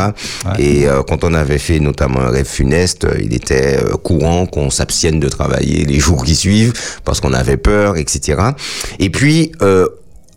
Et 0.58 0.88
euh, 0.88 1.02
quand 1.02 1.24
on 1.24 1.34
avait 1.34 1.58
fait 1.58 1.80
notamment 1.80 2.20
un 2.20 2.30
rêve 2.30 2.46
funeste, 2.46 3.06
il 3.20 3.34
était 3.34 3.78
euh, 3.82 3.96
courant 3.96 4.46
qu'on 4.46 4.70
s'abstienne 4.70 5.18
de 5.20 5.28
travailler 5.28 5.84
les 5.84 5.98
jours 5.98 6.24
qui 6.24 6.36
suivent 6.36 6.72
parce 7.04 7.20
qu'on 7.20 7.32
avait 7.32 7.56
peur, 7.56 7.96
etc. 7.96 8.40
Et 8.98 9.10
puis, 9.10 9.52
euh, 9.62 9.86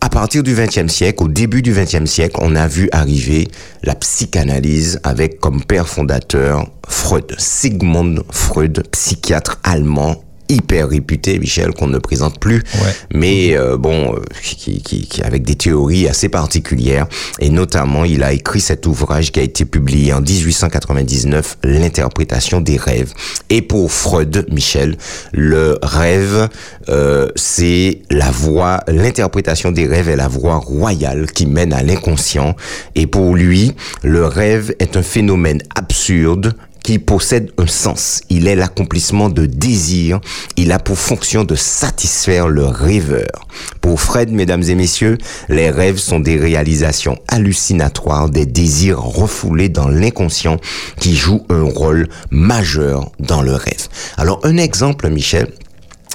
à 0.02 0.08
partir 0.08 0.42
du 0.42 0.56
XXe 0.56 0.92
siècle, 0.92 1.22
au 1.22 1.28
début 1.28 1.62
du 1.62 1.72
XXe 1.72 2.06
siècle, 2.06 2.34
on 2.40 2.56
a 2.56 2.66
vu 2.66 2.88
arriver 2.90 3.46
la 3.84 3.94
psychanalyse 3.94 4.98
avec 5.04 5.38
comme 5.38 5.62
père 5.62 5.88
fondateur 5.88 6.66
Freud, 6.88 7.32
Sigmund 7.38 8.24
Freud, 8.28 8.82
psychiatre 8.90 9.60
allemand 9.62 10.16
hyper 10.52 10.88
réputé, 10.88 11.38
Michel, 11.38 11.70
qu'on 11.72 11.86
ne 11.86 11.98
présente 11.98 12.38
plus, 12.38 12.62
Ouais. 12.74 12.92
mais 13.14 13.56
euh, 13.56 13.76
bon, 13.76 14.14
euh, 14.14 14.20
qui, 14.42 14.82
qui, 14.82 15.06
qui 15.06 15.22
avec 15.22 15.42
des 15.44 15.54
théories 15.54 16.08
assez 16.08 16.28
particulières. 16.28 17.06
Et 17.40 17.50
notamment, 17.50 18.04
il 18.04 18.22
a 18.22 18.32
écrit 18.32 18.60
cet 18.60 18.86
ouvrage 18.86 19.32
qui 19.32 19.40
a 19.40 19.42
été 19.42 19.64
publié 19.64 20.12
en 20.12 20.20
1899, 20.20 21.58
L'interprétation 21.64 22.60
des 22.60 22.76
rêves. 22.76 23.12
Et 23.50 23.62
pour 23.62 23.90
Freud, 23.92 24.46
Michel, 24.50 24.96
le 25.32 25.78
rêve, 25.82 26.48
euh, 26.88 27.28
c'est 27.36 28.02
la 28.10 28.30
voie, 28.30 28.80
l'interprétation 28.88 29.70
des 29.72 29.86
rêves 29.86 30.08
est 30.08 30.16
la 30.16 30.28
voie 30.28 30.56
royale 30.56 31.26
qui 31.32 31.46
mène 31.46 31.72
à 31.72 31.82
l'inconscient. 31.82 32.54
Et 32.94 33.06
pour 33.06 33.34
lui, 33.34 33.72
le 34.02 34.24
rêve 34.26 34.74
est 34.78 34.96
un 34.96 35.02
phénomène 35.02 35.62
absurde 35.74 36.54
qui 36.82 36.98
possède 36.98 37.50
un 37.58 37.66
sens. 37.66 38.20
Il 38.28 38.48
est 38.48 38.56
l'accomplissement 38.56 39.28
de 39.28 39.46
désirs. 39.46 40.20
Il 40.56 40.72
a 40.72 40.78
pour 40.78 40.98
fonction 40.98 41.44
de 41.44 41.54
satisfaire 41.54 42.48
le 42.48 42.64
rêveur. 42.64 43.46
Pour 43.80 44.00
Fred, 44.00 44.30
mesdames 44.30 44.62
et 44.62 44.74
messieurs, 44.74 45.18
les 45.48 45.70
rêves 45.70 45.98
sont 45.98 46.20
des 46.20 46.36
réalisations 46.36 47.18
hallucinatoires, 47.28 48.30
des 48.30 48.46
désirs 48.46 49.00
refoulés 49.00 49.68
dans 49.68 49.88
l'inconscient 49.88 50.58
qui 50.98 51.16
jouent 51.16 51.46
un 51.48 51.64
rôle 51.64 52.08
majeur 52.30 53.10
dans 53.18 53.42
le 53.42 53.54
rêve. 53.54 53.88
Alors, 54.16 54.40
un 54.44 54.56
exemple, 54.56 55.08
Michel, 55.08 55.48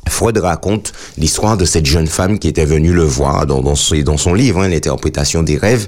Freud 0.10 0.38
raconte 0.38 0.93
l'histoire 1.17 1.58
de 1.58 1.65
cette 1.65 1.86
jeune 1.86 2.08
femme 2.08 2.39
qui 2.39 2.48
était 2.48 2.65
venue 2.65 2.93
le 2.93 3.04
voir 3.04 3.46
dans, 3.46 3.62
dans, 3.62 3.76
son, 3.76 3.98
dans 4.02 4.17
son 4.17 4.34
livre, 4.34 4.62
hein, 4.62 4.67
l'interprétation 4.67 5.43
des 5.43 5.58
rêves, 5.58 5.88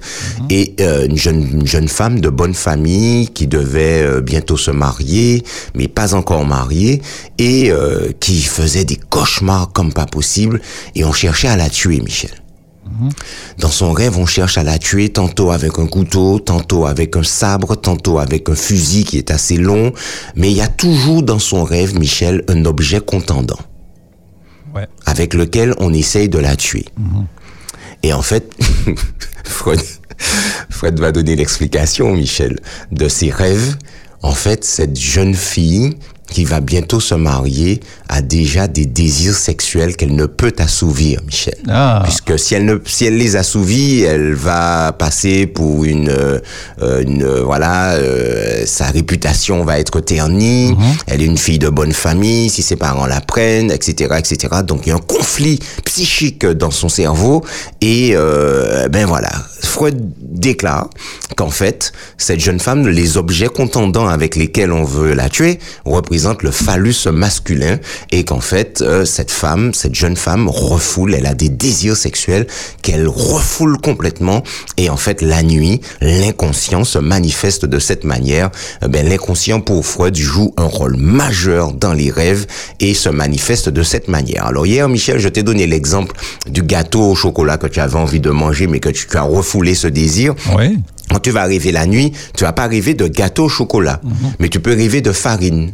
et 0.49 0.75
euh, 0.81 1.05
une, 1.05 1.17
jeune, 1.17 1.47
une 1.51 1.67
jeune 1.67 1.87
femme 1.87 2.19
de 2.19 2.29
bonne 2.29 2.53
famille 2.53 3.27
qui 3.29 3.47
devait 3.47 4.01
euh, 4.01 4.21
bientôt 4.21 4.57
se 4.57 4.71
marier, 4.71 5.43
mais 5.75 5.87
pas 5.87 6.13
encore 6.13 6.45
mariée, 6.45 7.01
et 7.37 7.71
euh, 7.71 8.11
qui 8.19 8.41
faisait 8.41 8.85
des 8.85 8.97
cauchemars 8.97 9.71
comme 9.71 9.93
pas 9.93 10.05
possible, 10.05 10.61
et 10.95 11.03
on 11.03 11.13
cherchait 11.13 11.47
à 11.47 11.55
la 11.55 11.69
tuer, 11.69 11.99
Michel. 11.99 12.31
Dans 13.59 13.69
son 13.69 13.91
rêve, 13.91 14.17
on 14.17 14.25
cherche 14.25 14.57
à 14.57 14.63
la 14.63 14.77
tuer 14.77 15.09
tantôt 15.09 15.51
avec 15.51 15.77
un 15.79 15.87
couteau, 15.87 16.39
tantôt 16.39 16.85
avec 16.85 17.15
un 17.15 17.23
sabre, 17.23 17.75
tantôt 17.75 18.19
avec 18.19 18.49
un 18.49 18.55
fusil 18.55 19.03
qui 19.03 19.17
est 19.17 19.31
assez 19.31 19.57
long, 19.57 19.93
mais 20.35 20.51
il 20.51 20.57
y 20.57 20.61
a 20.61 20.67
toujours 20.67 21.23
dans 21.23 21.39
son 21.39 21.63
rêve, 21.63 21.97
Michel, 21.97 22.43
un 22.47 22.65
objet 22.65 22.99
contendant 22.99 23.59
Ouais. 24.79 24.87
avec 25.05 25.33
lequel 25.33 25.73
on 25.79 25.93
essaye 25.93 26.29
de 26.29 26.39
la 26.39 26.55
tuer. 26.55 26.85
Et 28.03 28.13
en 28.13 28.21
fait, 28.21 28.53
Freud, 29.43 29.81
Freud 30.69 30.99
va 30.99 31.11
donner 31.11 31.35
l'explication, 31.35 32.13
Michel, 32.13 32.59
de 32.91 33.07
ses 33.07 33.29
rêves. 33.29 33.77
En 34.21 34.33
fait, 34.33 34.63
cette 34.63 34.97
jeune 34.99 35.33
fille 35.33 35.97
qui 36.29 36.45
va 36.45 36.59
bientôt 36.59 36.99
se 36.99 37.15
marier 37.15 37.79
a 38.07 38.21
déjà 38.21 38.67
des 38.67 38.85
désirs 38.85 39.35
sexuels 39.35 39.95
qu'elle 39.95 40.15
ne 40.15 40.25
peut 40.25 40.53
assouvir, 40.57 41.21
Michel. 41.25 41.57
Ah. 41.67 42.01
Puisque 42.03 42.39
si 42.39 42.55
elle 42.55 42.65
ne, 42.65 42.77
si 42.85 43.05
elle 43.05 43.17
les 43.17 43.35
assouvit, 43.35 44.01
elle 44.01 44.33
va 44.33 44.93
passer 44.93 45.45
pour 45.45 45.85
une, 45.85 46.09
euh, 46.09 46.39
une 47.01 47.25
voilà, 47.25 47.91
euh, 47.91 48.63
sa 48.65 48.85
réputation 48.87 49.63
va 49.63 49.79
être 49.79 49.99
ternie. 49.99 50.75
Elle 51.07 51.21
est 51.21 51.25
une 51.25 51.37
fille 51.37 51.59
de 51.59 51.69
bonne 51.69 51.93
famille, 51.93 52.49
si 52.49 52.63
ses 52.63 52.75
parents 52.75 53.05
la 53.05 53.21
prennent, 53.21 53.71
etc., 53.71 54.15
etc. 54.17 54.61
Donc 54.65 54.81
il 54.85 54.89
y 54.89 54.91
a 54.91 54.95
un 54.95 54.99
conflit 54.99 55.59
psychique 55.85 56.45
dans 56.45 56.71
son 56.71 56.89
cerveau 56.89 57.43
et 57.81 58.11
euh, 58.13 58.87
ben 58.89 59.05
voilà, 59.05 59.31
Freud 59.61 59.97
déclare 60.19 60.89
qu'en 61.35 61.49
fait 61.49 61.91
cette 62.17 62.39
jeune 62.39 62.59
femme, 62.59 62.87
les 62.87 63.17
objets 63.17 63.47
contendants 63.47 64.07
avec 64.07 64.35
lesquels 64.35 64.71
on 64.71 64.83
veut 64.83 65.13
la 65.13 65.29
tuer 65.29 65.59
représentent 65.85 66.18
le 66.41 66.51
phallus 66.51 67.07
masculin 67.11 67.77
et 68.11 68.23
qu'en 68.23 68.39
fait 68.41 68.81
euh, 68.81 69.05
cette 69.05 69.31
femme, 69.31 69.73
cette 69.73 69.95
jeune 69.95 70.15
femme 70.15 70.47
refoule, 70.49 71.13
elle 71.13 71.25
a 71.25 71.33
des 71.33 71.49
désirs 71.49 71.95
sexuels 71.95 72.47
qu'elle 72.81 73.07
refoule 73.07 73.77
complètement 73.77 74.43
et 74.77 74.89
en 74.89 74.97
fait 74.97 75.21
la 75.21 75.43
nuit, 75.43 75.81
l'inconscient 76.01 76.83
se 76.83 76.99
manifeste 76.99 77.65
de 77.65 77.79
cette 77.79 78.03
manière. 78.03 78.49
Euh, 78.83 78.87
Ben 78.87 79.07
l'inconscient 79.07 79.61
pour 79.61 79.85
Freud 79.85 80.15
joue 80.15 80.53
un 80.57 80.65
rôle 80.65 80.97
majeur 80.97 81.73
dans 81.73 81.93
les 81.93 82.11
rêves 82.11 82.45
et 82.79 82.93
se 82.93 83.09
manifeste 83.09 83.69
de 83.69 83.83
cette 83.83 84.07
manière. 84.07 84.45
Alors 84.45 84.65
hier 84.65 84.87
Michel, 84.89 85.19
je 85.19 85.29
t'ai 85.29 85.43
donné 85.43 85.67
l'exemple 85.67 86.15
du 86.47 86.63
gâteau 86.63 87.11
au 87.11 87.15
chocolat 87.15 87.57
que 87.57 87.67
tu 87.67 87.79
avais 87.79 87.95
envie 87.97 88.19
de 88.19 88.29
manger 88.29 88.67
mais 88.67 88.79
que 88.79 88.89
tu, 88.89 89.07
tu 89.07 89.17
as 89.17 89.21
refoulé 89.23 89.73
ce 89.75 89.87
désir. 89.87 90.35
Oui. 90.57 90.79
Quand 91.09 91.19
tu 91.19 91.31
vas 91.31 91.45
rêver 91.45 91.71
la 91.71 91.87
nuit, 91.87 92.11
tu 92.37 92.43
vas 92.43 92.53
pas 92.53 92.67
rêver 92.67 92.93
de 92.93 93.07
gâteau 93.07 93.45
au 93.45 93.49
chocolat, 93.49 93.99
mais 94.37 94.47
tu 94.47 94.59
peux 94.59 94.75
rêver 94.75 95.01
de 95.01 95.11
farine. 95.11 95.71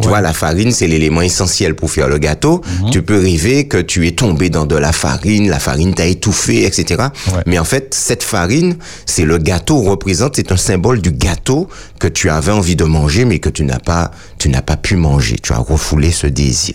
Tu 0.00 0.08
vois, 0.08 0.20
la 0.22 0.32
farine, 0.32 0.72
c'est 0.72 0.86
l'élément 0.86 1.20
essentiel 1.20 1.74
pour 1.74 1.90
faire 1.90 2.08
le 2.08 2.18
gâteau. 2.18 2.62
Tu 2.90 3.02
peux 3.02 3.18
rêver 3.18 3.68
que 3.68 3.76
tu 3.76 4.06
es 4.06 4.12
tombé 4.12 4.48
dans 4.48 4.64
de 4.64 4.76
la 4.76 4.92
farine, 4.92 5.48
la 5.50 5.58
farine 5.58 5.92
t'a 5.94 6.06
étouffé, 6.06 6.64
etc. 6.64 7.02
Mais 7.46 7.58
en 7.58 7.64
fait, 7.64 7.92
cette 7.94 8.22
farine, 8.22 8.76
c'est 9.06 9.24
le 9.24 9.36
gâteau 9.38 9.80
représente, 9.82 10.36
c'est 10.36 10.50
un 10.50 10.56
symbole 10.56 11.00
du 11.02 11.10
gâteau 11.12 11.68
que 12.00 12.08
tu 12.08 12.30
avais 12.30 12.52
envie 12.52 12.74
de 12.76 12.84
manger, 12.84 13.24
mais 13.26 13.38
que 13.38 13.48
tu 13.50 13.64
n'as 13.64 13.78
pas, 13.78 14.10
tu 14.38 14.48
n'as 14.48 14.62
pas 14.62 14.76
pu 14.76 14.96
manger. 14.96 15.36
Tu 15.42 15.52
as 15.52 15.58
refoulé 15.58 16.10
ce 16.10 16.26
désir. 16.26 16.74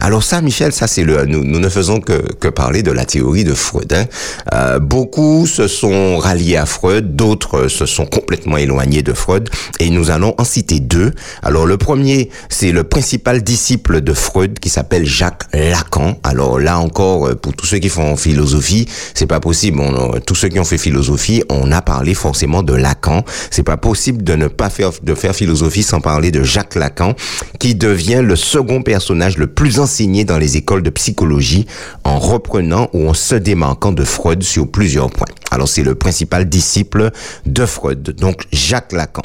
Alors 0.00 0.22
ça, 0.22 0.40
Michel, 0.42 0.72
ça 0.72 0.86
c'est 0.86 1.04
le, 1.04 1.24
nous, 1.24 1.42
nous 1.44 1.58
ne 1.58 1.68
faisons 1.68 2.00
que, 2.00 2.34
que 2.34 2.48
parler 2.48 2.82
de 2.82 2.90
la 2.92 3.04
théorie 3.04 3.44
de 3.44 3.54
Freud. 3.54 3.92
hein. 3.92 4.04
Euh, 4.52 4.78
beaucoup 4.78 5.46
se 5.46 5.68
sont 5.68 6.18
ralliés 6.18 6.56
à 6.56 6.66
Freud, 6.66 7.16
d'autres 7.16 7.68
se 7.68 7.86
sont 7.86 8.04
complètement 8.06 8.56
éloignés 8.58 9.02
de 9.02 9.12
Freud, 9.14 9.48
et 9.80 9.90
nous 9.90 10.10
allons 10.10 10.34
en 10.38 10.44
citer 10.44 10.80
deux. 10.80 11.12
Alors 11.42 11.66
le 11.66 11.76
premier, 11.76 12.28
c'est 12.48 12.72
le 12.72 12.84
principal 12.84 13.42
disciple 13.42 14.00
de 14.00 14.12
Freud 14.12 14.58
qui 14.58 14.68
s'appelle 14.68 15.04
Jacques 15.04 15.44
Lacan. 15.52 16.18
Alors 16.22 16.58
là 16.58 16.78
encore, 16.78 17.26
euh, 17.28 17.34
pour 17.34 17.52
tous 17.54 17.66
ceux 17.66 17.78
qui 17.78 17.88
font 17.88 18.16
philosophie, 18.16 18.86
c'est 19.14 19.26
pas 19.26 19.40
possible. 19.40 19.80
On- 19.80 20.14
euh, 20.14 20.20
tous 20.26 20.34
ceux 20.34 20.48
qui 20.48 20.58
ont 20.60 20.64
fait 20.64 20.78
philosophie, 20.78 21.42
on 21.50 21.70
a 21.72 21.82
parlé 21.82 22.14
forcément 22.14 22.62
de 22.62 22.74
Lacan. 22.74 23.24
C'est 23.50 23.62
pas 23.62 23.76
possible 23.76 24.22
de 24.22 24.34
ne 24.34 24.48
pas 24.48 24.70
faire 24.70 24.90
de 25.02 25.14
faire 25.14 25.34
philosophie 25.34 25.82
sans 25.82 26.00
parler 26.00 26.30
de 26.30 26.42
Jacques 26.42 26.74
Lacan, 26.74 27.14
qui 27.58 27.74
devient 27.74 28.22
le 28.22 28.36
second 28.36 28.82
personnage 28.82 29.38
le 29.38 29.46
plus 29.46 29.78
enseigné 29.78 30.24
dans 30.24 30.38
les 30.38 30.56
écoles 30.56 30.82
de 30.82 30.90
psychologie 30.90 31.66
en 32.04 32.18
reprenant 32.18 32.88
ou 32.92 33.08
en 33.08 33.14
se 33.14 33.34
démarquant 33.34 33.92
de 33.92 34.04
Freud 34.04 34.42
sur 34.42 34.70
plusieurs 34.70 35.10
points. 35.10 35.26
Alors 35.50 35.68
c'est 35.68 35.82
le 35.82 35.94
principal 35.94 36.48
disciple 36.48 37.10
de 37.46 37.66
Freud, 37.66 38.14
donc 38.18 38.42
Jacques 38.52 38.92
Lacan. 38.92 39.22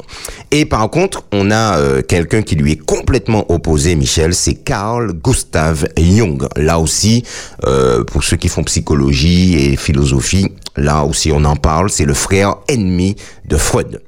Et 0.50 0.64
par 0.66 0.88
contre, 0.90 1.24
on 1.32 1.50
a 1.50 1.78
euh, 1.78 2.02
quelqu'un 2.02 2.42
qui 2.42 2.54
lui 2.54 2.72
est 2.72 2.76
opposé, 3.48 3.94
Michel, 3.96 4.34
c'est 4.34 4.54
Carl 4.54 5.12
Gustav 5.12 5.88
Jung. 5.96 6.46
Là 6.56 6.78
aussi, 6.78 7.24
euh, 7.66 8.04
pour 8.04 8.22
ceux 8.22 8.36
qui 8.36 8.48
font 8.48 8.64
psychologie 8.64 9.56
et 9.56 9.76
philosophie, 9.76 10.52
là 10.76 11.04
aussi 11.04 11.32
on 11.32 11.44
en 11.44 11.56
parle, 11.56 11.90
c'est 11.90 12.04
le 12.04 12.14
frère 12.14 12.56
ennemi 12.68 13.16
de 13.46 13.56
Freud. 13.56 14.02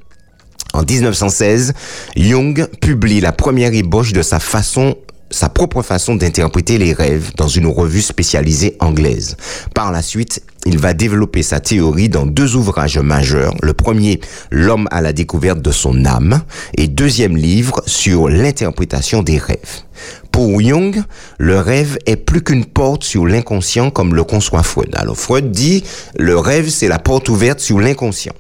En 0.73 0.83
1916, 0.83 1.73
Jung 2.17 2.67
publie 2.81 3.21
la 3.21 3.33
première 3.33 3.75
ébauche 3.75 4.13
de 4.13 4.23
sa 4.23 4.39
façon 4.39 4.97
sa 5.31 5.49
propre 5.49 5.83
façon 5.83 6.17
d'interpréter 6.17 6.79
les 6.79 6.93
rêves 6.93 7.33
dans 7.37 7.49
une 7.49 7.67
revue 7.67 8.03
spécialisée 8.03 8.77
anglaise. 8.81 9.37
Par 9.75 9.93
la 9.93 10.03
suite, 10.03 10.43
il 10.67 10.79
va 10.79 10.93
développer 10.93 11.43
sa 11.43 11.61
théorie 11.61 12.09
dans 12.09 12.27
deux 12.27 12.57
ouvrages 12.57 12.99
majeurs. 12.99 13.55
Le 13.63 13.73
premier, 13.73 14.21
L'homme 14.51 14.89
à 14.91 15.01
la 15.01 15.13
découverte 15.13 15.63
de 15.63 15.71
son 15.71 16.05
âme, 16.05 16.43
et 16.77 16.89
deuxième 16.89 17.37
livre 17.37 17.83
sur 17.87 18.29
l'interprétation 18.29 19.23
des 19.23 19.39
rêves. 19.39 19.85
Pour 20.33 20.61
Jung, 20.61 21.03
le 21.39 21.59
rêve 21.59 21.99
est 22.07 22.17
plus 22.17 22.43
qu'une 22.43 22.65
porte 22.65 23.05
sur 23.05 23.27
l'inconscient 23.27 23.91
comme 23.91 24.15
le 24.15 24.25
conçoit 24.25 24.63
Freud. 24.63 24.91
Alors 24.95 25.17
Freud 25.17 25.51
dit, 25.51 25.85
le 26.17 26.39
rêve 26.39 26.69
c'est 26.69 26.89
la 26.89 26.99
porte 26.99 27.29
ouverte 27.29 27.61
sur 27.61 27.81
l'inconscient. 27.81 28.35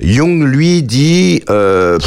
Jung 0.00 0.44
lui 0.44 0.84
dit 0.84 1.42
euh, 1.50 1.98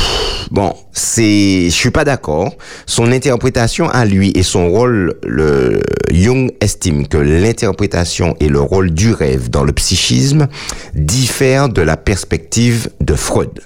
bon 0.50 0.74
c'est 0.94 1.66
je 1.66 1.76
suis 1.76 1.92
pas 1.92 2.06
d'accord 2.06 2.56
son 2.86 3.12
interprétation 3.12 3.90
à 3.90 4.06
lui 4.06 4.32
et 4.34 4.44
son 4.44 4.70
rôle 4.70 5.16
le 5.24 5.82
Jung 6.10 6.52
estime 6.62 7.08
que 7.08 7.18
l'interprétation 7.18 8.36
et 8.40 8.48
le 8.48 8.62
rôle 8.62 8.92
du 8.92 9.12
rêve 9.12 9.50
dans 9.50 9.66
le 9.66 9.74
psychisme 9.74 10.48
diffèrent 10.96 11.68
de 11.68 11.82
la 11.82 11.98
perspective 11.98 12.90
de 13.02 13.14
Freud. 13.14 13.60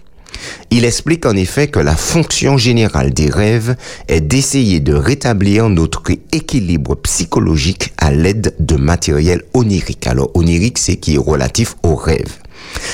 Il 0.72 0.86
explique 0.86 1.26
en 1.26 1.36
effet 1.36 1.68
que 1.68 1.80
la 1.80 1.96
fonction 1.96 2.58
générale 2.58 3.14
des 3.14 3.30
rêves 3.30 3.76
est 4.08 4.22
d'essayer 4.22 4.80
de 4.80 4.94
rétablir 4.94 5.70
notre 5.70 6.04
équilibre 6.32 6.96
psychologique 6.96 7.94
à 7.98 8.12
l'aide 8.12 8.54
de 8.60 8.76
matériel 8.76 9.44
onirique. 9.54 10.08
Alors 10.08 10.32
onirique, 10.34 10.78
c'est 10.78 10.98
qui 10.98 11.16
est 11.16 11.20
relatif 11.20 11.76
aux 11.84 11.96
rêves. 11.96 12.38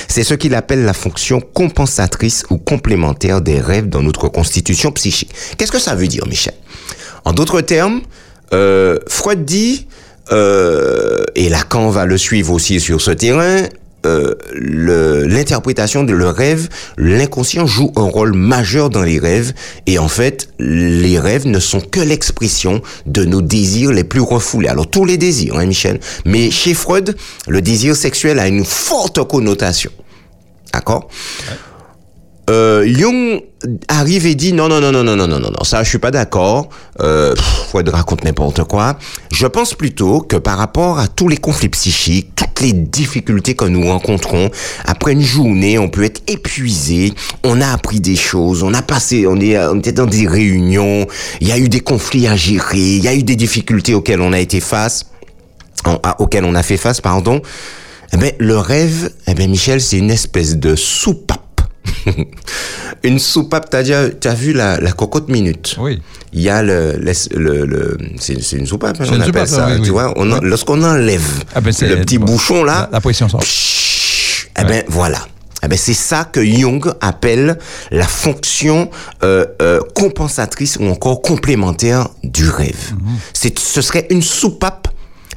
C'est 0.08 0.24
ce 0.24 0.34
qu'il 0.34 0.54
appelle 0.54 0.84
la 0.84 0.92
fonction 0.92 1.40
compensatrice 1.40 2.44
ou 2.50 2.58
complémentaire 2.58 3.40
des 3.40 3.60
rêves 3.60 3.88
dans 3.88 4.02
notre 4.02 4.28
constitution 4.28 4.92
psychique. 4.92 5.32
Qu'est-ce 5.56 5.72
que 5.72 5.78
ça 5.78 5.94
veut 5.94 6.08
dire, 6.08 6.26
Michel? 6.26 6.54
En 7.24 7.32
d'autres 7.32 7.60
termes, 7.60 8.02
euh, 8.52 8.98
Freud 9.08 9.44
dit, 9.44 9.86
euh, 10.30 11.24
et 11.34 11.48
Lacan 11.48 11.88
va 11.90 12.04
le 12.04 12.18
suivre 12.18 12.52
aussi 12.52 12.80
sur 12.80 13.00
ce 13.00 13.10
terrain, 13.10 13.62
euh, 14.06 14.34
l'interprétation 14.54 16.04
de 16.04 16.12
le 16.12 16.28
rêve, 16.28 16.68
l'inconscient 16.96 17.66
joue 17.66 17.92
un 17.96 18.02
rôle 18.02 18.32
majeur 18.34 18.90
dans 18.90 19.02
les 19.02 19.18
rêves 19.18 19.52
et 19.86 19.98
en 19.98 20.08
fait, 20.08 20.48
les 20.58 21.18
rêves 21.18 21.46
ne 21.46 21.60
sont 21.60 21.80
que 21.80 22.00
l'expression 22.00 22.82
de 23.06 23.24
nos 23.24 23.42
désirs 23.42 23.92
les 23.92 24.04
plus 24.04 24.20
refoulés. 24.20 24.68
Alors 24.68 24.88
tous 24.88 25.04
les 25.04 25.18
désirs, 25.18 25.56
hein, 25.56 25.66
Michel, 25.66 26.00
mais 26.24 26.50
chez 26.50 26.74
Freud, 26.74 27.16
le 27.48 27.62
désir 27.62 27.96
sexuel 27.96 28.38
a 28.38 28.48
une 28.48 28.64
forte 28.64 29.22
connotation. 29.26 29.90
D'accord? 30.72 31.08
Euh, 32.50 32.84
Jung 32.86 33.42
arrive 33.88 34.26
et 34.26 34.34
dit 34.34 34.52
non 34.52 34.68
non 34.68 34.80
non 34.80 34.92
non 34.92 35.04
non 35.04 35.16
non 35.16 35.26
non 35.26 35.38
non 35.38 35.64
ça 35.64 35.82
je 35.82 35.88
suis 35.88 35.98
pas 35.98 36.10
d'accord. 36.10 36.68
Euh, 37.00 37.34
Freud 37.68 37.88
raconte 37.88 38.24
n'importe 38.24 38.64
quoi. 38.64 38.98
Je 39.32 39.46
pense 39.46 39.74
plutôt 39.74 40.20
que 40.20 40.36
par 40.36 40.58
rapport 40.58 40.98
à 40.98 41.08
tous 41.08 41.28
les 41.28 41.36
conflits 41.36 41.68
psychiques 41.68 42.30
toutes 42.36 42.60
les 42.60 42.72
difficultés 42.72 43.54
que 43.54 43.64
nous 43.64 43.86
rencontrons 43.86 44.50
après 44.84 45.12
une 45.12 45.22
journée 45.22 45.78
on 45.78 45.88
peut 45.88 46.04
être 46.04 46.22
épuisé 46.26 47.12
on 47.44 47.60
a 47.60 47.68
appris 47.68 48.00
des 48.00 48.16
choses 48.16 48.62
on 48.62 48.74
a 48.74 48.82
passé 48.82 49.26
on 49.26 49.40
est 49.40 49.58
on 49.58 49.78
était 49.78 49.92
dans 49.92 50.06
des 50.06 50.26
réunions 50.26 51.06
il 51.40 51.48
y 51.48 51.52
a 51.52 51.58
eu 51.58 51.68
des 51.68 51.80
conflits 51.80 52.26
à 52.26 52.36
gérer 52.36 52.78
il 52.78 53.02
y 53.04 53.08
a 53.08 53.14
eu 53.14 53.22
des 53.22 53.36
difficultés 53.36 53.94
auxquelles 53.94 54.20
on 54.20 54.32
a 54.32 54.38
été 54.40 54.60
face 54.60 55.06
auxquelles 56.18 56.44
on 56.44 56.54
a 56.54 56.62
fait 56.62 56.76
face 56.76 57.00
pardon. 57.00 57.40
Eh 58.12 58.16
ben 58.18 58.32
le 58.38 58.58
rêve 58.58 59.10
eh 59.26 59.34
ben 59.34 59.50
Michel 59.50 59.80
c'est 59.80 59.98
une 59.98 60.10
espèce 60.10 60.56
de 60.56 60.76
soupape 60.76 61.51
une 63.04 63.18
soupape, 63.18 63.70
t'as 63.70 63.82
déjà, 63.82 64.02
as 64.24 64.34
vu 64.34 64.52
la, 64.52 64.80
la 64.80 64.92
cocotte 64.92 65.28
minute? 65.28 65.76
Oui. 65.78 66.00
Il 66.32 66.40
y 66.40 66.48
a 66.48 66.62
le, 66.62 66.96
le, 66.96 67.64
le, 67.66 67.98
c'est 68.18 68.52
une 68.52 68.66
soupape, 68.66 69.00
hein, 69.00 69.04
on 69.10 69.20
appelle 69.20 69.48
ça, 69.48 69.68
tu 69.82 69.90
vois. 69.90 70.14
On 70.16 70.24
lorsqu'on 70.40 70.82
enlève 70.82 71.44
ah 71.54 71.60
ben 71.60 71.72
le 71.82 72.00
petit 72.00 72.18
bouchon 72.18 72.64
là, 72.64 72.88
la, 72.90 73.00
pression 73.00 73.28
sort. 73.28 73.42
eh 74.58 74.64
ben 74.64 74.82
voilà. 74.88 75.18
Eh 75.64 75.68
ben 75.68 75.78
c'est 75.78 75.94
ça 75.94 76.24
que 76.24 76.42
Jung 76.44 76.82
appelle 77.00 77.58
la 77.90 78.06
fonction 78.06 78.90
euh, 79.22 79.44
euh, 79.60 79.80
compensatrice 79.94 80.76
ou 80.80 80.86
encore 80.86 81.20
complémentaire 81.22 82.08
du 82.24 82.48
rêve. 82.48 82.92
Mhm. 82.94 83.16
C'est, 83.34 83.58
ce 83.58 83.82
serait 83.82 84.06
une 84.10 84.22
soupape 84.22 84.88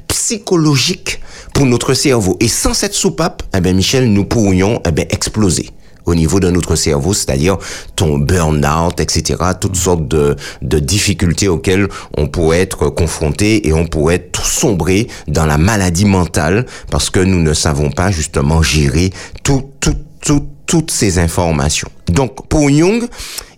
psychologique 0.08 1.22
pour 1.54 1.65
notre 1.65 1.94
cerveau. 1.94 2.38
Et 2.39 2.48
sans 2.48 2.74
cette 2.74 2.94
soupape, 2.94 3.44
eh 3.56 3.60
ben 3.60 3.76
Michel, 3.76 4.12
nous 4.12 4.26
pourrions 4.26 4.82
eh 4.88 4.91
ben 4.91 5.06
exploser 5.10 5.70
au 6.06 6.15
niveau 6.15 6.39
de 6.39 6.50
notre 6.50 6.76
cerveau, 6.76 7.13
c'est-à-dire 7.13 7.58
ton 7.96 8.18
burn-out, 8.18 9.00
etc., 9.00 9.41
toutes 9.60 9.76
sortes 9.76 10.08
de, 10.08 10.36
de 10.62 10.80
difficultés 10.80 11.48
auxquelles 11.48 11.88
on 12.18 12.28
pourrait 12.28 12.62
être 12.62 12.89
confronté 12.89 13.68
et 13.68 13.74
on 13.74 13.86
pourrait 13.86 14.20
tout 14.20 14.41
sombrer 14.44 15.08
dans 15.28 15.46
la 15.46 15.58
maladie 15.58 16.06
mentale 16.06 16.65
parce 16.91 17.10
que 17.10 17.20
nous 17.20 17.41
ne 17.41 17.54
savons 17.54 17.91
pas 17.91 18.12
justement 18.12 18.62
gérer 18.62 19.12
tout, 19.44 19.72
tout, 19.80 19.96
tout, 20.22 20.46
toutes 20.65 20.91
ces 20.91 21.20
informations. 21.20 21.89
Donc 22.08 22.48
pour 22.48 22.70
Jung, 22.70 23.08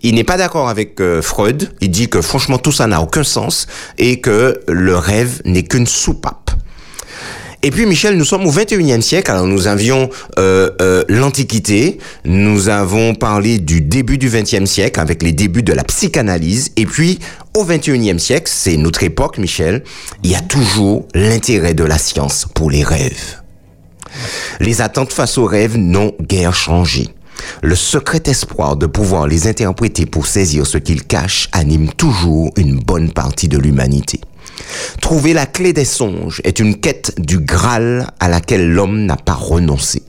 il 0.01 0.15
n'est 0.15 0.23
pas 0.23 0.37
d'accord 0.37 0.69
avec 0.69 0.99
euh, 1.01 1.21
Freud. 1.21 1.71
Il 1.81 1.91
dit 1.91 2.09
que 2.09 2.21
franchement 2.21 2.57
tout 2.57 2.71
ça 2.71 2.87
n'a 2.87 3.01
aucun 3.01 3.23
sens 3.23 3.67
et 3.97 4.21
que 4.21 4.59
le 4.67 4.95
rêve 4.95 5.41
n'est 5.45 5.63
qu'une 5.63 5.87
soupape. 5.87 6.51
Et 7.63 7.71
puis 7.71 7.85
Michel, 7.87 8.15
nous 8.17 8.25
sommes 8.25 8.45
au 8.45 8.51
21e 8.51 9.01
siècle, 9.01 9.31
alors 9.31 9.47
nous 9.47 9.67
avions 9.67 10.09
euh, 10.37 10.69
euh, 10.79 11.03
l'Antiquité, 11.09 11.97
nous 12.23 12.69
avons 12.69 13.15
parlé 13.15 13.57
du 13.57 13.81
début 13.81 14.19
du 14.19 14.29
20e 14.29 14.67
siècle 14.67 14.99
avec 14.99 15.23
les 15.23 15.31
débuts 15.31 15.63
de 15.63 15.73
la 15.73 15.83
psychanalyse, 15.83 16.71
et 16.75 16.85
puis 16.85 17.17
au 17.55 17.65
21e 17.65 18.19
siècle, 18.19 18.51
c'est 18.53 18.77
notre 18.77 19.01
époque 19.01 19.39
Michel, 19.39 19.83
il 20.23 20.29
y 20.31 20.35
a 20.35 20.41
toujours 20.41 21.07
l'intérêt 21.15 21.73
de 21.73 21.83
la 21.83 21.97
science 21.97 22.45
pour 22.53 22.69
les 22.69 22.83
rêves. 22.83 23.41
Les 24.59 24.81
attentes 24.81 25.11
face 25.11 25.37
aux 25.39 25.45
rêves 25.45 25.77
n'ont 25.77 26.13
guère 26.21 26.53
changé. 26.53 27.09
Le 27.63 27.75
secret 27.75 28.21
espoir 28.27 28.75
de 28.75 28.85
pouvoir 28.85 29.27
les 29.27 29.47
interpréter 29.47 30.05
pour 30.05 30.27
saisir 30.27 30.65
ce 30.67 30.77
qu'ils 30.77 31.03
cachent 31.03 31.49
anime 31.51 31.89
toujours 31.91 32.51
une 32.55 32.79
bonne 32.79 33.11
partie 33.11 33.47
de 33.47 33.57
l'humanité. 33.57 34.21
Trouver 35.01 35.33
la 35.33 35.45
clé 35.45 35.73
des 35.73 35.85
songes 35.85 36.41
est 36.43 36.59
une 36.59 36.79
quête 36.79 37.13
du 37.19 37.39
Graal 37.39 38.07
à 38.19 38.29
laquelle 38.29 38.71
l'homme 38.71 39.05
n'a 39.05 39.15
pas 39.15 39.33
renoncé. 39.33 40.03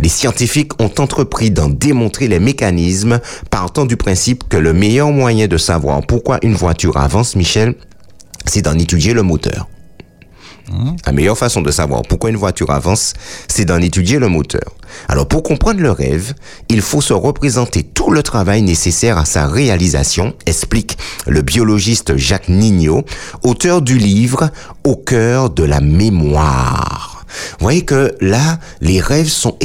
Les 0.00 0.08
scientifiques 0.08 0.80
ont 0.80 0.90
entrepris 0.98 1.50
d'en 1.50 1.68
démontrer 1.68 2.28
les 2.28 2.40
mécanismes 2.40 3.20
partant 3.50 3.84
du 3.84 3.96
principe 3.96 4.48
que 4.48 4.56
le 4.56 4.72
meilleur 4.72 5.10
moyen 5.10 5.46
de 5.46 5.56
savoir 5.56 6.00
pourquoi 6.06 6.38
une 6.42 6.54
voiture 6.54 6.96
avance, 6.96 7.36
Michel, 7.36 7.74
c'est 8.46 8.62
d'en 8.62 8.78
étudier 8.78 9.14
le 9.14 9.22
moteur. 9.22 9.68
La 11.04 11.12
meilleure 11.12 11.36
façon 11.38 11.60
de 11.60 11.70
savoir 11.70 12.02
pourquoi 12.02 12.30
une 12.30 12.36
voiture 12.36 12.70
avance, 12.70 13.14
c'est 13.48 13.64
d'en 13.64 13.80
étudier 13.80 14.18
le 14.18 14.28
moteur. 14.28 14.74
Alors 15.08 15.26
pour 15.26 15.42
comprendre 15.42 15.80
le 15.80 15.90
rêve, 15.90 16.34
il 16.68 16.80
faut 16.82 17.00
se 17.00 17.12
représenter 17.12 17.82
tout 17.82 18.10
le 18.10 18.22
travail 18.22 18.62
nécessaire 18.62 19.18
à 19.18 19.24
sa 19.24 19.46
réalisation, 19.46 20.34
explique 20.46 20.98
le 21.26 21.42
biologiste 21.42 22.16
Jacques 22.16 22.48
Nignot, 22.48 23.04
auteur 23.42 23.82
du 23.82 23.98
livre 23.98 24.50
Au 24.84 24.96
cœur 24.96 25.50
de 25.50 25.64
la 25.64 25.80
mémoire. 25.80 27.21
Vous 27.52 27.64
voyez 27.64 27.84
que 27.84 28.14
là, 28.20 28.58
les 28.80 29.00
rêves 29.00 29.28
sont 29.28 29.56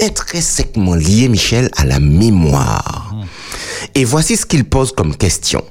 intrinsèquement 0.00 0.94
liés, 0.94 1.28
Michel, 1.28 1.70
à 1.76 1.84
la 1.84 2.00
mémoire. 2.00 3.14
Et 3.94 4.04
voici 4.04 4.36
ce 4.36 4.46
qu'il 4.46 4.64
pose 4.64 4.92
comme 4.92 5.16
question. 5.16 5.62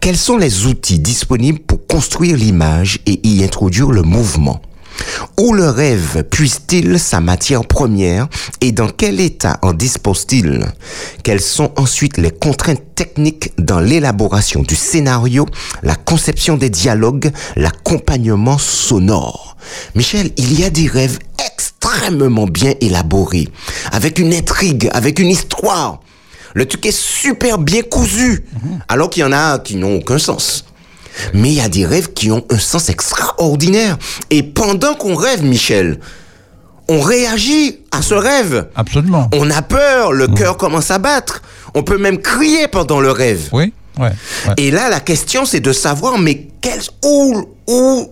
Quels 0.00 0.16
sont 0.16 0.36
les 0.36 0.66
outils 0.66 0.98
disponibles 0.98 1.60
pour 1.60 1.86
construire 1.86 2.36
l'image 2.36 3.00
et 3.06 3.20
y 3.26 3.44
introduire 3.44 3.90
le 3.90 4.02
mouvement? 4.02 4.62
Où 5.38 5.52
le 5.52 5.68
rêve 5.68 6.24
puise-t-il 6.24 6.98
sa 6.98 7.20
matière 7.20 7.64
première 7.64 8.28
et 8.60 8.72
dans 8.72 8.88
quel 8.88 9.20
état 9.20 9.58
en 9.62 9.72
dispose-t-il? 9.72 10.66
Quelles 11.22 11.40
sont 11.40 11.72
ensuite 11.76 12.16
les 12.16 12.30
contraintes 12.30 12.82
techniques 12.94 13.52
dans 13.58 13.80
l'élaboration 13.80 14.62
du 14.62 14.74
scénario, 14.74 15.46
la 15.82 15.94
conception 15.94 16.56
des 16.56 16.70
dialogues, 16.70 17.30
l'accompagnement 17.56 18.58
sonore? 18.58 19.56
Michel, 19.94 20.30
il 20.36 20.58
y 20.58 20.64
a 20.64 20.70
des 20.70 20.88
rêves 20.88 21.18
extrêmement 21.44 22.46
bien 22.46 22.74
élaborés, 22.80 23.48
avec 23.92 24.18
une 24.18 24.32
intrigue, 24.34 24.88
avec 24.92 25.18
une 25.18 25.30
histoire, 25.30 26.00
le 26.54 26.66
truc 26.66 26.86
est 26.86 26.96
super 26.96 27.58
bien 27.58 27.82
cousu. 27.82 28.44
Alors 28.88 29.10
qu'il 29.10 29.22
y 29.22 29.24
en 29.24 29.32
a 29.32 29.58
qui 29.58 29.76
n'ont 29.76 29.96
aucun 29.96 30.18
sens. 30.18 30.64
Mais 31.34 31.50
il 31.50 31.54
y 31.54 31.60
a 31.60 31.68
des 31.68 31.86
rêves 31.86 32.12
qui 32.12 32.30
ont 32.30 32.44
un 32.50 32.58
sens 32.58 32.88
extraordinaire. 32.88 33.98
Et 34.30 34.42
pendant 34.42 34.94
qu'on 34.94 35.14
rêve, 35.14 35.42
Michel, 35.44 35.98
on 36.88 37.00
réagit 37.00 37.80
à 37.90 38.02
ce 38.02 38.14
rêve. 38.14 38.68
Absolument. 38.74 39.28
On 39.34 39.50
a 39.50 39.62
peur, 39.62 40.12
le 40.12 40.28
cœur 40.28 40.56
commence 40.56 40.90
à 40.90 40.98
battre. 40.98 41.42
On 41.74 41.82
peut 41.82 41.98
même 41.98 42.18
crier 42.18 42.68
pendant 42.68 43.00
le 43.00 43.10
rêve. 43.10 43.48
Oui. 43.52 43.72
Ouais, 43.98 44.12
Et 44.56 44.70
là, 44.70 44.88
la 44.88 45.00
question, 45.00 45.44
c'est 45.44 45.60
de 45.60 45.72
savoir, 45.72 46.18
mais 46.18 46.48
quel, 46.60 46.80
où, 47.04 47.48
où, 47.66 48.08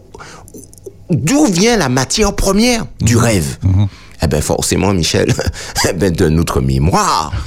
d'où 1.10 1.46
vient 1.46 1.76
la 1.76 1.88
matière 1.88 2.34
première 2.34 2.86
du 3.00 3.14
mhm. 3.14 3.22
rêve? 3.22 3.56
Mhm. 3.62 3.86
Eh 4.22 4.26
ben 4.26 4.42
forcément, 4.42 4.92
Michel, 4.92 5.32
eh 5.88 5.92
ben 5.92 6.12
de 6.12 6.28
notre 6.28 6.60
mémoire. 6.60 7.32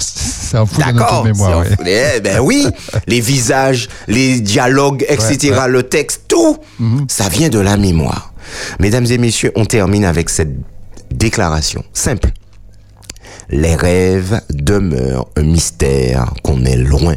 C'est 0.49 0.57
un 0.57 0.65
fou 0.65 0.79
de 0.81 0.85
D'accord. 0.85 1.25
mémoire, 1.25 1.63
Eh 1.85 2.19
ben 2.21 2.39
oui, 2.39 2.67
les 3.07 3.19
visages, 3.19 3.87
les 4.07 4.39
dialogues, 4.39 5.05
etc., 5.07 5.37
Ouais, 5.51 5.57
ouais. 5.59 5.67
le 5.67 5.83
texte, 5.83 6.23
tout, 6.27 6.57
ça 7.07 7.29
vient 7.29 7.49
de 7.49 7.59
la 7.59 7.77
mémoire. 7.77 8.33
Mesdames 8.79 9.05
et 9.05 9.17
messieurs, 9.17 9.51
on 9.55 9.65
termine 9.65 10.05
avec 10.05 10.29
cette 10.29 10.55
déclaration 11.11 11.83
simple. 11.93 12.29
Les 13.51 13.75
rêves 13.75 14.41
demeurent 14.49 15.27
un 15.35 15.43
mystère 15.43 16.33
qu'on 16.43 16.65
est 16.65 16.75
loin 16.77 17.15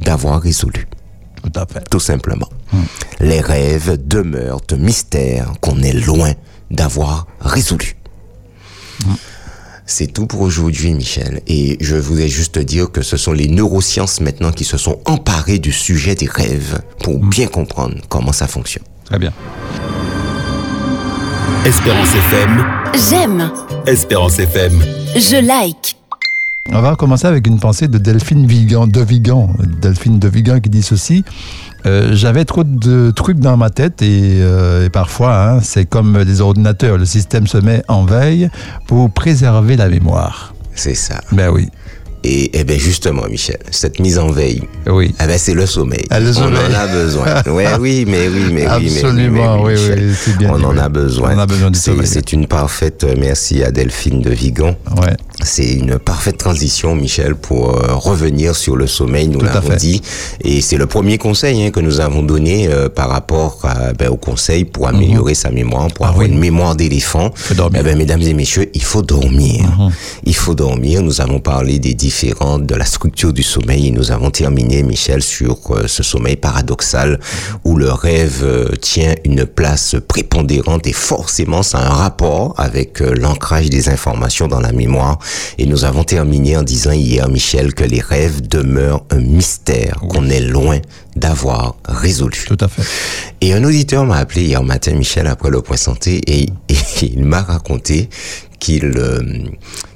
d'avoir 0.00 0.40
résolu. 0.40 0.86
Tout 1.42 1.58
à 1.60 1.66
fait. 1.66 1.88
Tout 1.90 2.00
simplement. 2.00 2.48
Les 3.20 3.40
rêves 3.40 3.98
demeurent 4.06 4.60
un 4.72 4.76
mystère 4.76 5.52
qu'on 5.60 5.80
est 5.82 5.92
loin 5.92 6.32
d'avoir 6.70 7.26
résolu. 7.40 7.96
C'est 9.94 10.06
tout 10.06 10.26
pour 10.26 10.40
aujourd'hui, 10.40 10.94
Michel. 10.94 11.42
Et 11.48 11.76
je 11.82 11.96
voulais 11.96 12.26
juste 12.26 12.58
dire 12.58 12.90
que 12.90 13.02
ce 13.02 13.18
sont 13.18 13.32
les 13.32 13.46
neurosciences 13.46 14.22
maintenant 14.22 14.50
qui 14.50 14.64
se 14.64 14.78
sont 14.78 14.98
emparées 15.04 15.58
du 15.58 15.70
sujet 15.70 16.14
des 16.14 16.26
rêves 16.26 16.80
pour 17.00 17.18
bien 17.18 17.46
comprendre 17.46 17.96
comment 18.08 18.32
ça 18.32 18.46
fonctionne. 18.46 18.84
Très 19.04 19.18
bien. 19.18 19.34
Espérance 21.66 22.08
FM, 22.08 22.64
J'aime, 23.10 23.52
Espérance 23.84 24.38
FM. 24.38 24.82
je 25.14 25.46
like. 25.46 25.96
On 26.70 26.80
va 26.80 26.96
commencer 26.96 27.26
avec 27.26 27.46
une 27.46 27.60
pensée 27.60 27.86
de 27.86 27.98
Delphine 27.98 28.46
Vigan, 28.46 28.86
de 28.86 29.02
Vigan, 29.02 29.54
Delphine 29.82 30.18
de 30.18 30.28
Vigan 30.28 30.58
qui 30.60 30.70
dit 30.70 30.82
ceci. 30.82 31.22
Euh, 31.86 32.10
J'avais 32.12 32.44
trop 32.44 32.64
de 32.64 33.10
trucs 33.10 33.38
dans 33.38 33.56
ma 33.56 33.70
tête 33.70 34.02
et, 34.02 34.38
euh, 34.40 34.86
et 34.86 34.90
parfois, 34.90 35.36
hein, 35.36 35.60
c'est 35.62 35.84
comme 35.84 36.18
les 36.18 36.40
ordinateurs, 36.40 36.98
le 36.98 37.04
système 37.04 37.46
se 37.46 37.58
met 37.58 37.82
en 37.88 38.04
veille 38.04 38.48
pour 38.86 39.10
préserver 39.10 39.76
la 39.76 39.88
mémoire. 39.88 40.54
C'est 40.74 40.94
ça. 40.94 41.20
Ben 41.32 41.50
oui, 41.50 41.68
Et, 42.24 42.50
eh 42.54 42.64
ben 42.64 42.78
justement, 42.78 43.22
Michel, 43.28 43.58
cette 43.72 43.98
mise 43.98 44.18
en 44.18 44.30
veille, 44.30 44.62
oui. 44.86 45.12
eh 45.20 45.26
ben 45.26 45.36
c'est 45.38 45.54
le 45.54 45.66
sommeil. 45.66 46.04
Ah, 46.10 46.20
le 46.20 46.30
On 46.30 46.32
sommeil. 46.34 46.58
en 46.70 46.74
a 46.74 46.86
besoin. 46.86 47.26
Ouais, 47.52 47.66
oui, 47.80 48.04
mais 48.06 48.28
oui, 48.28 48.44
mais 48.48 48.48
oui, 48.48 48.52
mais 48.52 48.66
oui, 48.78 48.86
Absolument, 48.98 49.56
mais 49.58 49.64
oui, 49.64 49.72
Michel. 49.72 50.04
oui, 50.08 50.14
c'est 50.18 50.36
bien 50.38 50.50
On 50.54 50.58
dit, 50.58 50.64
en 50.64 50.70
oui. 50.72 50.78
a 50.78 50.88
besoin. 50.88 51.34
On 51.34 51.38
a 51.38 51.46
besoin 51.46 51.70
du 51.70 51.78
C'est- 51.78 51.90
sommeil. 51.90 52.06
C'est 52.06 52.32
une 52.32 52.46
parfaite, 52.46 53.04
euh, 53.04 53.14
merci 53.18 53.62
à 53.64 53.70
Delphine 53.72 54.20
de 54.22 54.30
Vigan. 54.30 54.76
Ouais. 54.96 55.14
C'est 55.42 55.72
une 55.72 55.98
parfaite 55.98 56.38
transition, 56.38 56.94
Michel, 56.94 57.34
pour 57.34 57.70
euh, 57.76 57.94
revenir 57.94 58.54
sur 58.54 58.76
le 58.76 58.86
sommeil, 58.86 59.26
nous 59.28 59.40
l'avons 59.40 59.74
dit. 59.74 60.00
Et 60.44 60.60
c'est 60.60 60.76
le 60.76 60.86
premier 60.86 61.18
conseil 61.18 61.64
hein, 61.64 61.70
que 61.70 61.80
nous 61.80 61.98
avons 62.00 62.22
donné 62.22 62.68
euh, 62.68 62.88
par 62.88 63.08
rapport 63.08 63.58
à, 63.64 63.92
ben, 63.94 64.08
au 64.10 64.16
conseil 64.16 64.64
pour 64.64 64.86
améliorer 64.86 65.34
sa 65.34 65.50
mémoire, 65.50 65.88
pour 65.88 66.06
Ah 66.06 66.10
avoir 66.10 66.24
oui. 66.26 66.32
une 66.32 66.38
mémoire 66.38 66.76
d'éléphant. 66.76 67.30
Faut 67.34 67.54
dormir. 67.54 67.80
Eh 67.80 67.84
ben, 67.84 67.98
mesdames 67.98 68.22
et 68.22 68.34
messieurs, 68.34 68.70
il 68.74 68.82
faut 68.84 69.02
dormir. 69.02 69.64
Il 70.24 70.34
faut 70.36 70.54
dormir. 70.54 71.02
Nous 71.02 71.20
avons 71.20 71.40
parlé 71.40 71.78
des 71.80 71.94
différents, 71.94 72.11
de 72.12 72.74
la 72.74 72.84
structure 72.84 73.32
du 73.32 73.42
sommeil 73.42 73.88
et 73.88 73.90
nous 73.90 74.12
avons 74.12 74.30
terminé, 74.30 74.82
Michel, 74.82 75.22
sur 75.22 75.58
euh, 75.70 75.86
ce 75.86 76.02
sommeil 76.02 76.36
paradoxal 76.36 77.18
où 77.64 77.76
le 77.76 77.90
rêve 77.90 78.42
euh, 78.44 78.68
tient 78.76 79.14
une 79.24 79.46
place 79.46 79.96
prépondérante 80.06 80.86
et 80.86 80.92
forcément 80.92 81.62
ça 81.62 81.78
a 81.78 81.86
un 81.86 81.94
rapport 81.94 82.54
avec 82.58 83.00
euh, 83.00 83.14
l'ancrage 83.14 83.70
des 83.70 83.88
informations 83.88 84.46
dans 84.46 84.60
la 84.60 84.72
mémoire. 84.72 85.18
Et 85.56 85.64
nous 85.64 85.84
avons 85.84 86.04
terminé 86.04 86.56
en 86.56 86.62
disant 86.62 86.92
hier, 86.92 87.28
Michel, 87.28 87.72
que 87.72 87.84
les 87.84 88.00
rêves 88.00 88.46
demeurent 88.46 89.04
un 89.10 89.20
mystère 89.20 89.98
qu'on 90.10 90.28
est 90.28 90.40
loin 90.40 90.80
d'avoir 91.16 91.76
résolu. 91.86 92.44
Tout 92.46 92.58
à 92.60 92.68
fait. 92.68 92.82
Et 93.42 93.52
un 93.52 93.64
auditeur 93.64 94.04
m'a 94.06 94.16
appelé 94.18 94.44
hier 94.44 94.62
matin, 94.62 94.92
Michel, 94.94 95.26
après 95.26 95.50
le 95.50 95.60
point 95.62 95.76
santé, 95.76 96.20
et, 96.26 96.44
et 96.68 96.76
il 97.02 97.24
m'a 97.24 97.42
raconté 97.42 98.08
qu'il 98.60 98.94
euh, 98.96 99.20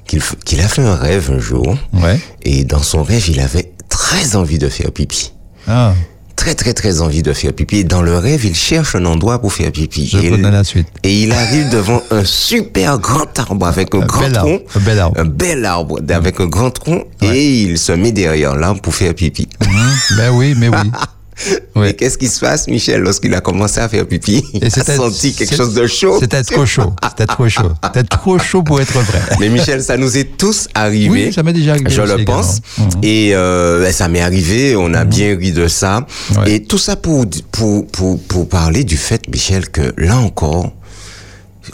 qu'il 0.05 0.21
qu'il 0.45 0.59
a 0.61 0.67
fait 0.67 0.81
un 0.83 0.95
rêve 0.95 1.31
un 1.33 1.39
jour, 1.39 1.77
Ouais. 1.93 2.19
et 2.43 2.65
dans 2.65 2.83
son 2.83 3.03
rêve, 3.03 3.27
il 3.29 3.39
avait 3.39 3.71
très 3.89 4.35
envie 4.35 4.57
de 4.59 4.67
faire 4.69 4.91
pipi. 4.91 5.31
Ah, 5.67 5.93
Très, 6.35 6.53
très, 6.53 6.73
très 6.75 7.01
envie 7.01 7.23
de 7.23 7.33
faire 7.33 7.51
pipi. 7.51 7.77
Et 7.77 7.83
dans 7.83 8.01
le 8.03 8.15
rêve, 8.17 8.45
il 8.45 8.53
cherche 8.55 8.95
un 8.95 9.05
endroit 9.05 9.39
pour 9.41 9.51
faire 9.51 9.71
pipi. 9.71 10.07
je 10.07 10.19
et, 10.19 10.29
connais 10.29 10.51
la 10.51 10.63
suite. 10.63 10.87
et 11.03 11.23
il 11.23 11.31
arrive 11.31 11.69
devant 11.69 12.01
un 12.11 12.23
super 12.23 12.99
grand 12.99 13.39
arbre 13.39 13.65
avec 13.65 13.95
un, 13.95 14.01
Un 14.01 14.05
grand 14.05 14.21
bel 14.21 14.31
tronc. 14.33 14.51
arbre, 14.53 14.63
un 14.75 14.79
bel 14.81 14.99
arbre. 14.99 15.19
Un 15.19 15.25
bel 15.25 15.65
arbre 15.65 15.99
avec 16.09 16.39
un 16.39 16.45
grand 16.45 16.69
tronc. 16.69 17.05
Et 17.23 17.63
il 17.63 17.77
se 17.79 17.91
met 17.93 18.11
derrière 18.11 18.55
l'arbre 18.55 18.81
pour 18.81 18.93
faire 18.93 19.15
pipi. 19.15 19.47
Ben 20.17 20.29
oui, 20.33 20.53
mais 20.57 20.67
oui. 20.69 20.77
Mais 21.75 21.93
qu'est-ce 21.93 22.17
qui 22.17 22.27
se 22.27 22.39
passe, 22.39 22.67
Michel, 22.67 23.01
lorsqu'il 23.01 23.33
a 23.35 23.41
commencé 23.41 23.79
à 23.79 23.87
faire 23.87 24.07
pipi? 24.07 24.43
Il 24.53 24.65
a 24.65 24.69
senti 24.69 25.33
quelque 25.33 25.55
chose 25.55 25.73
de 25.75 25.85
chaud. 25.85 26.17
C'était 26.19 26.41
trop 26.43 26.65
chaud. 26.65 26.93
C'était 27.09 27.25
trop 27.33 27.47
chaud. 27.47 27.71
C'était 27.83 28.03
trop 28.03 28.39
chaud 28.39 28.63
pour 28.63 28.81
être 28.81 28.93
vrai. 28.99 29.21
Mais 29.39 29.49
Michel, 29.49 29.83
ça 29.83 29.97
nous 29.97 30.17
est 30.17 30.37
tous 30.37 30.67
arrivé. 30.73 31.09
Oui, 31.27 31.33
ça 31.33 31.43
m'est 31.43 31.53
déjà 31.53 31.71
arrivé 31.73 31.89
Je 31.89 32.01
le 32.01 32.25
pense. 32.25 32.59
également. 32.77 32.95
Mhm. 32.97 32.99
Et 33.03 33.31
euh, 33.35 33.83
ben, 33.83 33.93
ça 33.93 34.07
m'est 34.07 34.21
arrivé. 34.21 34.75
On 34.75 34.93
a 34.93 35.05
bien 35.05 35.37
ri 35.37 35.51
de 35.51 35.67
ça. 35.67 36.07
Ouais. 36.37 36.53
Et 36.55 36.63
tout 36.63 36.79
ça 36.79 36.95
pour, 36.95 37.25
pour, 37.51 37.85
pour, 37.87 38.19
pour 38.19 38.49
parler 38.49 38.83
du 38.83 38.97
fait, 38.97 39.27
Michel, 39.31 39.69
que 39.69 39.93
là 39.97 40.17
encore, 40.17 40.71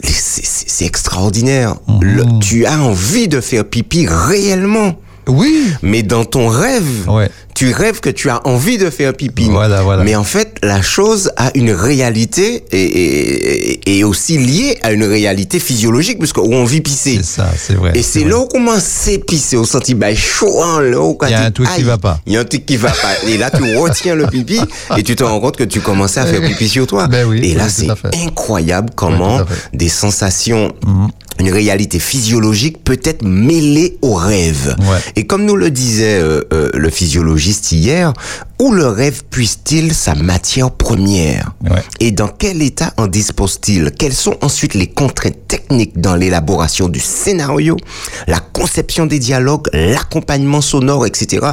c'est- 0.04 0.84
extraordinaire. 0.86 1.76
Le- 2.02 2.40
tu 2.40 2.66
as 2.66 2.78
envie 2.80 3.28
de 3.28 3.40
faire 3.40 3.64
pipi 3.66 4.06
réellement. 4.10 4.96
Oui. 5.28 5.68
Mais 5.82 6.04
dans 6.04 6.26
ton 6.26 6.50
rêve, 6.50 7.08
Ouais. 7.08 7.30
Tu 7.56 7.72
rêves 7.72 8.00
que 8.00 8.10
tu 8.10 8.30
as 8.30 8.46
envie 8.48 8.78
de 8.78 8.90
faire 8.90 9.14
pipi. 9.14 9.50
Voilà, 9.50 9.82
voilà. 9.82 10.04
Mais 10.04 10.16
en 10.16 10.24
fait, 10.24 10.58
la 10.64 10.82
chose 10.82 11.32
a 11.38 11.52
une 11.56 11.72
réalité 11.72 12.64
et, 12.72 12.84
et, 12.84 13.98
et 13.98 14.04
aussi 14.04 14.38
liée 14.38 14.78
à 14.82 14.92
une 14.92 15.04
réalité 15.04 15.60
physiologique, 15.60 16.20
puisque 16.20 16.38
où 16.38 16.54
on 16.54 16.66
vit 16.66 16.82
pisser. 16.82 17.18
C'est 17.18 17.42
ça, 17.42 17.50
c'est 17.58 17.76
vrai. 17.76 17.92
Et 17.96 18.02
c'est 18.02 18.24
là 18.24 18.40
où 18.40 18.46
commence 18.46 19.08
à 19.08 19.18
pisser, 19.26 19.58
au 19.58 19.66
senti 19.66 19.94
bah, 19.94 20.14
chaud, 20.16 20.62
hein, 20.64 20.82
là 20.82 21.00
où 21.00 21.18
Il 21.24 21.30
y 21.30 21.34
a 21.34 21.44
un 21.44 21.52
truc 21.52 21.68
qui 21.76 21.84
va 21.84 21.98
pas. 21.98 22.20
Il 22.26 22.34
y 22.34 22.38
a 22.38 22.42
un 22.42 22.46
truc 22.46 22.66
qui 22.66 22.78
va 22.78 22.90
pas. 22.90 23.28
Et 23.28 23.38
là, 23.38 23.52
tu 23.52 23.64
retiens 23.78 24.16
le 24.16 24.28
pipi 24.28 24.60
et 24.98 25.04
tu 25.04 25.16
te 25.16 25.24
rends 25.24 25.40
compte 25.40 25.58
que 25.58 25.64
tu 25.64 25.80
commençais 25.80 26.20
à 26.20 26.26
faire 26.26 26.42
pipi 26.48 26.68
sur 26.68 26.88
toi. 26.88 27.08
Ben 27.08 27.26
oui, 27.28 27.40
et 27.44 27.56
là, 27.56 27.66
oui, 27.66 27.88
c'est 27.92 28.26
incroyable 28.26 28.90
comment 28.96 29.38
Oui, 29.38 29.44
des 29.74 29.90
sensations, 29.90 30.74
une 31.40 31.52
réalité 31.52 32.00
physiologique 32.00 32.84
peut 32.84 33.00
être 33.04 33.24
mêlée 33.24 33.98
au 34.02 34.14
rêve. 34.14 34.76
Ouais. 34.80 34.98
Et 35.16 35.26
comme 35.26 35.46
nous 35.46 35.56
le 35.56 35.72
disait 35.72 36.20
euh, 36.20 36.42
euh, 36.54 36.70
le 36.74 36.90
physiologiste 36.90 37.43
hier, 37.72 38.14
où 38.60 38.72
le 38.72 38.88
rêve 38.88 39.24
puise-t-il 39.30 39.94
sa 39.94 40.16
matière 40.16 40.72
première 40.72 41.52
Ouais. 41.70 41.82
Et 42.00 42.12
dans 42.12 42.28
quel 42.28 42.62
état 42.62 42.94
en 42.98 43.08
dispose-t-il? 43.08 43.92
Quelles 43.92 44.14
sont 44.14 44.36
ensuite 44.42 44.74
les 44.74 44.88
contraintes 44.88 45.48
techniques 45.48 46.00
dans 46.00 46.16
l'élaboration 46.16 46.90
du 46.90 47.00
scénario, 47.00 47.78
la 48.28 48.40
conception 48.40 49.06
des 49.06 49.20
dialogues, 49.20 49.68
l'accompagnement 49.74 50.62
sonore, 50.62 51.06
etc. 51.06 51.46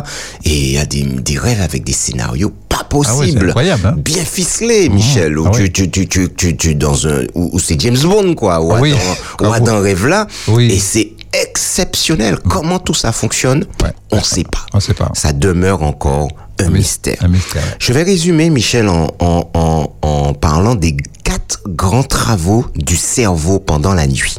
Et 0.45 0.51
il 0.57 0.73
y 0.73 0.79
a 0.79 0.85
des, 0.87 1.03
des 1.03 1.39
rêves 1.39 1.61
avec 1.63 1.85
des 1.85 1.93
scénarios 1.93 2.53
pas 2.69 2.79
Ah 2.81 3.17
ouais, 3.17 3.27
possibles. 3.27 3.53
hein. 3.57 3.95
Bien 3.97 4.25
ficelés, 4.25 4.89
Michel. 4.89 5.39
Où 5.39 5.47
Ah 5.47 5.51
tu, 5.53 5.63
ouais. 5.63 5.69
tu, 5.71 5.91
tu, 5.91 6.07
tu, 6.09 6.29
tu, 6.35 6.57
tu- 6.57 6.75
dans 6.75 7.07
un, 7.07 7.23
où, 7.35 7.51
où 7.53 7.59
c'est 7.59 7.81
James 7.81 7.99
Bond, 8.03 8.35
quoi. 8.35 8.61
Ou 8.61 8.73
Ah 8.73 8.81
oui. 8.81 8.93
Ou 9.41 9.45
Ah, 9.45 9.55
Adam 9.57 9.81
rêve 9.81 10.07
là. 10.07 10.27
Oui. 10.49 10.71
Et 10.73 10.79
c'est 10.79 11.13
exceptionnel. 11.33 12.39
Comment 12.39 12.79
tout 12.79 12.95
ça 12.95 13.13
fonctionne 13.13 13.65
Ouais. 13.83 13.93
On 14.11 14.23
sait 14.23 14.45
pas. 14.45 14.67
On 14.75 14.81
sait 14.81 14.95
pas. 14.95 15.11
Ça 15.15 15.33
demeure 15.33 15.83
encore 15.83 16.29
un, 16.59 16.65
Un 16.65 16.69
mys- 16.69 16.79
mystère. 16.79 17.17
un 17.21 17.29
mystère, 17.29 17.63
ouais. 17.63 17.77
Je 17.79 17.93
vais 17.93 18.03
résumer, 18.03 18.51
Michel, 18.51 18.89
en, 18.89 19.09
en, 19.19 19.51
en, 19.55 19.93
en 20.03 20.35
parlant 20.35 20.75
des 20.75 20.97
quatre 21.25 21.61
grands 21.69 22.03
travaux 22.03 22.67
du 22.75 22.97
cerveau 22.97 23.59
pendant 23.61 23.95
la 23.95 24.07
nuit. 24.07 24.37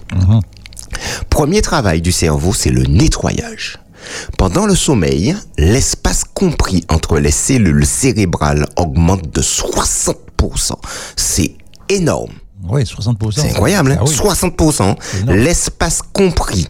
Premier 1.29 1.61
travail 1.61 2.01
du 2.01 2.11
cerveau, 2.11 2.53
c'est 2.53 2.69
le 2.69 2.83
nettoyage. 2.83 3.79
Pendant 4.37 4.65
le 4.65 4.75
sommeil, 4.75 5.35
l'espace 5.57 6.23
compris 6.33 6.83
entre 6.89 7.19
les 7.19 7.31
cellules 7.31 7.85
cérébrales 7.85 8.67
augmente 8.75 9.31
de 9.33 9.41
60%. 9.41 10.15
C'est 11.15 11.55
énorme. 11.89 12.33
Oui, 12.67 12.83
60%. 12.83 13.31
C'est 13.35 13.49
incroyable, 13.51 13.91
hein 13.93 13.97
Ah 13.99 14.03
oui. 14.05 14.13
60%. 14.15 14.81
énorme. 14.83 14.95
L'espace 15.39 16.01
compris 16.13 16.67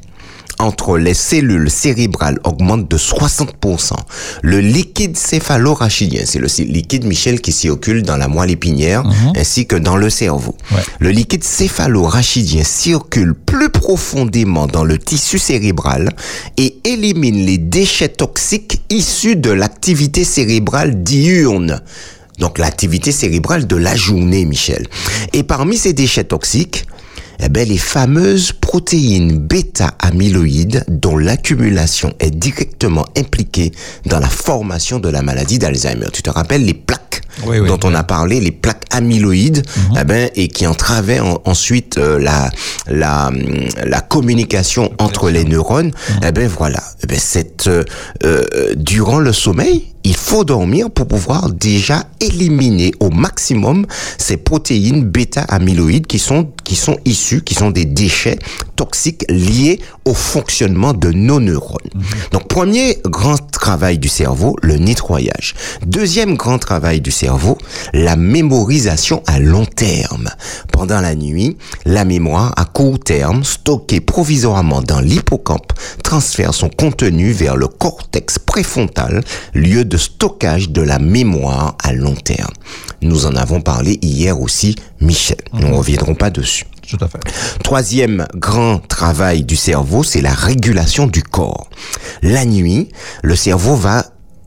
entre 0.60 0.98
les 0.98 1.14
cellules 1.14 1.70
cérébrales 1.70 2.40
augmente 2.44 2.90
de 2.90 2.98
60%. 2.98 3.94
Le 4.44 4.60
liquide 4.60 5.18
céphalorachidien, 5.18 6.24
c'est 6.26 6.40
le 6.40 6.48
liquide, 6.72 7.06
Michel, 7.06 7.42
qui 7.42 7.52
circule 7.52 8.04
dans 8.04 8.18
la 8.18 8.28
moelle 8.28 8.52
épinière 8.52 9.04
ainsi 9.36 9.66
que 9.66 9.76
dans 9.76 9.98
le 9.98 10.10
cerveau. 10.10 10.56
Mhm. 10.72 10.78
Ouais. 10.78 10.84
Le 11.00 11.10
liquide 11.10 11.44
céphalorachidien 11.44 12.64
circule 12.64 13.34
plus 13.34 13.70
profondément 13.70 14.68
dans 14.68 14.84
le 14.84 14.98
tissu 14.98 15.40
cérébral 15.40 16.10
et 16.58 16.78
élimine 16.84 17.46
les 17.46 17.58
déchets 17.58 18.10
toxiques 18.10 18.82
issus 18.90 19.36
de 19.36 19.52
l'activité 19.52 20.24
cérébrale 20.24 21.04
diurne. 21.04 21.82
Donc 22.40 22.58
l'activité 22.58 23.12
cérébrale 23.12 23.68
de 23.68 23.76
la 23.76 23.96
journée, 23.96 24.46
Michel. 24.46 24.88
Et 25.34 25.44
parmi 25.44 25.78
ces 25.78 25.94
déchets 25.94 26.24
toxiques, 26.24 26.86
eh 27.44 27.50
ben, 27.50 27.68
les 27.68 27.78
fameuses 27.78 28.52
protéines 28.54 29.38
bêta-amyloïdes 29.40 30.84
dont 30.88 31.18
l'accumulation 31.18 32.14
est 32.20 32.32
directement 32.32 33.06
impliquée 33.18 33.72
dans 34.06 34.20
la 34.20 34.30
formation 34.30 35.00
de 35.00 35.10
la 35.10 35.22
maladie 35.22 35.60
d'Alzheimer. 35.60 36.08
Tu 36.14 36.22
te 36.24 36.30
rappelles 36.30 36.66
les 36.66 36.74
plaques 36.74 37.22
Oui, 37.46 37.60
oui, 37.60 37.68
dont 37.68 37.80
on 37.84 37.94
a 37.96 38.04
parlé, 38.04 38.40
les 38.40 38.52
plaques 38.52 38.84
amyloïdes, 38.92 39.64
eh 40.00 40.04
ben, 40.04 40.30
et 40.36 40.48
qui 40.50 40.68
entravaient 40.68 41.20
en- 41.20 41.42
ensuite 41.46 41.98
euh, 41.98 42.20
la, 42.20 42.50
la, 42.88 43.32
la 43.86 44.02
communication 44.02 44.92
entre 45.00 45.30
les 45.30 45.44
neurones. 45.46 45.92
Eh 46.26 46.32
ben 46.32 46.48
voilà, 46.48 46.82
Eh 47.04 47.08
ben, 47.08 47.20
cette, 47.20 47.68
euh, 47.68 47.84
euh, 48.24 48.44
durant 48.76 49.20
le 49.20 49.34
sommeil, 49.34 49.86
il 50.04 50.16
faut 50.16 50.44
dormir 50.44 50.90
pour 50.90 51.08
pouvoir 51.08 51.50
déjà 51.50 52.06
éliminer 52.20 52.92
au 53.00 53.10
maximum 53.10 53.86
ces 54.18 54.38
protéines 54.38 55.04
bêta-amyloïdes 55.04 56.08
qui 56.08 56.20
sont, 56.20 56.50
qui 56.64 56.76
sont 56.76 56.98
issues, 57.06 57.44
qui 57.44 57.54
sont 57.54 57.72
des 57.72 57.86
déchets 57.86 58.40
toxiques 58.76 59.26
liés 59.30 59.80
au 60.06 60.14
fonctionnement 60.14 60.94
de 60.94 61.12
nos 61.12 61.40
neurones. 61.40 61.78
Donc, 62.32 62.48
premier 62.48 62.98
grand 63.06 63.38
travail 63.52 64.00
du 64.00 64.08
cerveau, 64.08 64.56
le 64.64 64.78
nettoyage. 64.78 65.54
Deuxième 65.86 66.36
grand 66.36 66.58
travail 66.58 67.00
du 67.00 67.12
cerveau, 67.12 67.58
la 67.94 68.16
mémorisation 68.16 69.22
à 69.28 69.40
long 69.40 69.66
terme. 69.66 70.30
Pendant 70.72 71.00
la 71.00 71.14
nuit, 71.14 71.58
la 71.86 72.06
mémoire 72.06 72.54
à 72.58 72.66
court 72.66 73.00
terme, 73.00 73.44
stockée 73.44 74.00
provisoirement 74.00 74.82
dans 74.82 75.00
l'hippocampe, 75.00 75.74
transfère 76.04 76.54
son 76.54 76.70
contenu 76.70 77.32
vers 77.32 77.56
le 77.56 77.68
cortex 77.68 78.40
préfrontal, 78.40 79.24
lieu 79.54 79.86
de 79.86 79.91
stockage 79.98 80.70
de 80.70 80.82
la 80.82 81.00
mémoire 81.00 81.76
à 81.84 81.94
long 81.94 82.16
terme. 82.16 82.52
Nous 83.02 83.26
en 83.26 83.36
avons 83.36 83.62
parlé 83.62 83.98
hier 84.02 84.40
aussi, 84.40 84.76
Michel. 85.00 85.38
Nous 85.54 85.68
ne 85.70 85.74
reviendrons 85.74 86.16
pas 86.16 86.30
dessus. 86.30 86.66
Tout 86.88 86.98
à 87.02 87.08
fait. 87.08 87.20
Troisième 87.64 88.26
grand 88.36 88.80
travail 88.88 89.44
du 89.44 89.56
cerveau, 89.56 90.04
c'est 90.04 90.22
la 90.22 90.34
régulation 90.34 91.08
du 91.08 91.24
corps. 91.24 91.70
La 92.22 92.46
nuit, 92.46 92.90
le 93.24 93.36
cerveau 93.36 93.76
va 93.76 94.06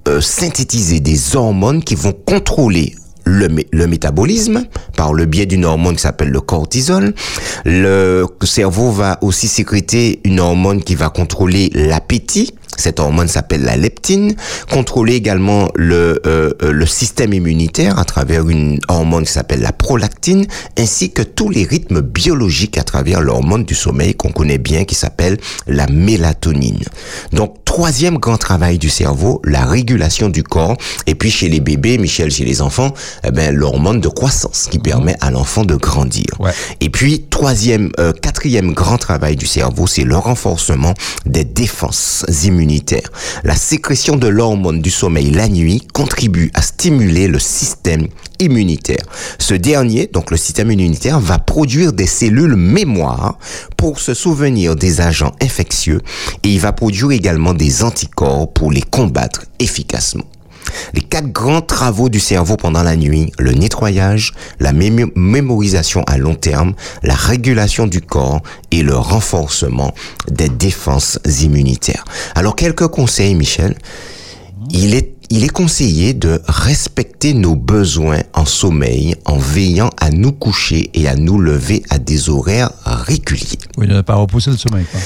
euh, 0.09 0.21
synthétiser 0.21 1.01
des 1.01 1.37
hormones 1.37 1.83
qui 1.83 1.95
vont 1.95 2.13
contrôler 2.13 2.95
le, 3.25 3.49
mé- 3.49 3.67
le 3.73 3.87
métabolisme 3.87 4.65
par 4.97 5.15
le 5.15 5.25
biais 5.25 5.47
d'une 5.47 5.65
hormone 5.65 5.97
qui 5.97 6.03
s'appelle 6.03 6.29
le 6.29 6.43
cortisol. 6.43 7.15
Le 7.65 8.27
cerveau 8.45 8.91
va 8.91 9.19
aussi 9.23 9.49
sécréter 9.49 10.21
une 10.25 10.41
hormone 10.41 10.83
qui 10.83 10.95
va 10.95 11.09
contrôler 11.09 11.71
l'appétit. 11.73 12.53
Cette 12.77 13.01
hormone 13.01 13.29
s'appelle 13.29 13.63
la 13.63 13.77
leptine. 13.77 14.35
Contrôler 14.71 15.15
également 15.15 15.69
le, 15.75 16.21
euh, 16.27 16.51
euh, 16.63 16.73
le 16.73 16.87
système 16.87 17.33
immunitaire 17.33 17.99
à 17.99 18.05
travers 18.05 18.49
une 18.49 18.79
hormone 18.89 19.25
qui 19.25 19.33
s'appelle 19.33 19.61
la 19.61 19.73
prolactine, 19.73 20.47
ainsi 20.79 21.13
que 21.13 21.23
tous 21.23 21.51
les 21.51 21.65
rythmes 21.65 22.01
biologiques 22.01 22.79
à 22.79 22.83
travers 22.83 23.21
l'hormone 23.21 23.65
du 23.65 23.75
sommeil 23.75 24.15
qu'on 24.15 24.33
connaît 24.33 24.59
bien 24.59 24.85
qui 24.85 24.95
s'appelle 24.95 25.39
la 25.67 25.87
mélatonine. 25.87 26.83
Donc, 27.33 27.65
troisième 27.65 28.19
grand 28.19 28.37
travail 28.37 28.79
du 28.79 28.89
cerveau, 28.89 29.41
la 29.45 29.65
régulation 29.65 30.29
du 30.29 30.43
corps. 30.43 30.77
Et 31.07 31.15
puis, 31.15 31.31
chez 31.31 31.49
les 31.49 31.61
bébés, 31.61 31.99
Michel, 31.99 32.31
chez 32.31 32.45
les 32.45 32.63
enfants, 32.63 32.95
eh 33.25 33.31
ben, 33.31 33.55
l'hormone 33.55 34.01
de 34.01 34.09
croissance 34.09 34.69
qui 34.71 34.79
permet 34.79 35.17
à 35.21 35.31
l'enfant 35.31 35.65
de 35.65 35.75
grandir. 35.75 36.27
Ouais. 36.39 36.53
Et 36.81 36.91
puis, 36.91 37.27
troisième, 37.31 37.91
euh, 37.99 38.13
quatrième 38.13 38.73
grand 38.73 38.99
travail 38.99 39.37
du 39.37 39.47
cerveau, 39.47 39.87
c'est 39.87 40.05
le 40.05 40.17
renforcement 40.17 40.95
des 41.27 41.45
défenses 41.45 42.25
immunitaires. 42.45 42.64
La 43.45 43.55
sécrétion 43.55 44.17
de 44.17 44.27
l'hormone 44.27 44.81
du 44.81 44.91
sommeil 44.91 45.31
la 45.31 45.49
nuit 45.49 45.83
contribue 45.93 46.51
à 46.55 46.63
stimuler 46.63 47.29
le 47.29 47.39
système 47.39 48.09
immunitaire. 48.41 49.05
Ce 49.39 49.55
dernier, 49.55 50.09
donc 50.13 50.31
le 50.31 50.37
système 50.37 50.71
immunitaire, 50.71 51.21
va 51.21 51.39
produire 51.39 51.93
des 51.93 52.07
cellules 52.07 52.57
mémoire 52.57 53.39
pour 53.77 54.01
se 54.01 54.15
souvenir 54.15 54.77
des 54.77 55.01
agents 55.01 55.35
infectieux 55.43 56.01
et 56.43 56.49
il 56.49 56.61
va 56.61 56.73
produire 56.73 57.13
également 57.13 57.55
des 57.55 57.83
anticorps 57.83 58.53
pour 58.53 58.73
les 58.73 58.83
combattre 58.83 59.45
efficacement. 59.59 60.25
Les 60.95 61.01
quatre 61.01 61.33
grands 61.33 61.61
travaux 61.61 62.09
du 62.09 62.21
cerveau 62.21 62.57
pendant 62.57 62.83
la 62.83 62.97
nuit, 62.97 63.33
le 63.39 63.53
nettoyage, 63.53 64.33
la 64.61 64.73
mémo- 64.73 65.11
mémorisation 65.15 66.03
à 66.05 66.19
long 66.19 66.35
terme, 66.35 66.75
la 67.03 67.15
régulation 67.15 67.87
du 67.87 68.01
corps 68.01 68.43
et 68.71 68.83
le 68.83 68.97
renforcement 68.97 69.93
des 70.31 70.49
défenses 70.49 71.19
immunitaires. 71.41 72.05
Alors 72.35 72.57
quelques 72.57 72.89
conseils, 72.89 73.35
Michel. 73.35 73.77
Il 74.71 74.95
est, 74.95 75.14
il 75.31 75.45
est 75.45 75.49
conseillé 75.49 76.13
de 76.15 76.41
respecter 76.47 77.35
nos 77.35 77.55
besoins 77.57 78.21
en 78.35 78.45
sommeil 78.45 79.15
en 79.25 79.39
veillant 79.39 79.91
à 80.01 80.11
nous 80.11 80.33
coucher 80.33 80.91
et 80.95 81.09
à 81.09 81.17
nous 81.17 81.39
lever 81.39 81.83
à 81.91 81.99
des 81.99 82.29
horaires 82.29 82.71
réguliers. 82.85 83.59
Oui, 83.79 83.89
ne 83.89 84.01
pas 84.03 84.15
repousser 84.15 84.51
le 84.51 84.57
sommeil. 84.57 84.85
Quoi. 84.91 85.01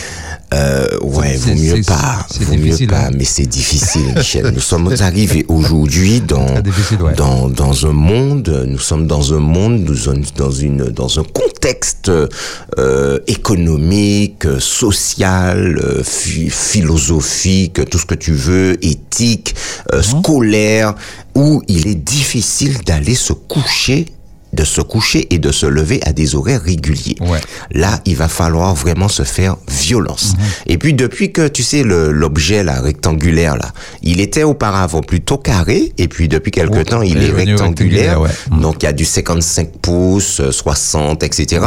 Euh, 0.54 0.86
ouais, 1.02 1.36
vaut 1.36 1.54
mieux 1.54 1.82
pas. 1.82 2.26
Vaut 2.40 2.56
mieux 2.56 2.86
pas, 2.86 3.06
hein. 3.06 3.10
mais 3.16 3.24
c'est 3.24 3.46
difficile, 3.46 4.12
Michel. 4.16 4.50
Nous 4.54 4.60
sommes 4.60 4.92
arrivés 5.00 5.44
aujourd'hui 5.48 6.20
dans, 6.20 6.46
ouais. 7.00 7.14
dans, 7.16 7.48
dans 7.48 7.86
un 7.86 7.92
monde, 7.92 8.64
nous 8.66 8.78
sommes 8.78 9.06
dans 9.06 9.34
un 9.34 9.40
monde, 9.40 9.80
nous 9.86 9.94
sommes 9.94 10.22
dans 10.36 10.50
une, 10.50 10.84
dans 10.84 11.18
un 11.20 11.24
contexte, 11.24 12.10
euh, 12.78 13.18
économique, 13.26 14.46
social, 14.58 15.78
euh, 15.82 16.02
phi- 16.02 16.50
philosophique, 16.50 17.88
tout 17.90 17.98
ce 17.98 18.06
que 18.06 18.14
tu 18.14 18.32
veux, 18.32 18.82
éthique, 18.84 19.54
euh. 19.92 20.02
Scolaire, 20.08 20.94
où 21.34 21.62
il 21.68 21.86
est 21.86 21.94
difficile 21.94 22.78
d'aller 22.84 23.14
se 23.14 23.32
coucher 23.32 24.06
de 24.52 24.64
se 24.64 24.80
coucher 24.80 25.26
et 25.32 25.38
de 25.38 25.52
se 25.52 25.66
lever 25.66 26.00
à 26.04 26.12
des 26.12 26.34
horaires 26.34 26.62
réguliers. 26.62 27.16
Ouais. 27.20 27.40
Là, 27.72 28.00
il 28.06 28.16
va 28.16 28.28
falloir 28.28 28.74
vraiment 28.74 29.08
se 29.08 29.22
faire 29.22 29.56
violence. 29.68 30.32
Mhm. 30.38 30.44
Et 30.66 30.78
puis 30.78 30.94
depuis 30.94 31.32
que 31.32 31.48
tu 31.48 31.62
sais 31.62 31.82
l'objet 31.84 32.64
là 32.64 32.80
rectangulaire 32.80 33.56
là, 33.56 33.72
il 34.02 34.20
était 34.20 34.42
auparavant 34.44 35.00
plutôt 35.02 35.36
carré 35.38 35.92
et 35.98 36.08
puis 36.08 36.28
depuis 36.28 36.50
quelque 36.50 36.78
Oh, 36.80 36.84
temps 36.84 37.02
il 37.02 37.16
est 37.18 37.30
rectangulaire. 37.30 37.58
rectangulaire, 37.58 38.20
ouais. 38.22 38.30
Mhm. 38.50 38.60
Donc 38.60 38.82
il 38.82 38.86
y 38.86 38.88
a 38.88 38.92
du 38.92 39.04
55 39.04 39.68
pouces, 39.82 40.40
euh, 40.40 40.50
60, 40.52 41.22
etc. 41.22 41.60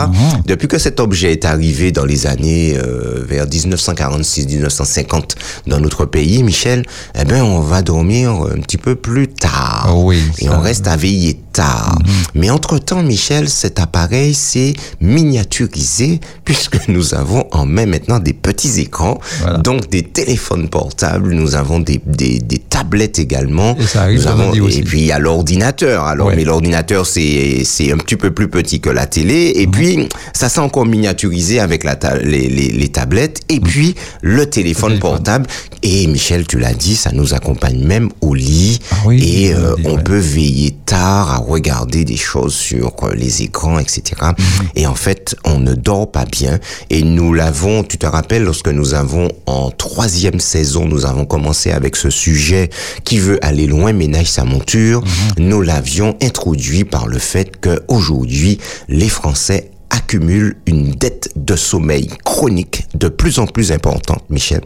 Depuis 0.45 0.67
que 0.67 0.77
cet 0.79 0.99
objet 0.99 1.31
est 1.31 1.45
arrivé 1.45 1.91
dans 1.91 2.05
les 2.05 2.25
années 2.27 2.77
euh, 2.77 3.23
vers 3.27 3.45
1946-1950 3.45 5.35
dans 5.67 5.79
notre 5.79 6.05
pays, 6.05 6.43
Michel, 6.43 6.85
eh 7.19 7.25
ben 7.25 7.43
on 7.43 7.59
va 7.59 7.81
dormir 7.81 8.31
un 8.31 8.59
petit 8.61 8.77
peu 8.77 8.95
plus 8.95 9.27
tard. 9.27 9.91
Oui, 9.95 10.21
et 10.39 10.45
ça- 10.45 10.57
on 10.57 10.59
reste 10.61 10.87
à 10.87 10.95
veiller 10.95 11.39
tard. 11.51 11.97
Mais 12.35 12.49
entre-temps, 12.49 13.03
Michel, 13.03 13.49
cet 13.49 13.79
appareil 13.79 14.33
s'est 14.33 14.73
miniaturisé 14.99 16.19
puisque 16.45 16.77
nous 16.87 17.13
avons 17.15 17.45
en 17.51 17.65
main 17.65 17.85
maintenant 17.85 18.19
des 18.19 18.33
petits 18.33 18.79
écrans, 18.79 19.19
Voilà. 19.41 19.57
donc 19.59 19.89
des 19.89 20.03
téléphones 20.03 20.69
portables, 20.69 21.33
nous 21.33 21.55
avons 21.55 21.79
des, 21.79 22.01
des, 22.05 22.39
des 22.39 22.57
tablettes 22.57 23.19
également. 23.19 23.75
Et 23.79 23.85
ça 23.87 24.03
arrive 24.03 24.19
nous 24.21 24.27
avons, 24.27 24.49
aussi. 24.61 24.79
Et 24.79 24.83
puis 24.83 24.99
il 25.01 25.05
y 25.05 25.11
a 25.11 25.19
l'ordinateur. 25.19 26.05
Alors, 26.05 26.27
Ouais. 26.27 26.35
mais 26.35 26.43
l'ordinateur, 26.43 27.05
c'est 27.07 27.63
c'est 27.65 27.91
un 27.91 27.97
petit 27.97 28.15
peu 28.15 28.31
plus 28.31 28.47
petit 28.47 28.79
que 28.79 28.89
la 28.89 29.05
télé. 29.07 29.53
Et 29.55 29.67
puis, 29.67 30.07
ça 30.33 30.49
s'est 30.49 30.59
encore 30.59 30.85
miniaturisé 30.85 31.59
avec 31.59 31.83
la 31.83 31.95
ta- 31.95 32.17
les, 32.17 32.47
les, 32.47 32.67
les 32.69 32.89
tablettes. 32.89 33.39
Et 33.49 33.59
puis, 33.59 33.95
le 34.21 34.45
téléphone, 34.49 34.91
téléphone. 34.91 34.99
portable. 34.99 35.47
Et 35.83 36.05
Michel, 36.07 36.45
tu 36.45 36.59
l'as 36.59 36.73
dit, 36.75 36.95
ça 36.95 37.11
nous 37.11 37.33
accompagne 37.33 37.83
même 37.83 38.09
au 38.21 38.33
lit. 38.35 38.79
Ah 38.91 38.95
oui, 39.05 39.23
et 39.23 39.55
on 39.55 39.57
euh, 39.57 39.75
dit, 39.77 39.81
on 39.87 39.95
ouais. 39.95 40.03
peut 40.03 40.17
veiller 40.19 40.75
tard 40.85 41.31
à 41.31 41.40
regarder 41.47 42.05
des 42.05 42.17
choses 42.17 42.53
sur 42.53 42.93
euh, 43.03 43.13
les 43.13 43.43
écrans, 43.43 43.79
etc. 43.79 44.03
Mhm. 44.21 44.35
Et 44.75 44.87
en 44.87 44.95
fait, 44.95 45.35
on 45.45 45.59
ne 45.59 45.73
dort 45.73 46.11
pas 46.11 46.25
bien. 46.25 46.59
Et 46.89 47.03
nous 47.03 47.33
l'avons, 47.33 47.83
tu 47.83 47.97
te 47.97 48.05
rappelles, 48.05 48.43
lorsque 48.43 48.69
nous 48.69 48.93
avons 48.93 49.29
en 49.45 49.71
troisième 49.71 50.39
saison, 50.39 50.87
nous 50.87 51.05
avons 51.05 51.25
commencé 51.25 51.71
avec 51.71 51.95
ce 51.95 52.09
sujet 52.09 52.69
qui 53.03 53.19
veut 53.19 53.43
aller 53.45 53.67
loin, 53.67 53.93
ménage 53.93 54.27
sa 54.27 54.43
monture. 54.43 55.01
Mhm. 55.01 55.47
Nous 55.47 55.61
l'avions 55.61 56.17
introduit 56.21 56.83
par 56.83 57.07
le 57.07 57.19
fait 57.19 57.59
que 57.59 57.81
aujourd'hui, 57.87 58.59
les 58.87 59.09
Français 59.09 59.71
accumulent 59.89 60.57
une 60.65 60.91
dette 60.91 61.31
de 61.35 61.55
sommeil 61.55 62.09
chronique 62.23 62.87
de 62.95 63.09
plus 63.09 63.39
en 63.39 63.45
plus 63.45 63.71
importante, 63.71 64.23
Michel 64.29 64.61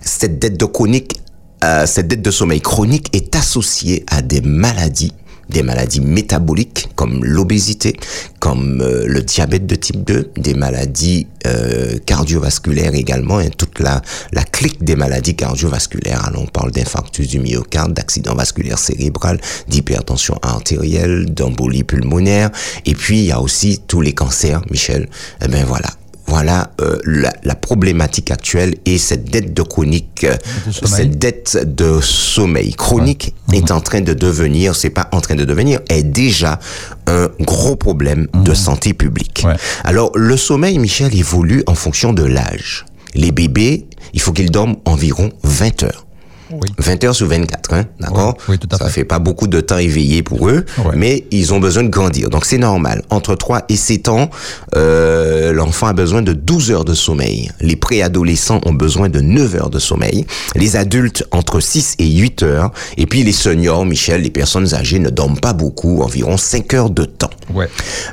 cette 0.00 0.38
dette 0.38 0.58
de 0.58 0.64
chronique, 0.64 1.20
euh, 1.64 1.86
cette 1.86 2.08
dette 2.08 2.22
de 2.22 2.30
sommeil 2.30 2.60
chronique 2.60 3.14
est 3.14 3.34
associée 3.36 4.04
à 4.06 4.22
des 4.22 4.40
maladies, 4.40 5.12
des 5.50 5.62
maladies 5.62 6.00
métaboliques 6.00 6.88
comme 6.94 7.24
l'obésité, 7.24 7.96
comme 8.38 8.80
euh, 8.80 9.04
le 9.06 9.22
diabète 9.22 9.66
de 9.66 9.74
type 9.74 10.04
2, 10.04 10.32
des 10.36 10.54
maladies 10.54 11.26
euh, 11.46 11.98
cardiovasculaires 12.06 12.94
également, 12.94 13.40
et 13.40 13.50
toute 13.50 13.80
la, 13.80 14.02
la 14.32 14.42
clique 14.42 14.82
des 14.82 14.96
maladies 14.96 15.36
cardiovasculaires. 15.36 16.24
Alors 16.26 16.42
on 16.42 16.46
parle 16.46 16.70
d'infarctus 16.70 17.28
du 17.28 17.40
myocarde, 17.40 17.92
d'accident 17.92 18.34
vasculaire 18.34 18.78
cérébral, 18.78 19.40
d'hypertension 19.68 20.38
artérielle, 20.42 21.26
d'embolie 21.34 21.84
pulmonaire, 21.84 22.50
et 22.86 22.94
puis 22.94 23.18
il 23.18 23.26
y 23.26 23.32
a 23.32 23.40
aussi 23.40 23.80
tous 23.86 24.00
les 24.00 24.12
cancers, 24.12 24.62
Michel. 24.70 25.08
Eh 25.44 25.48
ben 25.48 25.64
voilà, 25.64 25.88
voilà 26.30 26.70
euh, 26.80 26.96
la, 27.04 27.32
la 27.42 27.56
problématique 27.56 28.30
actuelle 28.30 28.76
et 28.86 28.98
cette 28.98 29.24
dette 29.24 29.52
de 29.52 29.62
chronique, 29.62 30.22
euh, 30.22 30.36
De 30.80 30.86
cette 30.86 31.18
dette 31.18 31.58
de 31.76 32.00
sommeil 32.00 32.72
chronique 32.74 33.34
est 33.52 33.72
en 33.72 33.80
train 33.80 34.00
de 34.00 34.14
devenir, 34.14 34.76
c'est 34.76 34.90
pas 34.90 35.08
en 35.10 35.20
train 35.20 35.34
de 35.34 35.44
devenir, 35.44 35.80
est 35.88 36.04
déjà 36.04 36.60
un 37.08 37.28
gros 37.40 37.74
problème 37.74 38.28
de 38.32 38.54
santé 38.54 38.94
publique. 38.94 39.42
Ouais. 39.44 39.56
Alors 39.82 40.12
le 40.14 40.36
sommeil, 40.36 40.78
Michel, 40.78 41.12
évolue 41.18 41.64
en 41.66 41.74
fonction 41.74 42.12
de 42.12 42.22
l'âge. 42.22 42.86
Les 43.14 43.32
bébés, 43.32 43.86
il 44.14 44.20
faut 44.20 44.32
qu'ils 44.32 44.52
dorment 44.52 44.76
environ 44.84 45.30
20 45.42 45.82
heures. 45.82 46.06
Oui. 46.52 46.68
20 46.78 47.04
heures 47.04 47.14
sur 47.14 47.26
24, 47.28 47.72
hein, 47.74 47.84
d'accord? 48.00 48.34
Oui, 48.40 48.44
oui, 48.54 48.58
tout 48.58 48.68
à 48.72 48.78
Ça 48.78 48.86
fait. 48.86 48.90
fait 49.00 49.04
pas 49.04 49.18
beaucoup 49.18 49.46
de 49.46 49.60
temps 49.60 49.78
éveillé 49.78 50.22
pour 50.22 50.48
eux, 50.48 50.64
mais 50.94 51.24
ils 51.30 51.52
ont 51.54 51.60
besoin 51.60 51.82
de 51.84 51.88
grandir. 51.88 52.28
Donc 52.30 52.44
c'est 52.44 52.58
normal. 52.58 53.02
Entre 53.10 53.34
3 53.34 53.62
et 53.68 53.76
7 53.76 54.08
ans, 54.08 54.30
euh, 54.76 55.52
l'enfant 55.52 55.86
a 55.86 55.92
besoin 55.92 56.22
de 56.22 56.32
12 56.32 56.70
heures 56.70 56.84
de 56.84 56.94
sommeil. 56.94 57.50
Les 57.60 57.76
préadolescents 57.76 58.60
ont 58.66 58.72
besoin 58.72 59.08
de 59.08 59.20
9 59.20 59.54
heures 59.56 59.70
de 59.70 59.78
sommeil. 59.78 60.26
Les 60.54 60.76
adultes 60.76 61.24
entre 61.30 61.60
6 61.60 61.96
et 61.98 62.06
8 62.10 62.42
heures. 62.42 62.72
Et 62.96 63.06
puis 63.06 63.22
les 63.22 63.32
seniors, 63.32 63.84
Michel, 63.84 64.22
les 64.22 64.30
personnes 64.30 64.74
âgées 64.74 64.98
ne 64.98 65.10
dorment 65.10 65.38
pas 65.40 65.52
beaucoup, 65.52 66.02
environ 66.02 66.36
5 66.36 66.74
heures 66.74 66.90
de 66.90 67.04
temps. 67.04 67.30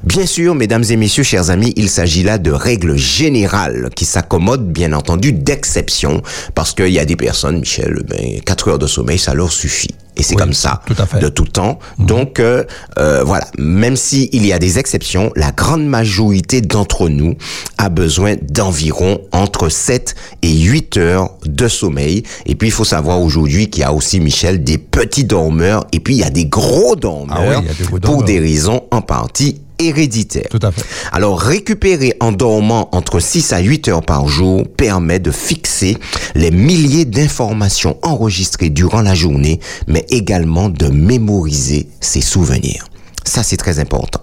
Bien 0.03 0.25
sûr, 0.25 0.55
mesdames 0.55 0.83
et 0.89 0.95
messieurs, 0.95 1.23
chers 1.23 1.49
amis, 1.49 1.73
il 1.75 1.89
s'agit 1.89 2.23
là 2.23 2.37
de 2.37 2.51
règles 2.51 2.95
générales 2.97 3.89
qui 3.95 4.05
s'accommodent, 4.05 4.67
bien 4.71 4.93
entendu, 4.93 5.31
d'exceptions, 5.33 6.21
parce 6.55 6.73
qu'il 6.73 6.89
y 6.89 6.99
a 6.99 7.05
des 7.05 7.15
personnes, 7.15 7.59
Michel, 7.59 8.03
ben, 8.07 8.26
4 8.45 8.69
heures 8.69 8.79
de 8.79 8.87
sommeil, 8.87 9.19
ça 9.19 9.33
leur 9.33 9.51
suffit. 9.51 9.89
Et 10.19 10.23
c'est 10.23 10.33
Oui, 10.33 10.41
comme 10.41 10.53
ça, 10.53 10.81
tout 10.87 10.95
à 10.97 11.05
fait. 11.05 11.19
de 11.19 11.27
tout 11.29 11.45
temps. 11.45 11.77
Donc, 11.99 12.39
euh, 12.39 12.63
euh, 12.97 13.23
voilà, 13.23 13.45
même 13.59 13.95
s'il 13.95 14.43
y 14.47 14.51
a 14.51 14.57
des 14.57 14.79
exceptions, 14.79 15.31
la 15.35 15.51
grande 15.51 15.85
majorité 15.85 16.59
d'entre 16.61 17.07
nous 17.07 17.35
a 17.77 17.89
besoin 17.89 18.33
d'environ 18.41 19.19
entre 19.31 19.69
7 19.69 20.15
et 20.41 20.51
8 20.51 20.97
heures 20.97 21.29
de 21.45 21.67
sommeil. 21.67 22.23
Et 22.47 22.55
puis, 22.55 22.69
il 22.69 22.71
faut 22.71 22.83
savoir 22.83 23.21
aujourd'hui 23.21 23.69
qu'il 23.69 23.81
y 23.81 23.83
a 23.83 23.93
aussi, 23.93 24.19
Michel, 24.19 24.63
des 24.63 24.79
petits 24.79 25.23
dormeurs, 25.23 25.85
et 25.91 25.99
puis 25.99 26.15
il 26.15 26.19
y 26.21 26.23
a 26.23 26.31
des 26.31 26.45
gros 26.47 26.95
dormeurs, 26.95 27.37
Ah 27.39 27.59
oui, 27.59 27.67
il 27.69 27.77
des 27.77 27.83
gros 27.83 27.89
pour 27.91 27.99
dormeurs. 27.99 28.25
des 28.25 28.39
raisons 28.39 28.81
en 28.89 29.01
partie 29.03 29.61
héréditaires. 29.79 30.47
Tout 30.49 30.59
à 30.61 30.71
fait. 30.71 30.83
Alors, 31.11 31.39
récupérer 31.39 32.13
en 32.19 32.31
dormant 32.31 32.89
entre 32.91 33.19
6 33.19 33.53
à 33.53 33.59
8 33.59 33.87
heures 33.89 34.03
par 34.03 34.27
jour 34.27 34.67
permet 34.67 35.19
de 35.19 35.31
fixer 35.31 35.97
les 36.35 36.51
milliers 36.51 37.05
d'informations 37.05 37.97
enregistrées 38.01 38.69
durant 38.69 39.01
la 39.01 39.15
journée, 39.15 39.59
mais 39.87 40.05
également 40.09 40.69
de 40.69 40.87
mémoriser 40.87 41.87
ses 42.01 42.21
souvenirs. 42.21 42.87
Ça, 43.23 43.43
c'est 43.43 43.57
très 43.57 43.79
important. 43.79 44.21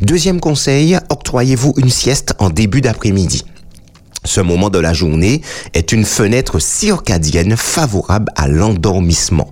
Deuxième 0.00 0.40
conseil, 0.40 0.98
octroyez-vous 1.10 1.74
une 1.76 1.90
sieste 1.90 2.34
en 2.38 2.50
début 2.50 2.80
d'après-midi. 2.80 3.44
Ce 4.28 4.42
moment 4.42 4.68
de 4.68 4.78
la 4.78 4.92
journée 4.92 5.40
est 5.72 5.90
une 5.90 6.04
fenêtre 6.04 6.58
circadienne 6.58 7.56
favorable 7.56 8.30
à 8.36 8.46
l'endormissement. 8.46 9.50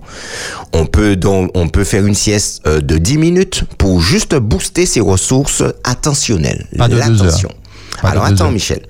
On 0.71 0.85
peut 0.85 1.15
donc, 1.15 1.49
on 1.55 1.67
peut 1.67 1.83
faire 1.83 2.05
une 2.05 2.13
sieste 2.13 2.61
euh, 2.67 2.79
de 2.79 2.99
10 2.99 3.17
minutes 3.17 3.63
pour 3.79 4.01
juste 4.01 4.35
booster 4.35 4.85
ses 4.85 4.99
ressources 4.99 5.63
attentionnelles. 5.83 6.67
Pas 6.77 6.87
de 6.87 6.93
deux 6.93 6.99
L'attention. 6.99 7.49
heures. 7.49 7.55
Pas 8.03 8.07
de 8.09 8.11
Alors 8.13 8.27
deux 8.27 8.33
attends 8.35 8.45
heures. 8.45 8.51
Michel, 8.51 8.85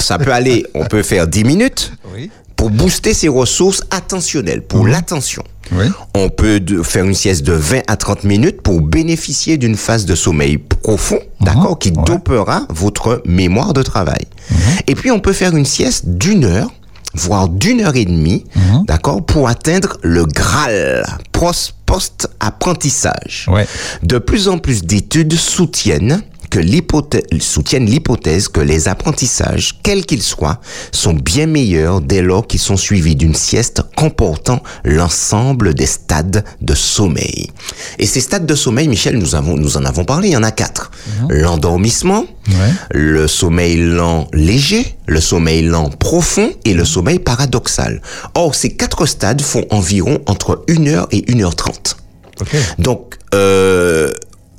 ça 0.00 0.18
peut 0.18 0.32
aller, 0.32 0.66
on 0.74 0.84
peut 0.84 1.04
faire 1.04 1.28
10 1.28 1.44
minutes 1.44 1.92
Oui. 2.12 2.28
Pour 2.60 2.68
booster 2.68 3.14
ses 3.14 3.28
ressources 3.28 3.82
attentionnelles, 3.90 4.60
pour 4.60 4.86
l'attention. 4.86 5.42
Oui. 5.72 5.86
On 6.14 6.28
peut 6.28 6.60
de- 6.60 6.82
faire 6.82 7.06
une 7.06 7.14
sieste 7.14 7.42
de 7.42 7.54
20 7.54 7.80
à 7.86 7.96
30 7.96 8.24
minutes 8.24 8.60
pour 8.60 8.82
bénéficier 8.82 9.56
d'une 9.56 9.76
phase 9.76 10.04
de 10.04 10.14
sommeil 10.14 10.58
profond, 10.58 11.20
d'accord, 11.40 11.78
qui 11.78 11.88
ouais. 11.88 12.04
dopera 12.04 12.66
votre 12.68 13.22
mémoire 13.24 13.72
de 13.72 13.82
travail. 13.82 14.26
Et 14.86 14.94
puis 14.94 15.10
on 15.10 15.20
peut 15.20 15.32
faire 15.32 15.56
une 15.56 15.64
sieste 15.64 16.04
d'une 16.06 16.44
heure, 16.44 16.70
voire 17.14 17.48
d'une 17.48 17.80
heure 17.80 17.96
et 17.96 18.04
demie, 18.04 18.44
d'accord, 18.86 19.24
pour 19.24 19.48
atteindre 19.48 19.96
le 20.02 20.26
Graal, 20.26 21.06
post-apprentissage. 21.32 23.46
Ouais. 23.50 23.66
De 24.02 24.18
plus 24.18 24.48
en 24.48 24.58
plus 24.58 24.84
d'études 24.84 25.32
soutiennent 25.32 26.20
que 26.50 26.58
l'hypothèse, 26.58 27.22
soutiennent 27.40 27.86
l'hypothèse 27.86 28.48
que 28.48 28.60
les 28.60 28.88
apprentissages, 28.88 29.78
quels 29.82 30.04
qu'ils 30.04 30.22
soient, 30.22 30.60
sont 30.92 31.14
bien 31.14 31.46
meilleurs 31.46 32.00
dès 32.00 32.22
lors 32.22 32.46
qu'ils 32.46 32.60
sont 32.60 32.76
suivis 32.76 33.14
d'une 33.16 33.34
sieste 33.34 33.82
comportant 33.96 34.62
l'ensemble 34.84 35.74
des 35.74 35.86
stades 35.86 36.44
de 36.60 36.74
sommeil. 36.74 37.50
Et 37.98 38.06
ces 38.06 38.20
stades 38.20 38.46
de 38.46 38.54
sommeil, 38.54 38.88
Michel, 38.88 39.16
nous 39.18 39.34
avons, 39.34 39.56
nous 39.56 39.76
en 39.76 39.84
avons 39.84 40.04
parlé, 40.04 40.28
il 40.28 40.32
y 40.32 40.36
en 40.36 40.42
a 40.42 40.50
quatre. 40.50 40.90
L'endormissement, 41.28 42.24
Ouais. 42.48 42.72
le 42.92 43.28
sommeil 43.28 43.76
lent 43.76 44.26
léger, 44.32 44.96
le 45.06 45.20
sommeil 45.20 45.62
lent 45.62 45.88
profond 45.90 46.50
et 46.64 46.74
le 46.74 46.84
sommeil 46.84 47.18
paradoxal. 47.20 48.00
Or, 48.34 48.54
ces 48.54 48.70
quatre 48.74 49.06
stades 49.06 49.40
font 49.42 49.64
environ 49.70 50.20
entre 50.26 50.64
1 50.68 50.86
heure 50.88 51.06
et 51.12 51.24
1 51.28 51.40
heure 51.40 51.54
30. 51.54 51.96
OK. 52.40 52.48
Donc, 52.78 53.14
euh, 53.34 54.10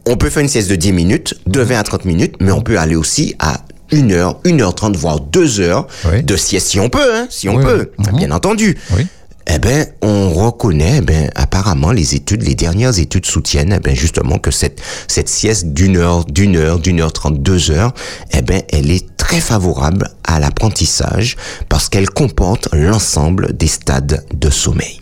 on 0.05 0.17
peut 0.17 0.29
faire 0.29 0.41
une 0.41 0.49
sieste 0.49 0.69
de 0.69 0.75
10 0.75 0.93
minutes, 0.93 1.35
de 1.47 1.61
20 1.61 1.79
à 1.79 1.83
30 1.83 2.05
minutes, 2.05 2.35
mais 2.39 2.51
on 2.51 2.61
peut 2.61 2.77
aller 2.79 2.95
aussi 2.95 3.35
à 3.39 3.61
1 3.91 4.09
heure, 4.11 4.39
1 4.45 4.59
heure 4.61 4.73
30, 4.73 4.95
voire 4.95 5.19
2 5.19 5.59
heures 5.59 5.87
Oui. 6.11 6.23
de 6.23 6.35
sieste 6.35 6.67
si 6.67 6.79
on 6.79 6.89
peut, 6.89 7.13
hein, 7.15 7.27
si 7.29 7.49
on 7.49 7.55
Oui, 7.57 7.63
peut, 7.63 7.91
oui. 7.99 8.05
Mhm. 8.11 8.17
bien 8.17 8.31
entendu. 8.31 8.77
Oui. 8.95 9.05
Eh 9.47 9.57
ben, 9.57 9.87
on 10.03 10.29
reconnaît, 10.29 10.97
eh 10.99 11.01
ben, 11.01 11.29
apparemment, 11.35 11.91
les 11.91 12.15
études, 12.15 12.43
les 12.43 12.53
dernières 12.55 12.99
études 12.99 13.25
soutiennent, 13.25 13.73
eh 13.75 13.79
ben, 13.79 13.95
justement, 13.95 14.37
que 14.37 14.51
cette, 14.51 14.79
cette 15.07 15.27
sieste 15.29 15.73
d'une 15.73 15.97
heure, 15.97 16.25
d'une 16.25 16.55
heure, 16.55 16.79
d'une 16.79 17.01
heure 17.01 17.11
trente, 17.11 17.41
deux 17.41 17.71
heures, 17.71 17.91
eh 18.33 18.43
ben, 18.43 18.61
elle 18.71 18.91
est 18.91 19.05
très 19.17 19.41
favorable 19.41 20.09
à 20.23 20.39
l'apprentissage 20.39 21.37
parce 21.69 21.89
qu'elle 21.89 22.09
comporte 22.09 22.69
l'ensemble 22.71 23.57
des 23.57 23.67
stades 23.67 24.23
de 24.33 24.49
sommeil. 24.51 25.00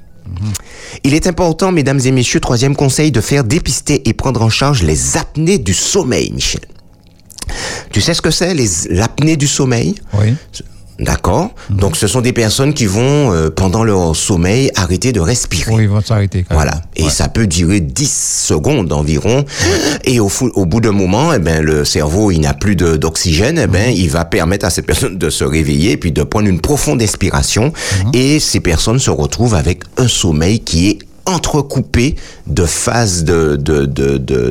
Il 1.03 1.13
est 1.13 1.27
important, 1.27 1.71
mesdames 1.71 1.99
et 2.03 2.11
messieurs, 2.11 2.39
troisième 2.39 2.75
conseil, 2.75 3.11
de 3.11 3.21
faire 3.21 3.43
dépister 3.43 4.07
et 4.07 4.13
prendre 4.13 4.41
en 4.41 4.49
charge 4.49 4.83
les 4.83 5.17
apnées 5.17 5.57
du 5.57 5.73
sommeil, 5.73 6.31
Michel. 6.31 6.61
Tu 7.91 8.01
sais 8.01 8.13
ce 8.13 8.21
que 8.21 8.31
c'est, 8.31 8.53
les- 8.53 8.69
l'apnée 8.89 9.35
du 9.37 9.47
sommeil? 9.47 9.95
Oui. 10.19 10.35
D'accord 10.99 11.51
Donc, 11.69 11.95
ce 11.95 12.07
sont 12.07 12.21
des 12.21 12.33
personnes 12.33 12.73
qui 12.73 12.85
vont, 12.85 13.31
euh, 13.33 13.49
pendant 13.49 13.83
leur 13.83 14.15
sommeil, 14.15 14.69
arrêter 14.75 15.11
de 15.11 15.19
respirer. 15.19 15.71
Oui, 15.73 15.83
ils 15.83 15.89
vont 15.89 16.01
s'arrêter. 16.01 16.43
quand 16.47 16.55
même. 16.55 16.65
Voilà. 16.65 16.81
Et 16.95 17.03
Ouais. 17.03 17.09
ça 17.09 17.29
peut 17.29 17.47
durer 17.47 17.79
10 17.79 18.43
secondes 18.47 18.91
environ. 18.91 19.45
Et 20.03 20.19
au, 20.19 20.29
bout 20.65 20.81
d'un 20.81 20.91
moment, 20.91 21.33
eh 21.33 21.39
ben, 21.39 21.63
le 21.63 21.85
cerveau, 21.85 22.31
il 22.31 22.41
n'a 22.41 22.53
plus 22.53 22.75
d'oxygène. 22.75 23.59
Eh 23.63 23.67
ben, 23.67 23.89
il 23.95 24.09
va 24.09 24.25
permettre 24.25 24.65
à 24.65 24.69
cette 24.69 24.85
personne 24.85 25.17
de 25.17 25.29
se 25.29 25.43
réveiller 25.43 25.97
puis 25.97 26.11
de 26.11 26.23
prendre 26.23 26.47
une 26.47 26.61
profonde 26.61 27.01
inspiration. 27.01 27.71
Et 28.13 28.39
ces 28.39 28.59
personnes 28.59 28.99
se 28.99 29.09
retrouvent 29.11 29.55
avec 29.55 29.83
un 29.97 30.07
sommeil 30.07 30.59
qui 30.59 30.89
est 30.89 30.99
entrecoupé 31.29 32.15
de 32.47 32.65
phases 32.65 33.23
de, 33.23 33.55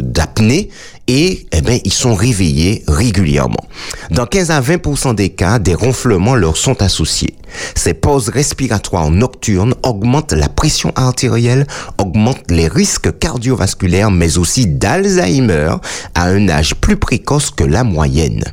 d'apnée 0.01 0.70
et 1.07 1.47
eh 1.53 1.61
ben, 1.62 1.81
ils 1.85 1.93
sont 1.93 2.14
réveillés 2.14 2.85
régulièrement. 2.87 3.64
Dans 4.11 4.26
15 4.26 4.51
à 4.51 4.61
20% 4.61 5.14
des 5.14 5.31
cas, 5.31 5.59
des 5.59 5.74
ronflements 5.74 6.35
leur 6.35 6.59
sont 6.59 6.83
associés. 6.83 7.35
Ces 7.74 7.95
pauses 7.95 8.29
respiratoires 8.29 9.11
nocturnes 9.11 9.74
augmentent 9.83 10.35
la 10.35 10.51
pression 10.51 10.93
artérielle, 10.97 11.66
augmentent 11.97 12.51
les 12.51 12.68
risques 12.68 13.18
cardiovasculaires, 13.18 14.11
mais 14.11 14.37
aussi 14.37 14.66
d'Alzheimer 14.66 15.76
à 16.14 16.24
un 16.24 16.49
âge 16.51 16.74
plus 16.74 16.99
précoce 16.99 17.51
que 17.51 17.64
la 17.64 17.85
moyenne. 17.85 18.45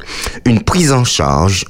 Une 0.45 0.61
prise 0.61 0.93
en 0.93 1.03
charge 1.03 1.65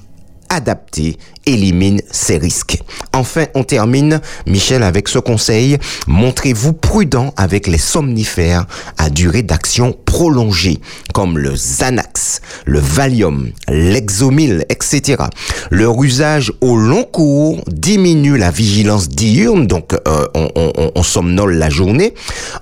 adaptée 0.50 1.18
élimine 1.46 2.02
ces 2.12 2.38
risques. 2.38 2.80
Enfin, 3.14 3.46
on 3.56 3.64
termine, 3.64 4.22
Michel, 4.46 4.84
avec 4.84 5.08
ce 5.08 5.20
conseil. 5.20 5.78
Montrez-vous 6.08 6.74
prudent 6.74 7.34
avec 7.38 7.68
les 7.68 7.78
somnifères 7.78 8.66
à 8.98 9.10
durée 9.10 9.44
d'action 9.44 9.96
prolongée, 10.06 10.80
comme 11.14 11.38
le 11.38 11.52
Xanax, 11.52 12.42
le 12.66 12.80
Valium, 12.80 13.50
l'Exomil, 13.70 14.66
etc. 14.70 15.24
Leur 15.72 16.02
usage 16.04 16.52
au 16.62 16.76
long 16.78 17.04
cours 17.04 17.64
diminue 17.68 18.38
la 18.38 18.52
vigilance 18.52 19.10
diurne, 19.10 19.68
donc 19.68 19.94
euh, 19.94 20.26
on, 20.36 20.50
on- 20.56 20.92
on- 20.96 21.04
somnole 21.04 21.54
la 21.58 21.70
journée, 21.70 22.14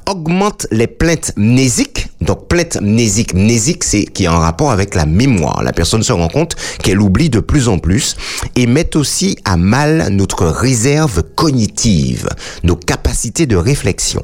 augmente 0.10 0.68
les 0.70 0.88
plaintes 0.88 1.32
mnésiques, 1.38 2.08
donc 2.22 2.48
plainte 2.50 2.78
mnésique, 2.82 3.34
mnésique 3.34 3.84
c'est 3.84 4.04
qui 4.06 4.26
est 4.26 4.28
en 4.28 4.40
rapport 4.40 4.72
avec 4.72 4.96
la 4.96 5.06
mémoire. 5.06 5.64
La 5.64 5.72
personne 5.72 6.04
se 6.04 6.12
rend 6.12 6.28
compte 6.28 6.56
qu'elle 6.84 7.00
oublie 7.00 7.30
de 7.30 7.40
plus 7.40 7.68
en 7.70 7.78
plus 7.80 8.16
et 8.56 8.68
mettent 8.74 8.96
aussi 8.96 9.38
à 9.46 9.56
mal 9.56 10.08
notre 10.10 10.48
réserve 10.48 11.22
cognitive, 11.36 12.28
nos 12.64 12.76
capacités 12.76 13.46
de 13.46 13.56
réflexion. 13.56 14.22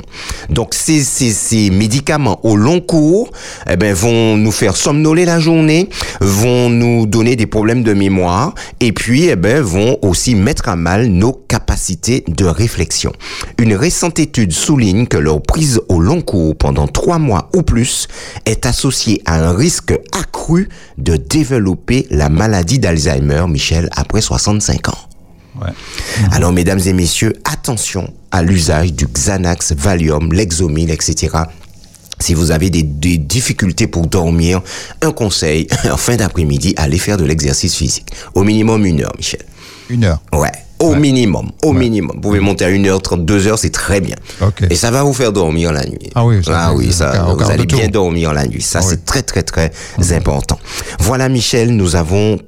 Donc 0.49 0.73
ces, 0.73 1.03
ces, 1.03 1.31
ces 1.31 1.69
médicaments 1.69 2.39
au 2.43 2.55
long 2.55 2.81
cours 2.81 3.29
eh 3.69 3.75
ben, 3.75 3.93
vont 3.93 4.37
nous 4.37 4.51
faire 4.51 4.75
somnoler 4.75 5.25
la 5.25 5.39
journée, 5.39 5.89
vont 6.19 6.69
nous 6.69 7.05
donner 7.05 7.35
des 7.35 7.45
problèmes 7.45 7.83
de 7.83 7.93
mémoire 7.93 8.55
et 8.79 8.91
puis 8.91 9.25
eh 9.25 9.35
ben, 9.35 9.61
vont 9.61 9.97
aussi 10.01 10.33
mettre 10.33 10.67
à 10.67 10.75
mal 10.75 11.05
nos 11.07 11.31
capacités 11.31 12.23
de 12.27 12.45
réflexion. 12.45 13.11
Une 13.59 13.75
récente 13.75 14.17
étude 14.17 14.51
souligne 14.51 15.05
que 15.05 15.17
leur 15.17 15.41
prise 15.41 15.79
au 15.89 15.99
long 15.99 16.21
cours 16.21 16.55
pendant 16.57 16.87
trois 16.87 17.19
mois 17.19 17.49
ou 17.55 17.61
plus 17.61 18.07
est 18.45 18.65
associée 18.65 19.21
à 19.25 19.35
un 19.35 19.53
risque 19.53 19.93
accru 20.11 20.69
de 20.97 21.15
développer 21.17 22.07
la 22.09 22.29
maladie 22.29 22.79
d'Alzheimer, 22.79 23.45
Michel, 23.47 23.89
après 23.95 24.21
65 24.39 24.89
ans. 24.89 24.97
Ouais. 25.61 25.69
Alors, 26.31 26.51
mesdames 26.53 26.79
et 26.85 26.93
messieurs, 26.93 27.33
attention 27.43 28.13
à 28.31 28.41
l'usage 28.41 28.93
du 28.93 29.05
Xanax, 29.07 29.73
Valium, 29.73 30.31
Lexomil, 30.31 30.89
etc. 30.91 31.29
Si 32.19 32.33
vous 32.33 32.51
avez 32.51 32.69
des, 32.69 32.83
des 32.83 33.17
difficultés 33.17 33.87
pour 33.87 34.07
dormir, 34.07 34.61
un 35.01 35.11
conseil, 35.11 35.67
en 35.91 35.97
fin 35.97 36.15
d'après-midi, 36.17 36.73
allez 36.77 36.99
faire 36.99 37.17
de 37.17 37.25
l'exercice 37.25 37.75
physique. 37.75 38.07
Au 38.35 38.43
minimum 38.43 38.85
une 38.85 39.01
heure, 39.03 39.13
Michel. 39.17 39.41
Une 39.89 40.03
heure. 40.05 40.21
Ouais. 40.33 40.51
Au 40.79 40.95
minimum, 40.95 41.51
au 41.63 41.73
minimum. 41.73 42.11
Vous 42.15 42.21
pouvez 42.21 42.39
monter 42.39 42.63
à 42.63 42.69
1h30, 42.69 43.25
2 43.25 43.47
heures, 43.47 43.59
c'est 43.59 43.69
très 43.69 43.99
bien. 43.99 44.15
Ok. 44.39 44.63
Et 44.69 44.75
ça 44.75 44.91
va 44.91 45.03
vous 45.03 45.11
faire 45.13 45.33
dormir 45.33 45.73
la 45.73 45.83
nuit. 45.85 46.09
Ah 46.15 46.23
oui, 46.25 46.41
ça, 46.41 46.67
ah 46.67 46.73
oui, 46.73 46.93
ça, 46.93 47.27
vous 47.37 47.51
allez 47.51 47.65
bien 47.65 47.79
tour. 47.85 47.89
dormir 47.91 48.31
la 48.33 48.47
nuit. 48.47 48.61
Ça, 48.61 48.79
Ah 48.79 48.85
oui. 48.85 48.91
c'est 48.91 49.03
très, 49.03 49.21
très, 49.21 49.43
très 49.43 49.71
important. 50.13 50.57
Voilà, 50.99 51.27
Michel, 51.27 51.75
nous 51.75 51.97
avons 51.97 52.39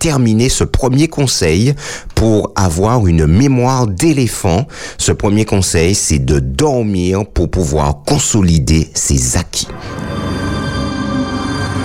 terminé 0.00 0.48
ce 0.48 0.64
premier 0.64 1.06
conseil 1.06 1.74
pour 2.16 2.50
avoir 2.56 3.06
une 3.06 3.26
mémoire 3.26 3.86
d'éléphant. 3.86 4.66
Ce 4.98 5.12
premier 5.12 5.44
conseil, 5.44 5.94
c'est 5.94 6.18
de 6.18 6.40
dormir 6.40 7.24
pour 7.26 7.50
pouvoir 7.50 7.98
consolider 8.04 8.90
ses 8.94 9.36
acquis. 9.36 9.68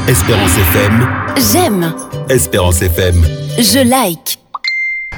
Espérance 0.07 0.51
FM, 0.57 1.07
J'aime. 1.51 1.93
Espérance 2.30 2.82
FM. 2.82 3.16
Je 3.57 3.88
like. 3.88 4.39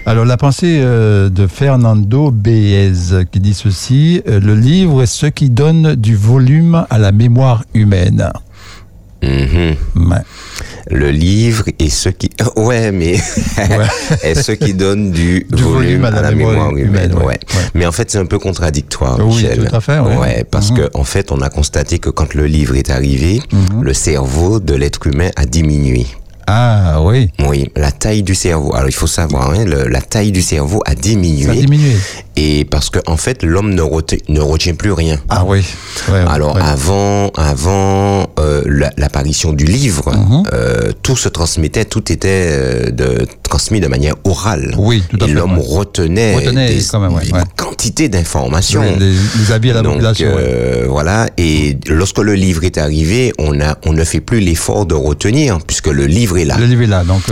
Alors 0.06 0.26
la 0.26 0.38
pensée 0.38 0.80
euh, 0.80 1.30
de 1.30 1.48
Fernando 1.48 2.32
Béez 2.32 2.94
qui 3.32 3.40
dit 3.40 3.54
ceci, 3.54 4.22
euh, 4.28 4.40
le 4.40 4.56
livre 4.56 5.04
est 5.04 5.08
ce 5.08 5.26
qui 5.26 5.50
donne 5.50 5.96
du 5.96 6.16
volume 6.16 6.86
à 6.90 6.98
la 6.98 7.12
mémoire 7.12 7.64
humaine. 7.74 8.32
Mhm. 9.22 9.76
Ouais. 10.10 10.18
Le 10.90 11.10
livre 11.12 11.66
et 11.80 11.90
ce 11.90 12.10
qui... 12.10 12.30
Ouais, 12.56 12.92
mais... 12.92 13.16
est 14.24 14.36
ce 14.36 14.52
qui 14.54 14.74
donne 14.74 15.12
du, 15.12 15.46
Du 15.50 15.64
volume, 15.64 16.06
à 16.06 16.12
la, 16.12 16.32
mémoire, 16.32 16.76
humaine. 16.76 17.14
ouais. 17.14 17.20
ouais. 17.20 17.26
Ouais. 17.26 17.40
Mais 17.74 17.86
en 17.86 17.92
fait, 17.92 18.10
c'est 18.12 18.18
un 18.18 18.26
peu 18.26 18.40
contradictoire, 18.40 19.18
Oui, 19.20 19.28
Michel. 19.36 19.66
tout 19.68 19.76
à 19.76 19.80
fait, 19.82 20.00
ouais. 20.00 20.44
parce 20.50 20.72
Mhm. 20.72 20.78
que 20.78 20.90
en 20.94 21.04
fait, 21.04 21.32
on 21.32 21.42
a 21.42 21.50
constaté 21.50 22.00
que 22.00 22.10
quand 22.10 22.34
le 22.34 22.46
livre 22.46 22.76
est 22.76 22.90
arrivé, 22.90 23.42
Mhm. 23.52 23.84
le 23.84 23.94
cerveau 23.94 24.60
de 24.60 24.74
l'être 24.76 25.06
humain 25.08 25.30
a 25.36 25.46
diminué. 25.46 26.06
Ah 26.50 27.02
oui, 27.02 27.30
Oui, 27.46 27.70
la 27.76 27.92
taille 27.92 28.24
du 28.24 28.34
cerveau. 28.34 28.74
Alors, 28.74 28.88
il 28.88 28.94
faut 28.96 29.06
savoir, 29.06 29.50
hein, 29.52 29.66
le- 29.66 29.90
la 29.90 30.00
taille 30.02 30.32
du 30.32 30.42
cerveau 30.42 30.82
a 30.86 30.96
diminué. 30.96 31.44
ça 31.44 31.52
a 31.52 31.56
diminué. 31.56 31.92
Et 32.40 32.66
parce 32.66 32.90
que 32.92 33.00
en 33.08 33.18
fait, 33.18 33.42
l'homme 33.44 33.74
ne, 33.74 33.82
rete- 33.82 34.22
ne 34.30 34.40
retient 34.40 34.76
plus 34.76 34.92
rien. 34.92 35.18
Ah 35.30 35.44
oui. 35.46 35.64
Ouais, 36.12 36.20
Alors 36.28 36.56
ouais. 36.56 36.62
avant, 36.62 37.32
avant 37.36 38.28
euh, 38.40 38.62
la- 38.68 38.92
l'apparition 38.98 39.54
du 39.54 39.66
livre, 39.66 40.14
Mhm. 40.16 40.44
euh, 40.54 40.92
tout 41.02 41.16
se 41.18 41.30
transmettait, 41.30 41.86
tout 41.86 42.12
était 42.12 42.46
euh, 42.50 42.92
de, 42.92 43.26
transmis 43.44 43.80
de 43.80 43.88
manière 43.88 44.14
orale. 44.24 44.76
Oui, 44.78 45.04
tout 45.10 45.18
à 45.20 45.28
Et 45.28 45.32
l'homme 45.32 45.58
ouais. 45.58 45.64
retenait, 45.68 46.36
Retenait 46.36 46.74
des, 46.76 46.84
quand 46.92 47.00
même, 47.00 47.12
une 47.24 47.44
quantité 47.56 48.08
d'informations. 48.08 48.84
les, 49.00 49.52
avis 49.52 49.72
à 49.72 49.76
la 49.76 49.82
Donc 49.82 49.94
population. 49.94 50.32
voilà. 50.90 51.28
Et 51.38 51.78
lorsque 51.88 52.20
le 52.20 52.36
livre 52.36 52.64
est 52.64 52.78
arrivé, 52.78 53.34
on 53.40 53.60
a, 53.62 53.78
on 53.86 53.94
ne 53.94 54.04
fait 54.04 54.22
plus 54.22 54.40
l'effort 54.42 54.86
de 54.86 54.94
retenir 54.94 55.58
puisque 55.66 55.88
le 55.88 56.06
livre 56.06 56.38
est 56.38 56.46
là. 56.46 56.58
Le 56.60 56.66
livre 56.66 56.84
est 56.84 56.88
là, 56.88 57.04
donc 57.04 57.24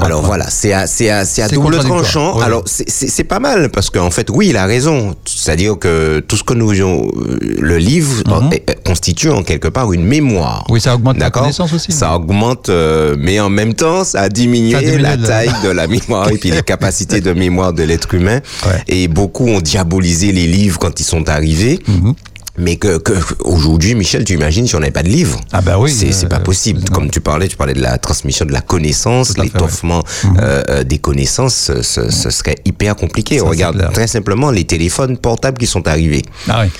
Alors 0.00 0.22
voilà, 0.22 0.46
c'est 0.50 0.72
à, 0.72 0.86
c'est 0.88 1.08
à, 1.10 1.20
à 1.20 1.48
double 1.48 1.78
tranchant. 1.78 2.38
Alors 2.40 2.64
c'est 2.66 3.24
pas 3.24 3.38
mal 3.38 3.70
parce 3.70 3.90
qu'en 3.90 4.10
fait, 4.10 4.28
oui, 4.30 4.39
il 4.48 4.56
a 4.56 4.66
raison. 4.66 5.14
C'est-à-dire 5.24 5.78
que 5.78 6.20
tout 6.20 6.36
ce 6.36 6.42
que 6.44 6.54
nous 6.54 6.70
euh, 6.72 7.38
le 7.60 7.78
livre 7.78 8.22
Mhm. 8.26 8.50
euh, 8.52 8.74
constitue 8.84 9.30
en 9.30 9.42
quelque 9.42 9.68
part 9.68 9.92
une 9.92 10.04
mémoire. 10.04 10.64
Oui, 10.68 10.80
ça 10.80 10.94
augmente 10.94 11.18
la 11.18 11.30
connaissance 11.30 11.72
aussi. 11.72 11.92
Ça 11.92 12.14
augmente, 12.14 12.68
euh, 12.68 13.16
mais 13.18 13.40
en 13.40 13.50
même 13.50 13.74
temps, 13.74 14.04
ça 14.04 14.22
a 14.22 14.28
diminué, 14.28 14.72
Ça 14.72 14.78
a 14.78 14.80
diminué 14.82 15.02
la 15.02 15.16
le- 15.16 15.22
taille 15.26 15.50
de 15.64 15.68
la 15.70 15.86
mémoire 15.86 16.28
et 16.30 16.38
puis 16.38 16.50
les 16.50 16.62
capacités 16.62 17.20
de 17.20 17.32
mémoire 17.32 17.72
de 17.72 17.82
l'être 17.82 18.14
humain. 18.14 18.40
Ouais. 18.66 18.82
Et 18.88 19.08
beaucoup 19.08 19.46
ont 19.48 19.60
diabolisé 19.60 20.32
les 20.32 20.46
livres 20.46 20.78
quand 20.78 20.98
ils 21.00 21.04
sont 21.04 21.28
arrivés. 21.28 21.78
Mhm. 21.86 22.14
Mais 22.58 22.76
que, 22.76 22.98
que 22.98 23.12
aujourd'hui, 23.44 23.94
Michel, 23.94 24.24
tu 24.24 24.34
imagines 24.34 24.66
si 24.66 24.74
on 24.74 24.80
n'avait 24.80 24.90
pas 24.92 25.02
de 25.02 25.08
livre 25.08 25.40
Ah 25.52 25.60
bah 25.60 25.78
oui, 25.78 25.90
c'est 25.90 26.24
euh, 26.24 26.28
pas 26.28 26.40
possible. 26.40 26.82
Comme 26.90 27.10
tu 27.10 27.20
parlais, 27.20 27.48
tu 27.48 27.56
parlais 27.56 27.74
de 27.74 27.80
la 27.80 27.96
transmission 27.98 28.44
de 28.44 28.52
la 28.52 28.60
connaissance, 28.60 29.38
l'étoffement 29.38 30.02
euh, 30.38 30.62
euh, 30.68 30.84
des 30.84 30.98
connaissances, 30.98 31.54
ce, 31.54 31.82
ce- 31.82 32.10
ce 32.10 32.30
serait 32.30 32.56
hyper 32.64 32.96
compliqué. 32.96 33.38
Ça, 33.38 33.44
c'est 33.44 33.50
Regarde, 33.50 33.90
très 33.94 34.06
simplement, 34.08 34.50
les 34.50 34.64
téléphones 34.64 35.16
portables 35.16 35.58
qui 35.58 35.66
sont 35.66 35.86
arrivés. 35.88 36.22
Ah 36.48 36.62
oui. 36.64 36.70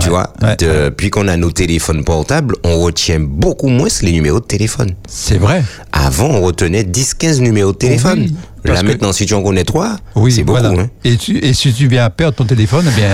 Tu 0.00 0.06
Ouais. 0.06 0.10
vois, 0.10 0.32
Ouais, 0.42 0.48
ouais. 0.48 0.56
depuis 0.56 1.08
qu'on 1.10 1.28
a 1.28 1.36
nos 1.36 1.52
téléphones 1.52 2.02
portables, 2.02 2.56
on 2.64 2.80
retient 2.80 3.20
beaucoup 3.20 3.68
moins 3.68 3.86
les 4.02 4.10
numéros 4.10 4.40
de 4.40 4.44
téléphone. 4.44 4.94
C'est 5.08 5.38
vrai. 5.38 5.62
Avant, 5.92 6.26
on 6.30 6.40
retenait 6.42 6.82
10-15 6.82 7.38
numéros 7.40 7.70
de 7.70 7.76
téléphone. 7.78 8.22
Oui, 8.22 8.34
Là, 8.72 8.82
maintenant, 8.82 9.12
si 9.12 9.24
tu 9.26 9.34
en 9.34 9.42
connais 9.42 9.62
trois, 9.62 9.96
Oui, 10.16 10.32
c'est 10.32 10.42
beaucoup. 10.42 10.58
voilà. 10.58 10.80
hein. 10.82 10.88
Et, 11.04 11.16
tu- 11.16 11.36
et 11.38 11.52
si 11.54 11.72
tu 11.72 11.86
viens 11.86 12.06
à 12.06 12.10
perdre 12.10 12.34
ton 12.38 12.44
téléphone, 12.44 12.86
eh 12.90 12.96
bien, 12.96 13.10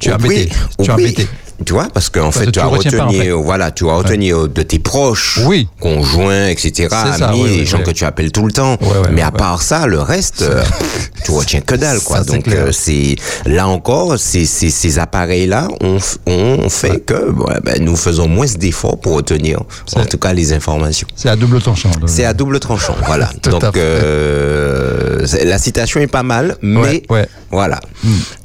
tu 0.00 0.08
Oui, 0.08 0.14
embêté. 0.14 0.46
Tu 0.48 0.54
oui. 0.78 0.90
embêté. 0.90 1.26
Tu 1.64 1.72
vois, 1.72 1.88
parce 1.92 2.08
qu'en 2.10 2.30
fait, 2.32 2.46
que 2.46 2.50
tu 2.50 2.60
as 2.60 2.66
en 2.66 2.70
retenu, 2.70 3.18
fait. 3.18 3.30
voilà, 3.30 3.70
tu 3.70 3.88
as 3.88 3.94
retenu 3.94 4.30
de 4.32 4.62
tes 4.62 4.78
proches, 4.78 5.40
Oui. 5.46 5.68
conjoints, 5.80 6.48
etc., 6.48 6.88
ça, 6.90 7.28
amis, 7.28 7.40
oui, 7.44 7.56
les 7.58 7.66
gens 7.66 7.78
que 7.82 7.90
tu 7.90 8.04
appelles 8.04 8.32
tout 8.32 8.44
le 8.46 8.52
temps. 8.52 8.76
Mais 9.12 9.22
à 9.22 9.30
part 9.30 9.62
ça, 9.62 9.86
le 9.86 10.00
reste, 10.00 10.42
euh, 10.42 10.62
tu 11.24 11.30
retiens 11.30 11.60
que 11.60 11.74
dalle, 11.74 12.00
quoi. 12.04 12.18
Ça, 12.18 12.24
Donc, 12.24 12.48
euh, 12.48 12.70
c'est 12.72 13.16
là 13.46 13.68
encore, 13.68 14.18
ces, 14.18 14.44
ces 14.46 14.98
appareils-là 14.98 15.68
ont, 15.82 15.98
ont 16.26 16.68
fait 16.68 17.00
que 17.04 17.30
ben, 17.62 17.82
nous 17.82 17.96
faisons 17.96 18.28
moins 18.28 18.46
d'efforts 18.58 18.98
pour 19.00 19.14
retenir, 19.14 19.60
en 19.96 20.04
tout 20.04 20.18
cas, 20.18 20.32
les 20.32 20.52
informations. 20.52 21.06
C'est 21.14 21.28
à 21.28 21.36
double 21.36 21.60
tranchant. 21.60 21.90
C'est 22.06 22.24
à 22.24 22.34
double 22.34 22.58
tranchant, 22.60 22.96
voilà. 23.06 23.28
Donc 23.42 23.76
euh, 23.76 25.26
la 25.44 25.58
citation 25.58 26.00
est 26.00 26.06
pas 26.06 26.22
mal, 26.22 26.56
mais 26.62 26.80
Ouais, 26.82 27.02
ouais. 27.10 27.26
voilà, 27.50 27.80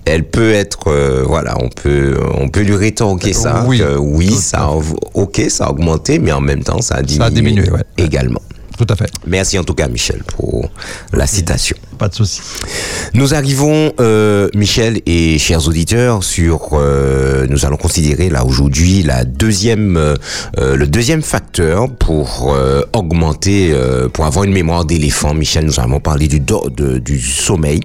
elle 0.08 0.24
peut 0.28 0.54
être, 0.54 0.88
euh, 0.88 1.24
voilà, 1.26 1.56
on 1.62 1.70
peut, 1.70 2.18
on 2.36 2.50
peut 2.50 2.62
lui 2.62 2.76
rétorquer 2.76 3.34
ça. 3.34 3.64
Oui, 3.68 3.80
que 3.80 3.98
oui, 3.98 4.28
tout 4.30 4.36
ça, 4.36 4.60
a, 4.60 4.80
ok, 5.14 5.42
ça 5.50 5.66
a 5.66 5.70
augmenté, 5.70 6.20
mais 6.20 6.32
en 6.32 6.42
même 6.42 6.64
temps, 6.64 6.82
ça 6.82 6.96
a 6.96 7.02
diminué, 7.02 7.32
diminué, 7.32 7.72
ouais. 7.72 7.84
également. 7.98 8.42
Tout 8.78 8.88
à 8.90 8.96
fait. 8.96 9.10
Merci 9.26 9.58
en 9.58 9.64
tout 9.64 9.74
cas, 9.74 9.88
Michel, 9.88 10.24
pour 10.24 10.70
la 11.12 11.26
citation. 11.26 11.76
Pas 11.98 12.10
de 12.10 12.16
souci. 12.16 12.42
Nous 13.14 13.34
arrivons, 13.34 13.92
euh, 14.00 14.50
Michel 14.54 15.02
et 15.06 15.38
chers 15.40 15.68
auditeurs, 15.68 16.24
sur. 16.24 16.70
euh, 16.74 17.48
nous 17.50 17.66
allons 17.66 17.78
considérer 17.78 18.30
là 18.30 18.46
aujourd'hui 18.46 19.04
la 19.04 19.24
deuxième, 19.26 19.98
euh, 19.98 20.16
le 20.58 20.86
deuxième 20.88 21.22
facteur 21.22 21.90
pour 21.90 22.56
augmenter, 22.94 23.74
pour 24.14 24.26
avoir 24.26 24.46
une 24.46 24.54
mémoire 24.54 24.86
d'éléphant. 24.86 25.34
Michel, 25.34 25.66
nous 25.66 25.80
allons 25.80 26.00
parler 26.00 26.28
du 26.28 26.40
do- 26.40 26.70
de- 26.70 26.98
du 27.00 27.20
sommeil. 27.20 27.82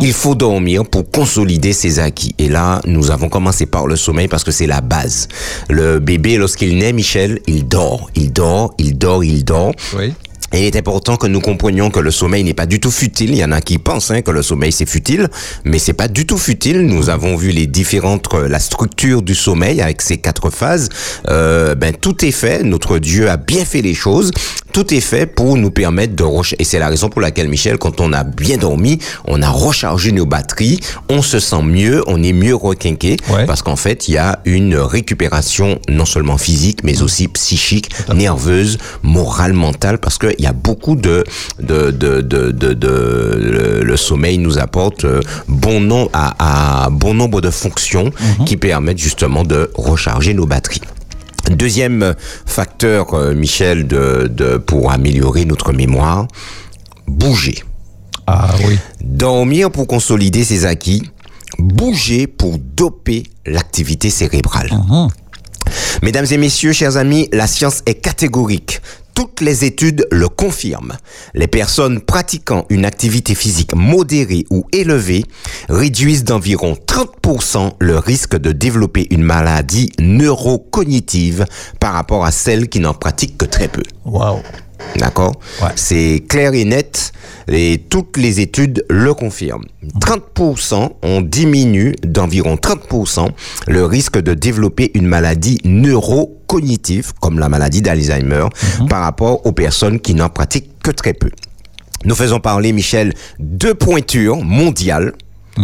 Il 0.00 0.12
faut 0.12 0.34
dormir 0.34 0.84
pour 0.84 1.10
consolider 1.10 1.72
ses 1.72 1.98
acquis. 1.98 2.34
Et 2.38 2.48
là, 2.48 2.80
nous 2.86 3.10
avons 3.10 3.28
commencé 3.28 3.66
par 3.66 3.86
le 3.86 3.96
sommeil 3.96 4.28
parce 4.28 4.44
que 4.44 4.50
c'est 4.50 4.66
la 4.66 4.80
base. 4.80 5.28
Le 5.68 5.98
bébé, 5.98 6.36
lorsqu'il 6.36 6.76
naît, 6.78 6.92
Michel, 6.92 7.40
il 7.46 7.66
dort, 7.68 8.10
il 8.14 8.32
dort, 8.32 8.74
il 8.78 8.96
dort, 8.98 9.22
il 9.24 9.44
dort. 9.44 9.72
Oui. 9.98 10.12
Et 10.52 10.60
il 10.60 10.64
est 10.66 10.76
important 10.76 11.16
que 11.16 11.26
nous 11.26 11.40
comprenions 11.40 11.90
que 11.90 12.00
le 12.00 12.10
sommeil 12.10 12.44
n'est 12.44 12.54
pas 12.54 12.66
du 12.66 12.78
tout 12.80 12.90
futile. 12.90 13.30
Il 13.30 13.36
y 13.38 13.44
en 13.44 13.52
a 13.52 13.60
qui 13.60 13.78
pensent 13.78 14.10
hein, 14.10 14.20
que 14.22 14.30
le 14.30 14.42
sommeil 14.42 14.70
c'est 14.72 14.88
futile, 14.88 15.28
mais 15.64 15.78
c'est 15.78 15.92
pas 15.94 16.08
du 16.08 16.26
tout 16.26 16.38
futile. 16.38 16.82
Nous 16.86 17.08
avons 17.10 17.36
vu 17.36 17.50
les 17.50 17.66
différentes, 17.66 18.26
euh, 18.34 18.48
la 18.48 18.58
structure 18.58 19.22
du 19.22 19.34
sommeil 19.34 19.80
avec 19.80 20.02
ses 20.02 20.18
quatre 20.18 20.50
phases. 20.50 20.88
Euh, 21.28 21.74
ben 21.74 21.94
tout 21.94 22.24
est 22.24 22.30
fait. 22.32 22.62
Notre 22.64 22.98
Dieu 22.98 23.30
a 23.30 23.36
bien 23.36 23.64
fait 23.64 23.82
les 23.82 23.94
choses. 23.94 24.30
Tout 24.72 24.92
est 24.94 25.00
fait 25.00 25.26
pour 25.26 25.56
nous 25.56 25.70
permettre 25.70 26.14
de 26.16 26.22
recharger. 26.22 26.56
Et 26.58 26.64
c'est 26.64 26.78
la 26.78 26.88
raison 26.88 27.08
pour 27.08 27.20
laquelle 27.20 27.48
Michel, 27.48 27.78
quand 27.78 28.00
on 28.00 28.12
a 28.12 28.24
bien 28.24 28.56
dormi, 28.56 28.98
on 29.26 29.40
a 29.42 29.48
rechargé 29.48 30.12
nos 30.12 30.26
batteries, 30.26 30.80
on 31.10 31.22
se 31.22 31.40
sent 31.40 31.62
mieux, 31.62 32.02
on 32.06 32.22
est 32.22 32.32
mieux 32.32 32.54
requinqué, 32.54 33.16
Ouais. 33.30 33.46
parce 33.46 33.62
qu'en 33.62 33.76
fait 33.76 34.08
il 34.08 34.14
y 34.14 34.18
a 34.18 34.40
une 34.44 34.76
récupération 34.76 35.78
non 35.88 36.04
seulement 36.06 36.38
physique, 36.38 36.80
mais 36.84 37.02
aussi 37.02 37.28
psychique, 37.28 37.90
nerveuse, 38.14 38.78
morale, 39.02 39.52
mentale, 39.52 39.98
parce 39.98 40.18
qu'il 40.42 40.46
y 40.46 40.50
a 40.50 40.52
beaucoup 40.52 40.96
de 40.96 41.24
de 41.60 41.92
de 41.92 42.20
de, 42.20 43.38
le, 43.40 43.82
le 43.84 43.96
sommeil 43.96 44.38
nous 44.38 44.58
apporte 44.58 45.04
euh, 45.04 45.20
bon 45.46 45.80
nombre 45.80 46.10
à, 46.12 46.84
à 46.86 46.90
bon 46.90 47.14
nombre 47.14 47.40
de 47.40 47.50
fonctions 47.50 48.10
qui 48.44 48.56
permettent 48.56 48.98
justement 48.98 49.44
de 49.44 49.70
recharger 49.74 50.34
nos 50.34 50.46
batteries. 50.46 50.80
Deuxième 51.50 52.14
facteur, 52.46 53.14
euh, 53.14 53.34
Michel, 53.34 53.86
de, 53.86 54.28
de 54.28 54.56
pour 54.56 54.90
améliorer 54.90 55.44
notre 55.44 55.72
mémoire, 55.72 56.26
bouger. 57.06 57.62
Ah 58.26 58.54
oui. 58.66 58.78
Dormir 59.00 59.70
pour 59.70 59.86
consolider 59.86 60.44
ses 60.44 60.64
acquis, 60.64 61.02
bouger 61.58 62.26
pour 62.26 62.58
doper 62.58 63.24
l'activité 63.46 64.10
cérébrale. 64.10 64.70
Mesdames 66.02 66.26
et 66.30 66.36
messieurs, 66.38 66.72
chers 66.72 66.96
amis, 66.96 67.28
la 67.32 67.46
science 67.46 67.82
est 67.86 67.94
catégorique. 67.94 68.80
Toutes 69.22 69.40
les 69.40 69.64
études 69.64 70.04
le 70.10 70.28
confirment. 70.28 70.96
Les 71.32 71.46
personnes 71.46 72.00
pratiquant 72.00 72.66
une 72.70 72.84
activité 72.84 73.36
physique 73.36 73.72
modérée 73.72 74.46
ou 74.50 74.66
élevée 74.72 75.24
réduisent 75.68 76.24
d'environ 76.24 76.76
30% 76.88 77.74
le 77.78 77.98
risque 77.98 78.36
de 78.36 78.50
développer 78.50 79.06
une 79.10 79.22
maladie 79.22 79.90
neurocognitive 80.00 81.46
par 81.78 81.92
rapport 81.92 82.24
à 82.24 82.32
celles 82.32 82.68
qui 82.68 82.80
n'en 82.80 82.94
pratiquent 82.94 83.38
que 83.38 83.44
très 83.44 83.68
peu. 83.68 83.84
D'accord 84.96 85.32
Ouais. 85.62 85.68
C'est 85.76 86.22
clair 86.28 86.54
et 86.54 86.64
net 86.64 87.12
et 87.48 87.82
toutes 87.90 88.16
les 88.16 88.40
études 88.40 88.84
le 88.88 89.14
confirment. 89.14 89.64
30%, 90.00 90.90
on 91.02 91.20
diminue 91.22 91.94
d'environ 92.04 92.54
30% 92.56 93.28
le 93.68 93.84
risque 93.84 94.18
de 94.20 94.34
développer 94.34 94.90
une 94.94 95.06
maladie 95.06 95.58
neurocognitive, 95.64 97.12
comme 97.20 97.38
la 97.38 97.48
maladie 97.48 97.82
d'Alzheimer, 97.82 98.46
par 98.88 99.02
rapport 99.02 99.44
aux 99.46 99.52
personnes 99.52 99.98
qui 100.00 100.14
n'en 100.14 100.28
pratiquent 100.28 100.70
que 100.82 100.90
très 100.90 101.14
peu. 101.14 101.30
Nous 102.04 102.14
faisons 102.14 102.40
parler, 102.40 102.72
Michel, 102.72 103.12
deux 103.38 103.74
pointures 103.74 104.42
mondiales. 104.42 105.12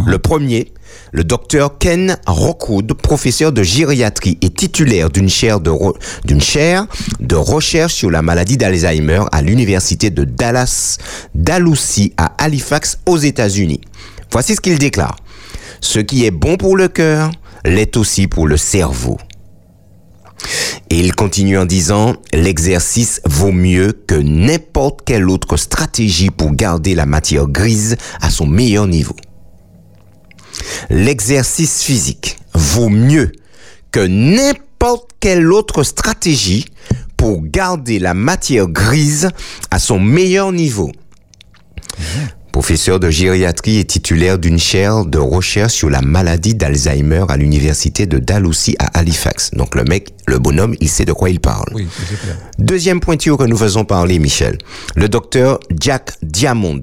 Le 0.06 0.18
premier, 0.18 0.72
le 1.12 1.24
docteur 1.24 1.78
Ken 1.78 2.16
Rockwood, 2.26 2.92
professeur 2.94 3.52
de 3.52 3.62
gériatrie 3.62 4.38
et 4.42 4.50
titulaire 4.50 5.10
d'une 5.10 5.28
chaire 5.28 5.60
de, 5.60 7.34
recherche 7.34 7.94
sur 7.94 8.10
la 8.10 8.22
maladie 8.22 8.56
d'Alzheimer 8.56 9.22
à 9.32 9.42
l'université 9.42 10.10
de 10.10 10.24
Dallas, 10.24 10.98
Dalhousie 11.34 12.12
à 12.16 12.32
Halifax 12.42 12.98
aux 13.06 13.18
États-Unis. 13.18 13.80
Voici 14.30 14.54
ce 14.54 14.60
qu'il 14.60 14.78
déclare. 14.78 15.16
Ce 15.80 15.98
qui 15.98 16.24
est 16.24 16.30
bon 16.30 16.56
pour 16.56 16.76
le 16.76 16.88
cœur 16.88 17.30
l'est 17.64 17.96
aussi 17.96 18.26
pour 18.26 18.46
le 18.46 18.56
cerveau. 18.56 19.18
Et 20.90 20.98
il 20.98 21.14
continue 21.14 21.58
en 21.58 21.66
disant, 21.66 22.16
l'exercice 22.32 23.20
vaut 23.26 23.52
mieux 23.52 23.92
que 24.06 24.14
n'importe 24.14 25.00
quelle 25.04 25.28
autre 25.28 25.56
stratégie 25.56 26.30
pour 26.30 26.52
garder 26.52 26.94
la 26.94 27.06
matière 27.06 27.46
grise 27.46 27.96
à 28.20 28.30
son 28.30 28.46
meilleur 28.46 28.86
niveau. 28.86 29.16
L'exercice 30.90 31.82
physique 31.82 32.38
vaut 32.54 32.88
mieux 32.88 33.32
que 33.90 34.00
n'importe 34.00 35.10
quelle 35.20 35.52
autre 35.52 35.82
stratégie 35.82 36.66
pour 37.16 37.42
garder 37.42 37.98
la 37.98 38.14
matière 38.14 38.68
grise 38.68 39.30
à 39.70 39.78
son 39.78 39.98
meilleur 39.98 40.52
niveau. 40.52 40.92
Professeur 42.58 42.98
de 42.98 43.08
gériatrie 43.08 43.78
et 43.78 43.84
titulaire 43.84 44.36
d'une 44.36 44.58
chaire 44.58 45.04
de 45.04 45.18
recherche 45.18 45.74
sur 45.74 45.90
la 45.90 46.02
maladie 46.02 46.56
d'Alzheimer 46.56 47.24
à 47.28 47.36
l'université 47.36 48.06
de 48.06 48.18
Dalhousie 48.18 48.74
à 48.80 48.98
Halifax. 48.98 49.52
Donc 49.52 49.76
le 49.76 49.84
mec, 49.84 50.08
le 50.26 50.40
bonhomme, 50.40 50.74
il 50.80 50.88
sait 50.88 51.04
de 51.04 51.12
quoi 51.12 51.30
il 51.30 51.38
parle. 51.38 51.68
Oui, 51.72 51.86
c'est 51.96 52.18
clair. 52.18 52.36
Deuxième 52.58 52.98
pointure 52.98 53.36
que 53.38 53.44
nous 53.44 53.56
faisons 53.56 53.84
parler, 53.84 54.18
Michel. 54.18 54.58
Le 54.96 55.08
docteur 55.08 55.60
Jack 55.78 56.14
Diamond, 56.20 56.82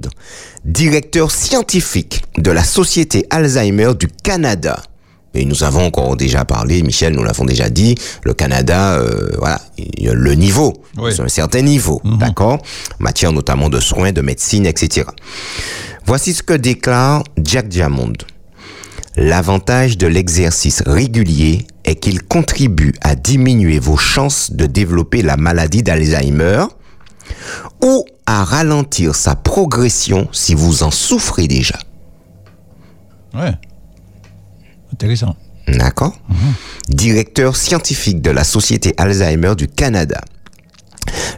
directeur 0.64 1.30
scientifique 1.30 2.24
de 2.38 2.52
la 2.52 2.64
Société 2.64 3.26
Alzheimer 3.30 3.96
du 4.00 4.08
Canada. 4.08 4.82
Et 5.36 5.46
nous 5.46 5.64
avons 5.64 5.86
encore 5.86 6.16
déjà 6.16 6.46
parlé, 6.46 6.82
Michel, 6.82 7.14
nous 7.14 7.24
l'avons 7.24 7.46
déjà 7.46 7.70
dit, 7.70 7.96
le 8.24 8.34
Canada, 8.34 8.94
euh, 8.96 9.30
voilà, 9.38 9.60
le 10.02 10.34
niveau, 10.34 10.74
Oui. 10.98 11.12
un 11.20 11.28
certain 11.28 11.62
niveau, 11.62 12.02
d'accord 12.06 12.54
En 13.00 13.04
Matière 13.04 13.34
notamment 13.34 13.70
de 13.70 13.80
soins, 13.80 14.12
de 14.14 14.22
médecine, 14.22 14.66
etc. 14.66 15.08
Voici 16.06 16.34
ce 16.34 16.42
que 16.42 16.54
déclare 16.54 17.24
Jack 17.44 17.68
Diamond. 17.68 18.14
L'avantage 19.18 19.98
de 19.98 20.08
l'exercice 20.08 20.82
régulier 20.86 21.66
est 21.86 21.96
qu'il 21.96 22.22
contribue 22.24 22.94
à 23.02 23.16
diminuer 23.16 23.80
vos 23.80 23.98
chances 23.98 24.52
de 24.52 24.66
développer 24.66 25.22
la 25.22 25.38
maladie 25.38 25.84
d'Alzheimer 25.84 26.66
ou 27.82 28.06
à 28.26 28.44
ralentir 28.44 29.16
sa 29.16 29.36
progression 29.36 30.28
si 30.32 30.54
vous 30.54 30.84
en 30.84 30.92
souffrez 30.92 31.48
déjà. 31.48 31.78
Ouais. 33.34 33.54
Intéressant. 34.96 35.36
D'accord 35.68 36.18
Directeur 36.88 37.58
scientifique 37.58 38.22
de 38.22 38.32
la 38.32 38.46
Société 38.46 38.94
Alzheimer 38.96 39.54
du 39.58 39.68
Canada. 39.68 40.22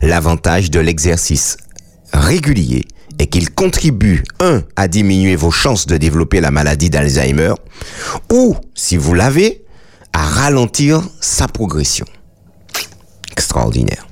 L'avantage 0.03 0.69
de 0.69 0.79
l'exercice 0.79 1.57
régulier 2.13 2.85
est 3.17 3.25
qu'il 3.25 3.49
contribue, 3.49 4.23
un, 4.39 4.61
à 4.75 4.87
diminuer 4.87 5.35
vos 5.35 5.49
chances 5.49 5.87
de 5.87 5.97
développer 5.97 6.39
la 6.39 6.51
maladie 6.51 6.91
d'Alzheimer, 6.91 7.53
ou, 8.31 8.55
si 8.75 8.95
vous 8.95 9.15
l'avez, 9.15 9.65
à 10.13 10.23
ralentir 10.23 11.01
sa 11.19 11.47
progression. 11.47 12.05
Extraordinaire. 13.31 14.05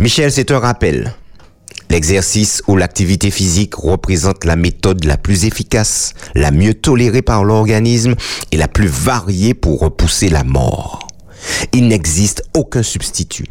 Michel, 0.00 0.32
c'est 0.32 0.50
un 0.50 0.58
rappel. 0.58 1.14
L'exercice 1.94 2.60
ou 2.66 2.76
l'activité 2.76 3.30
physique 3.30 3.76
représente 3.76 4.44
la 4.44 4.56
méthode 4.56 5.04
la 5.04 5.16
plus 5.16 5.44
efficace, 5.44 6.14
la 6.34 6.50
mieux 6.50 6.74
tolérée 6.74 7.22
par 7.22 7.44
l'organisme 7.44 8.16
et 8.50 8.56
la 8.56 8.66
plus 8.66 8.88
variée 8.88 9.54
pour 9.54 9.78
repousser 9.78 10.28
la 10.28 10.42
mort. 10.42 11.06
Il 11.72 11.86
n'existe 11.86 12.42
aucun 12.52 12.82
substitut. 12.82 13.46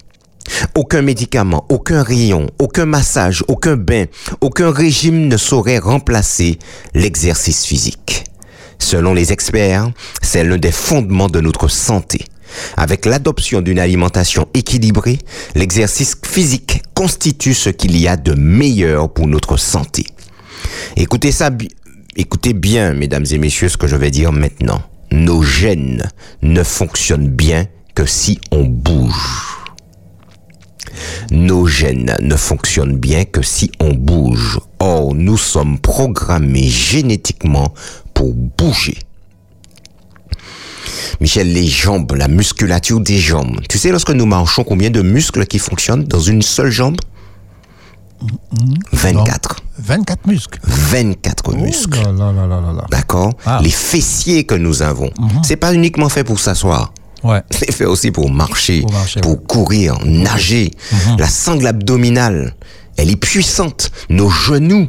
Aucun 0.75 1.01
médicament, 1.01 1.65
aucun 1.69 2.03
rayon, 2.03 2.47
aucun 2.59 2.85
massage, 2.85 3.45
aucun 3.47 3.77
bain, 3.77 4.07
aucun 4.41 4.71
régime 4.71 5.29
ne 5.29 5.37
saurait 5.37 5.79
remplacer 5.79 6.59
l'exercice 6.93 7.63
physique. 7.63 8.25
Selon 8.77 9.13
les 9.13 9.31
experts, 9.31 9.89
c'est 10.21 10.43
l'un 10.43 10.57
des 10.57 10.73
fondements 10.73 11.29
de 11.29 11.39
notre 11.39 11.69
santé. 11.69 12.25
Avec 12.77 13.05
l'adoption 13.05 13.61
d'une 13.61 13.79
alimentation 13.79 14.47
équilibrée, 14.53 15.19
l'exercice 15.55 16.15
physique 16.25 16.83
constitue 16.93 17.53
ce 17.53 17.69
qu'il 17.69 17.97
y 17.97 18.07
a 18.07 18.17
de 18.17 18.33
meilleur 18.33 19.11
pour 19.11 19.27
notre 19.27 19.57
santé. 19.57 20.05
Écoutez 20.95 21.31
ça, 21.31 21.49
écoutez 22.15 22.53
bien, 22.53 22.93
mesdames 22.93 23.25
et 23.31 23.37
messieurs, 23.37 23.69
ce 23.69 23.77
que 23.77 23.87
je 23.87 23.95
vais 23.95 24.11
dire 24.11 24.31
maintenant. 24.31 24.81
Nos 25.11 25.43
gènes 25.43 26.09
ne 26.41 26.63
fonctionnent 26.63 27.29
bien 27.29 27.67
que 27.95 28.05
si 28.05 28.39
on 28.51 28.63
bouge. 28.63 29.59
Nos 31.31 31.67
gènes 31.67 32.15
ne 32.21 32.35
fonctionnent 32.35 32.97
bien 32.97 33.25
que 33.25 33.41
si 33.41 33.71
on 33.79 33.93
bouge. 33.93 34.59
Or, 34.79 35.13
nous 35.13 35.37
sommes 35.37 35.79
programmés 35.79 36.67
génétiquement 36.67 37.73
pour 38.13 38.33
bouger. 38.33 38.97
Michel, 41.21 41.51
les 41.53 41.67
jambes, 41.67 42.11
la 42.13 42.27
musculature 42.27 42.99
des 42.99 43.17
jambes. 43.19 43.59
Tu 43.69 43.77
sais, 43.77 43.91
lorsque 43.91 44.11
nous 44.11 44.25
marchons, 44.25 44.63
combien 44.63 44.89
de 44.89 45.01
muscles 45.01 45.45
qui 45.45 45.59
fonctionnent 45.59 46.03
dans 46.05 46.19
une 46.19 46.41
seule 46.41 46.71
jambe? 46.71 46.97
24. 48.93 49.57
24 49.79 50.27
muscles. 50.27 50.59
24 50.63 51.55
muscles. 51.55 51.99
Oh. 52.07 52.81
D'accord? 52.89 53.33
Ah. 53.45 53.59
Les 53.61 53.69
fessiers 53.69 54.45
que 54.45 54.55
nous 54.55 54.81
avons, 54.81 55.09
c'est 55.43 55.57
pas 55.57 55.73
uniquement 55.73 56.09
fait 56.09 56.23
pour 56.23 56.39
s'asseoir. 56.39 56.93
Ouais. 57.23 57.41
C'est 57.49 57.71
fait 57.71 57.85
aussi 57.85 58.11
pour 58.11 58.29
marcher, 58.29 58.81
Pour 58.81 58.91
marcher, 58.91 59.21
pour 59.21 59.31
ouais. 59.33 59.45
courir, 59.47 59.97
nager. 60.05 60.71
La 61.17 61.27
sangle 61.27 61.67
abdominale, 61.67 62.53
elle 62.97 63.09
est 63.11 63.15
puissante. 63.15 63.91
Nos 64.09 64.29
genoux. 64.29 64.87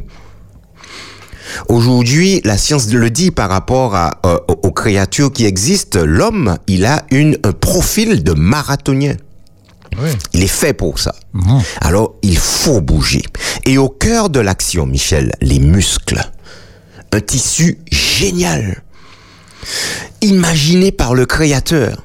Aujourd'hui, 1.67 2.41
la 2.43 2.57
science 2.57 2.91
le 2.91 3.09
dit 3.09 3.31
par 3.31 3.49
rapport 3.49 3.95
à, 3.95 4.19
euh, 4.25 4.37
aux 4.63 4.71
créatures 4.71 5.31
qui 5.31 5.45
existent. 5.45 5.99
L'homme, 6.03 6.57
il 6.67 6.85
a 6.85 7.05
une, 7.11 7.37
un 7.43 7.51
profil 7.51 8.23
de 8.23 8.33
marathonien. 8.33 9.15
Oui. 10.01 10.09
Il 10.33 10.43
est 10.43 10.47
fait 10.47 10.73
pour 10.73 10.99
ça. 10.99 11.15
Alors, 11.79 12.15
il 12.21 12.37
faut 12.37 12.81
bouger. 12.81 13.23
Et 13.63 13.77
au 13.77 13.87
cœur 13.87 14.29
de 14.29 14.39
l'action, 14.39 14.85
Michel, 14.85 15.31
les 15.41 15.59
muscles. 15.59 16.21
Un 17.13 17.21
tissu 17.21 17.79
génial. 17.91 18.83
Imaginé 20.21 20.91
par 20.91 21.13
le 21.13 21.25
Créateur. 21.25 22.03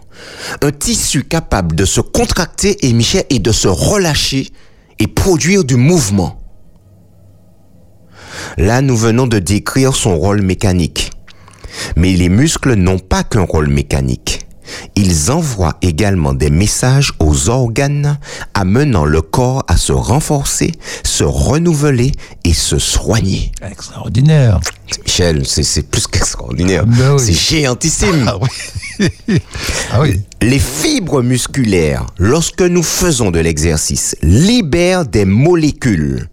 Un 0.63 0.71
tissu 0.71 1.25
capable 1.25 1.75
de 1.75 1.85
se 1.85 2.01
contracter, 2.01 2.87
et 2.87 2.93
Michel, 2.93 3.25
et 3.29 3.41
de 3.41 3.53
se 3.53 3.69
relâcher 3.69 4.49
et 5.01 5.09
produire 5.09 5.65
du 5.65 5.77
mouvement. 5.77 6.40
Là, 8.57 8.83
nous 8.83 8.97
venons 8.97 9.27
de 9.27 9.39
décrire 9.39 9.95
son 9.95 10.17
rôle 10.17 10.43
mécanique. 10.43 11.11
Mais 11.97 12.13
les 12.13 12.29
muscles 12.29 12.75
n'ont 12.75 12.99
pas 12.99 13.23
qu'un 13.25 13.43
rôle 13.43 13.69
mécanique. 13.69 14.47
Ils 14.95 15.31
envoient 15.31 15.77
également 15.83 16.33
des 16.33 16.51
messages 16.51 17.13
aux 17.19 17.49
organes 17.49 18.19
amenant 18.55 19.05
le 19.05 19.23
corps 19.23 19.65
à 19.69 19.77
se 19.77 19.93
renforcer, 19.93 20.73
se 21.03 21.25
renouveler 21.25 22.13
et 22.45 22.55
se 22.55 22.79
soigner. 22.79 23.53
Extraordinaire. 23.69 24.61
Michel, 25.05 25.47
c'est 25.47 25.89
plus 25.91 26.07
qu'extraordinaire. 26.07 26.87
Ben 26.87 27.15
oui. 27.15 27.21
C'est 27.21 27.33
géantissime. 27.33 28.29
Ah 28.29 28.39
oui. 28.41 29.09
ah 29.93 30.01
oui. 30.01 30.21
Les 30.43 30.59
fibres 30.59 31.23
musculaires, 31.23 32.07
lorsque 32.19 32.63
nous 32.63 32.83
faisons 32.83 33.31
de 33.31 33.39
l'exercice, 33.39 34.17
libèrent 34.23 35.05
des 35.05 35.27
molécules. 35.27 36.29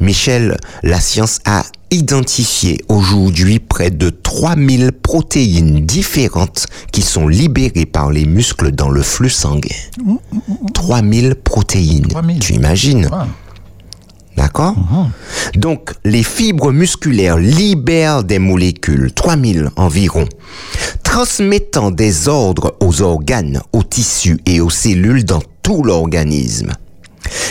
Michel, 0.00 0.56
la 0.84 1.00
science 1.00 1.40
a 1.44 1.64
identifié 1.90 2.78
aujourd'hui 2.88 3.58
près 3.58 3.90
de 3.90 4.10
3000 4.10 4.92
protéines 4.92 5.84
différentes 5.84 6.66
qui 6.92 7.02
sont 7.02 7.26
libérées 7.26 7.86
par 7.86 8.12
les 8.12 8.26
muscles 8.26 8.70
dans 8.70 8.90
le 8.90 9.02
flux 9.02 9.30
sanguin. 9.30 9.74
3000 10.74 11.34
protéines. 11.34 12.06
3000. 12.06 12.38
Tu 12.38 12.54
imagines? 12.54 13.10
D'accord 14.38 14.76
Donc, 15.56 15.90
les 16.04 16.22
fibres 16.22 16.70
musculaires 16.70 17.38
libèrent 17.38 18.22
des 18.22 18.38
molécules, 18.38 19.12
3000 19.12 19.70
environ, 19.74 20.26
transmettant 21.02 21.90
des 21.90 22.28
ordres 22.28 22.76
aux 22.78 23.02
organes, 23.02 23.60
aux 23.72 23.82
tissus 23.82 24.38
et 24.46 24.60
aux 24.60 24.70
cellules 24.70 25.24
dans 25.24 25.42
tout 25.62 25.82
l'organisme. 25.82 26.72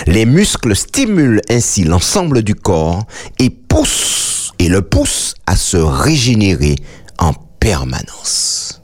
Les 0.05 0.25
muscles 0.25 0.77
stimulent 0.77 1.41
ainsi 1.49 1.83
l'ensemble 1.83 2.41
du 2.41 2.55
corps 2.55 3.05
et 3.38 3.49
poussent 3.49 4.53
et 4.57 4.69
le 4.69 4.81
poussent 4.81 5.35
à 5.45 5.57
se 5.57 5.75
régénérer 5.75 6.77
en 7.19 7.33
permanence. 7.59 8.79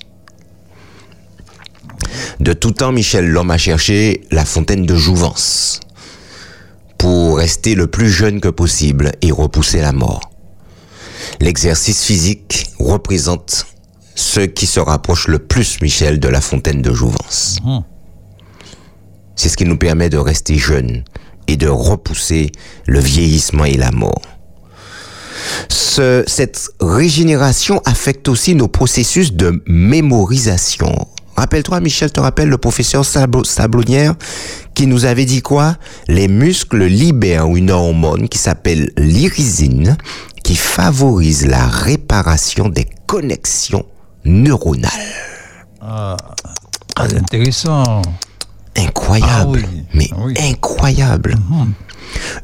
De 2.42 2.52
tout 2.52 2.72
temps, 2.72 2.92
Michel, 2.92 3.30
l'homme 3.30 3.52
a 3.52 3.58
cherché 3.58 4.26
la 4.30 4.44
fontaine 4.44 4.86
de 4.86 4.96
jouvence 4.96 5.80
pour 7.04 7.36
rester 7.38 7.76
le 7.76 7.88
plus 7.88 8.10
jeune 8.10 8.40
que 8.40 8.48
possible 8.48 9.12
et 9.22 9.30
repousser 9.30 9.82
la 9.82 9.92
mort. 9.92 10.22
L'exercice 11.42 12.02
physique 12.06 12.68
représente 12.80 13.66
ce 14.16 14.40
qui 14.40 14.66
se 14.66 14.80
rapproche 14.80 15.28
le 15.28 15.40
plus, 15.40 15.82
Michel, 15.82 16.22
de 16.22 16.30
la 16.30 16.40
fontaine 16.40 16.82
de 16.82 16.94
jouvence. 16.94 17.58
C'est 19.36 19.50
ce 19.50 19.58
qui 19.58 19.66
nous 19.66 19.76
permet 19.78 20.08
de 20.10 20.18
rester 20.18 20.58
jeunes 20.58 21.04
et 21.48 21.58
de 21.58 21.68
repousser 21.68 22.54
le 22.86 23.02
vieillissement 23.02 23.66
et 23.66 23.76
la 23.76 23.92
mort. 23.92 24.22
Ce- 25.68 26.24
cette 26.26 26.70
régénération 26.80 27.82
affecte 27.84 28.30
aussi 28.30 28.56
nos 28.56 28.70
processus 28.70 29.34
de 29.34 29.62
mémorisation. 29.68 30.96
Rappelle-toi, 31.36 31.80
Michel, 31.80 32.12
te 32.12 32.20
rappelle 32.20 32.50
le 32.50 32.58
professeur 32.58 33.04
Sablo- 33.04 33.44
Sablonnière 33.44 34.14
qui 34.76 34.86
nous 34.88 35.06
avait 35.06 35.26
dit 35.26 35.42
quoi? 35.42 35.76
Les 36.08 36.28
muscles 36.28 36.84
libèrent 36.86 37.48
une 37.56 37.72
hormone 37.72 38.30
qui 38.30 38.38
s'appelle 38.38 38.92
l'irisine 38.98 39.98
qui 40.44 40.56
favorise 40.56 41.46
la 41.48 41.68
réparation 41.68 42.70
des 42.70 42.86
connexions 43.08 43.86
neuronales. 44.26 44.92
Très 46.96 47.16
intéressant. 47.16 48.02
Incroyable, 48.76 49.32
Ah 49.66 49.70
oui, 49.72 49.84
mais 49.94 50.10
ah 50.12 50.16
oui. 50.24 50.34
incroyable. 50.40 51.36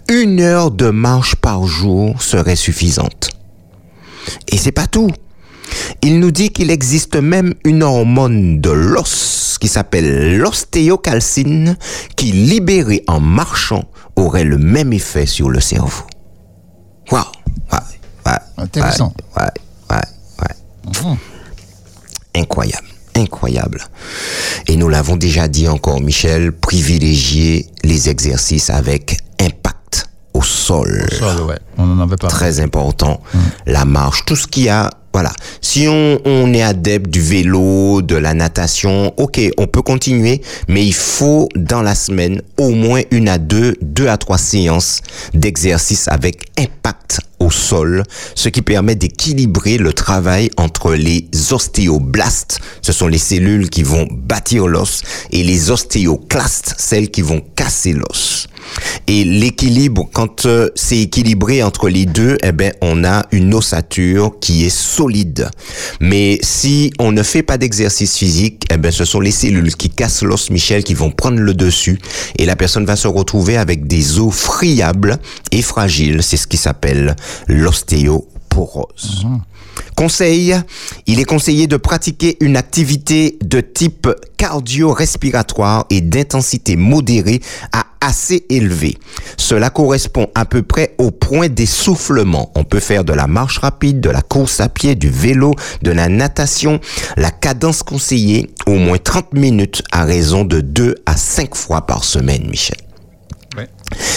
Une 0.09 0.39
heure 0.41 0.71
de 0.71 0.89
marche 0.89 1.35
par 1.35 1.65
jour 1.65 2.21
serait 2.21 2.55
suffisante. 2.55 3.29
Et 4.47 4.57
c'est 4.57 4.71
pas 4.71 4.87
tout. 4.87 5.09
Il 6.01 6.19
nous 6.19 6.31
dit 6.31 6.49
qu'il 6.49 6.71
existe 6.71 7.15
même 7.15 7.53
une 7.63 7.83
hormone 7.83 8.61
de 8.61 8.69
l'os 8.69 9.57
qui 9.59 9.67
s'appelle 9.67 10.37
l'ostéocalcine 10.37 11.77
qui, 12.15 12.31
libérée 12.31 13.03
en 13.07 13.19
marchant, 13.19 13.83
aurait 14.15 14.43
le 14.43 14.57
même 14.57 14.93
effet 14.93 15.25
sur 15.25 15.49
le 15.49 15.59
cerveau. 15.59 16.03
Waouh! 17.11 17.23
Ouais, 17.71 17.79
ouais, 18.25 18.37
Intéressant. 18.57 19.13
Ouais, 19.35 19.43
ouais, 19.89 19.97
ouais. 20.45 21.01
ouais. 21.03 21.17
Incroyable, 22.35 22.87
incroyable. 23.15 23.83
Et 24.67 24.75
nous 24.75 24.87
l'avons 24.87 25.17
déjà 25.17 25.47
dit 25.47 25.67
encore, 25.67 25.99
Michel, 26.01 26.51
privilégier 26.51 27.67
les 27.83 28.09
exercices 28.09 28.69
avec 28.69 29.17
impact 29.41 30.07
au 30.33 30.41
sol. 30.43 31.07
Ça, 31.17 31.43
ouais. 31.43 31.57
On 31.77 31.85
n'en 31.87 32.03
avait 32.03 32.15
pas. 32.15 32.27
Très 32.27 32.59
important. 32.59 33.21
La 33.65 33.85
marche, 33.85 34.25
tout 34.25 34.35
ce 34.35 34.47
qu'il 34.47 34.63
y 34.63 34.69
a. 34.69 34.89
Voilà. 35.19 35.33
Si 35.59 35.85
on, 35.89 36.53
est 36.53 36.61
adepte 36.61 37.09
du 37.09 37.19
vélo, 37.19 38.01
de 38.01 38.15
la 38.15 38.33
natation, 38.33 39.13
ok, 39.17 39.41
on 39.57 39.67
peut 39.67 39.81
continuer, 39.81 40.41
mais 40.69 40.85
il 40.85 40.93
faut 40.93 41.49
dans 41.57 41.81
la 41.81 41.93
semaine 41.93 42.41
au 42.57 42.69
moins 42.69 43.01
une 43.11 43.27
à 43.27 43.37
deux, 43.37 43.75
deux 43.81 44.07
à 44.07 44.15
trois 44.15 44.37
séances 44.37 45.01
d'exercice 45.33 46.07
avec 46.07 46.45
impact 46.57 47.19
au 47.39 47.51
sol, 47.51 48.03
ce 48.33 48.47
qui 48.47 48.61
permet 48.61 48.95
d'équilibrer 48.95 49.77
le 49.77 49.91
travail 49.91 50.51
entre 50.55 50.93
les 50.93 51.27
ostéoblastes, 51.51 52.59
ce 52.81 52.93
sont 52.93 53.07
les 53.07 53.17
cellules 53.17 53.69
qui 53.69 53.83
vont 53.83 54.07
bâtir 54.09 54.67
l'os, 54.67 55.01
et 55.31 55.43
les 55.43 55.69
ostéoclastes, 55.69 56.75
celles 56.77 57.11
qui 57.11 57.23
vont 57.23 57.41
casser 57.57 57.91
l'os. 57.91 58.47
Et 59.07 59.23
l'équilibre, 59.23 60.07
quand 60.13 60.45
euh, 60.45 60.69
c'est 60.75 60.99
équilibré 60.99 61.63
entre 61.63 61.89
les 61.89 62.05
deux, 62.05 62.37
eh 62.43 62.51
ben, 62.51 62.73
on 62.81 63.03
a 63.03 63.25
une 63.31 63.53
ossature 63.53 64.33
qui 64.39 64.65
est 64.65 64.69
solide. 64.69 65.49
Mais 65.99 66.39
si 66.41 66.91
on 66.99 67.11
ne 67.11 67.23
fait 67.23 67.43
pas 67.43 67.57
d'exercice 67.57 68.17
physique, 68.17 68.63
eh 68.71 68.77
ben, 68.77 68.91
ce 68.91 69.05
sont 69.05 69.19
les 69.19 69.31
cellules 69.31 69.75
qui 69.75 69.89
cassent 69.89 70.23
l'os, 70.23 70.49
Michel, 70.49 70.83
qui 70.83 70.93
vont 70.93 71.11
prendre 71.11 71.39
le 71.39 71.53
dessus. 71.53 71.99
Et 72.37 72.45
la 72.45 72.55
personne 72.55 72.85
va 72.85 72.95
se 72.95 73.07
retrouver 73.07 73.57
avec 73.57 73.87
des 73.87 74.19
os 74.19 74.33
friables 74.33 75.17
et 75.51 75.61
fragiles. 75.61 76.21
C'est 76.23 76.37
ce 76.37 76.47
qui 76.47 76.57
s'appelle 76.57 77.15
l'ostéoporose. 77.47 79.25
Conseil, 79.95 80.55
il 81.07 81.19
est 81.19 81.25
conseillé 81.25 81.67
de 81.67 81.77
pratiquer 81.77 82.37
une 82.41 82.57
activité 82.57 83.37
de 83.43 83.61
type 83.61 84.07
cardio-respiratoire 84.37 85.85
et 85.89 86.01
d'intensité 86.01 86.75
modérée 86.75 87.41
à 87.73 87.85
assez 88.01 88.45
élevée. 88.49 88.97
Cela 89.37 89.69
correspond 89.69 90.27
à 90.35 90.45
peu 90.45 90.61
près 90.61 90.95
au 90.97 91.11
point 91.11 91.49
d'essoufflement. 91.49 92.51
On 92.55 92.63
peut 92.63 92.79
faire 92.79 93.03
de 93.03 93.13
la 93.13 93.27
marche 93.27 93.59
rapide, 93.59 93.99
de 93.99 94.09
la 94.09 94.21
course 94.21 94.59
à 94.59 94.69
pied, 94.69 94.95
du 94.95 95.09
vélo, 95.09 95.53
de 95.81 95.91
la 95.91 96.07
natation. 96.07 96.79
La 97.17 97.31
cadence 97.31 97.83
conseillée, 97.83 98.49
au 98.67 98.75
moins 98.75 98.97
30 98.97 99.33
minutes 99.33 99.83
à 99.91 100.05
raison 100.05 100.43
de 100.43 100.61
2 100.61 100.95
à 101.05 101.17
5 101.17 101.55
fois 101.55 101.85
par 101.85 102.03
semaine, 102.03 102.47
Michel. 102.49 102.77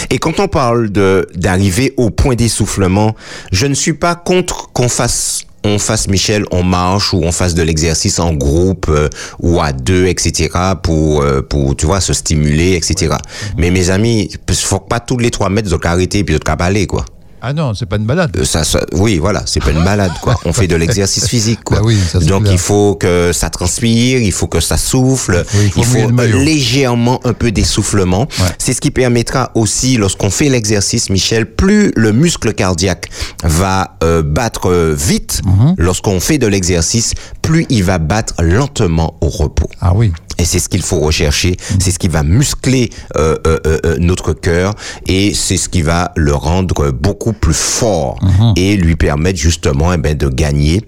Et 0.09 0.19
quand 0.19 0.39
on 0.39 0.47
parle 0.47 0.91
de 0.91 1.27
d'arriver 1.35 1.93
au 1.97 2.09
point 2.11 2.35
d'essoufflement, 2.35 3.15
je 3.51 3.65
ne 3.65 3.73
suis 3.73 3.93
pas 3.93 4.15
contre 4.15 4.71
qu'on 4.71 4.87
fasse 4.87 5.41
on 5.63 5.79
fasse 5.79 6.07
Michel, 6.07 6.45
on 6.51 6.63
marche 6.63 7.13
ou 7.13 7.21
on 7.23 7.31
fasse 7.31 7.53
de 7.53 7.63
l'exercice 7.63 8.19
en 8.19 8.33
groupe 8.33 8.87
euh, 8.89 9.09
ou 9.39 9.61
à 9.61 9.71
deux, 9.71 10.07
etc. 10.07 10.49
pour 10.81 11.21
euh, 11.21 11.41
pour 11.41 11.75
tu 11.75 11.85
vois 11.85 12.01
se 12.01 12.13
stimuler, 12.13 12.75
etc. 12.75 13.15
Mais 13.57 13.71
mes 13.71 13.89
amis, 13.89 14.29
faut 14.51 14.79
pas 14.79 14.99
tous 14.99 15.17
les 15.17 15.31
trois 15.31 15.49
mètres 15.49 15.69
de 15.69 15.87
arrêter 15.87 16.23
puis 16.23 16.35
de 16.35 16.39
cabaler 16.39 16.87
quoi. 16.87 17.05
Ah 17.45 17.51
non, 17.51 17.73
c'est 17.73 17.85
pas 17.85 17.97
une 17.97 18.05
balade. 18.05 18.31
Euh, 18.37 18.45
Ça, 18.45 18.63
ça, 18.63 18.79
oui, 18.93 19.17
voilà, 19.19 19.43
c'est 19.45 19.59
pas 19.61 19.71
une 19.71 19.83
malade, 19.83 20.13
quoi. 20.21 20.39
On 20.45 20.53
fait 20.53 20.67
de 20.67 20.77
l'exercice 20.77 21.27
physique, 21.27 21.61
quoi. 21.65 21.77
Bah 21.81 21.83
oui, 21.85 21.97
ça, 22.09 22.19
Donc, 22.19 22.47
il 22.49 22.57
faut 22.57 22.95
que 22.95 23.31
ça 23.33 23.49
transpire, 23.49 24.19
il 24.21 24.31
faut 24.31 24.47
que 24.47 24.61
ça 24.61 24.77
souffle, 24.77 25.43
Oui, 25.55 25.71
il 25.75 25.83
faut 25.83 25.97
il 25.97 26.03
faut 26.05 26.37
légèrement 26.37 27.19
un 27.25 27.33
peu 27.33 27.51
d'essoufflement. 27.51 28.21
Ouais. 28.39 28.45
C'est 28.59 28.71
ce 28.73 28.79
qui 28.79 28.91
permettra 28.91 29.51
aussi, 29.55 29.97
lorsqu'on 29.97 30.29
fait 30.29 30.47
l'exercice, 30.47 31.09
Michel, 31.09 31.45
plus 31.53 31.91
le 31.97 32.13
muscle 32.13 32.53
cardiaque 32.53 33.09
va 33.43 33.97
euh, 34.03 34.21
battre 34.23 34.69
euh, 34.69 34.95
vite, 34.97 35.41
Mhm. 35.45 35.75
lorsqu'on 35.77 36.21
fait 36.21 36.37
de 36.37 36.47
l'exercice, 36.47 37.13
plus 37.41 37.65
il 37.69 37.83
va 37.83 37.97
battre 37.97 38.35
lentement 38.41 39.15
au 39.19 39.27
repos. 39.27 39.69
Ah 39.81 39.91
oui. 39.93 40.13
Et 40.37 40.45
c'est 40.45 40.59
ce 40.59 40.69
qu'il 40.69 40.81
faut 40.81 40.99
rechercher, 40.99 41.57
c'est 41.79 41.91
ce 41.91 41.99
qui 41.99 42.07
va 42.07 42.23
muscler 42.23 42.89
euh, 43.17 43.37
euh, 43.47 43.59
euh, 43.65 43.97
notre 43.99 44.33
cœur. 44.33 44.73
Et 45.07 45.33
c'est 45.33 45.57
ce 45.57 45.69
qui 45.69 45.81
va 45.81 46.11
le 46.15 46.33
rendre 46.33 46.91
beaucoup 46.91 47.33
plus 47.33 47.55
fort 47.55 48.19
et 48.55 48.75
lui 48.75 48.95
permettre 48.95 49.39
justement 49.39 49.93
eh 49.93 49.97
ben, 49.97 50.17
de 50.17 50.27
gagner 50.27 50.81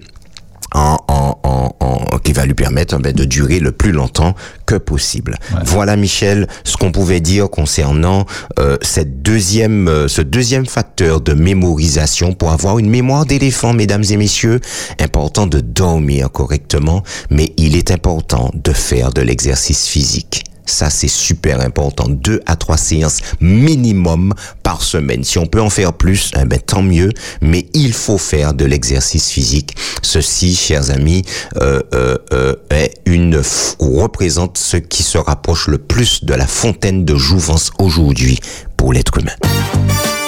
en, 0.76 0.97
en, 1.07 1.39
en, 1.43 1.71
en- 1.80 2.17
qui 2.19 2.34
va 2.34 2.45
lui 2.45 2.53
permettre 2.53 2.97
ben, 2.99 3.13
de 3.13 3.23
durer 3.26 3.59
le 3.59 3.71
plus 3.71 3.91
longtemps 3.91 4.36
que 4.65 4.76
possible. 4.76 5.38
Voilà 5.65 5.95
Michel, 5.95 6.47
ce 6.63 6.76
qu'on 6.78 6.91
pouvait 6.91 7.19
dire 7.21 7.49
concernant 7.49 8.26
euh, 8.59 8.78
cette 8.82 9.21
deuxième, 9.21 9.88
euh, 9.88 10.07
ce 10.07 10.21
deuxième 10.21 10.65
facteur 10.65 11.21
de 11.21 11.34
mémorisation 11.34 12.34
pour 12.34 12.51
avoir 12.51 12.80
une 12.80 12.89
mémoire 12.89 13.26
d'éléphant, 13.26 13.73
mesdames 13.73 14.03
et 14.09 14.17
messieurs. 14.17 14.59
Important 14.99 15.47
de 15.47 15.59
dormir 15.61 16.32
correctement, 16.32 17.03
mais 17.30 17.53
il 17.57 17.76
est 17.76 17.91
important 17.91 18.51
de 18.53 18.71
faire 18.73 19.11
de 19.13 19.21
l'exercice 19.21 19.88
physique. 19.88 20.43
Ça, 20.66 20.89
c'est 20.89 21.07
super 21.07 21.61
important. 21.61 22.05
Deux 22.07 22.41
à 22.45 22.55
trois 22.55 22.78
séances 22.78 23.20
minimum 23.39 24.34
par 24.63 24.82
semaine. 24.82 25.24
Si 25.24 25.38
on 25.38 25.45
peut 25.45 25.61
en 25.61 25.70
faire 25.70 25.93
plus, 25.93 26.32
eh 26.39 26.45
ben, 26.45 26.59
tant 26.59 26.82
mieux. 26.82 27.11
Mais 27.41 27.68
il 27.74 27.93
faut 27.93 28.18
faire 28.18 28.53
de 28.53 28.66
l'exercice 28.66 29.30
physique. 29.30 29.76
Ceci, 30.01 30.55
chers 30.55 30.91
amis, 30.91 31.24
euh, 31.57 31.82
euh, 31.93 32.18
euh, 32.34 32.55
est 32.70 32.95
une 33.05 33.41
représente 33.80 34.57
ce 34.57 34.78
qui 34.78 35.03
se 35.03 35.18
rapproche 35.18 35.68
le 35.68 35.78
plus 35.78 36.24
de 36.24 36.34
la 36.34 36.47
fontaine 36.47 37.05
de 37.05 37.16
jouvence 37.16 37.72
aujourd'hui 37.80 38.39
pour 38.78 38.93
l'être 38.93 39.18
humain. 39.18 39.36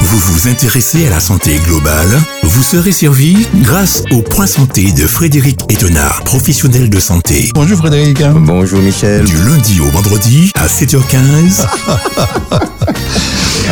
Vous 0.01 0.19
vous 0.19 0.47
intéressez 0.47 1.07
à 1.07 1.09
la 1.09 1.19
santé 1.19 1.59
globale? 1.65 2.07
Vous 2.43 2.63
serez 2.63 2.91
servi 2.91 3.47
grâce 3.55 4.03
au 4.11 4.21
Point 4.21 4.47
Santé 4.47 4.91
de 4.91 5.05
Frédéric 5.07 5.59
Etenard, 5.69 6.23
professionnel 6.23 6.89
de 6.89 6.99
santé. 6.99 7.51
Bonjour 7.53 7.77
Frédéric. 7.79 8.21
Bonjour 8.35 8.79
Michel. 8.79 9.25
Du 9.25 9.35
lundi 9.37 9.79
au 9.81 9.89
vendredi 9.91 10.51
à 10.55 10.67
7h15. 10.67 11.65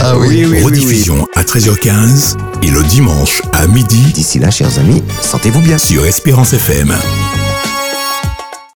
Ah 0.02 0.18
oui. 0.18 0.28
oui, 0.28 0.46
oui, 0.46 0.64
rediffusion 0.64 1.26
à 1.36 1.44
13h15 1.44 2.36
et 2.64 2.70
le 2.70 2.84
dimanche 2.84 3.42
à 3.54 3.66
midi 3.68 4.12
D'ici 4.14 4.40
là, 4.40 4.52
chers 4.52 4.78
amis, 4.78 5.02
sentez-vous 5.22 5.62
bien. 5.62 5.78
sur 5.78 6.06
Espérance 6.06 6.54
FM. 6.54 6.94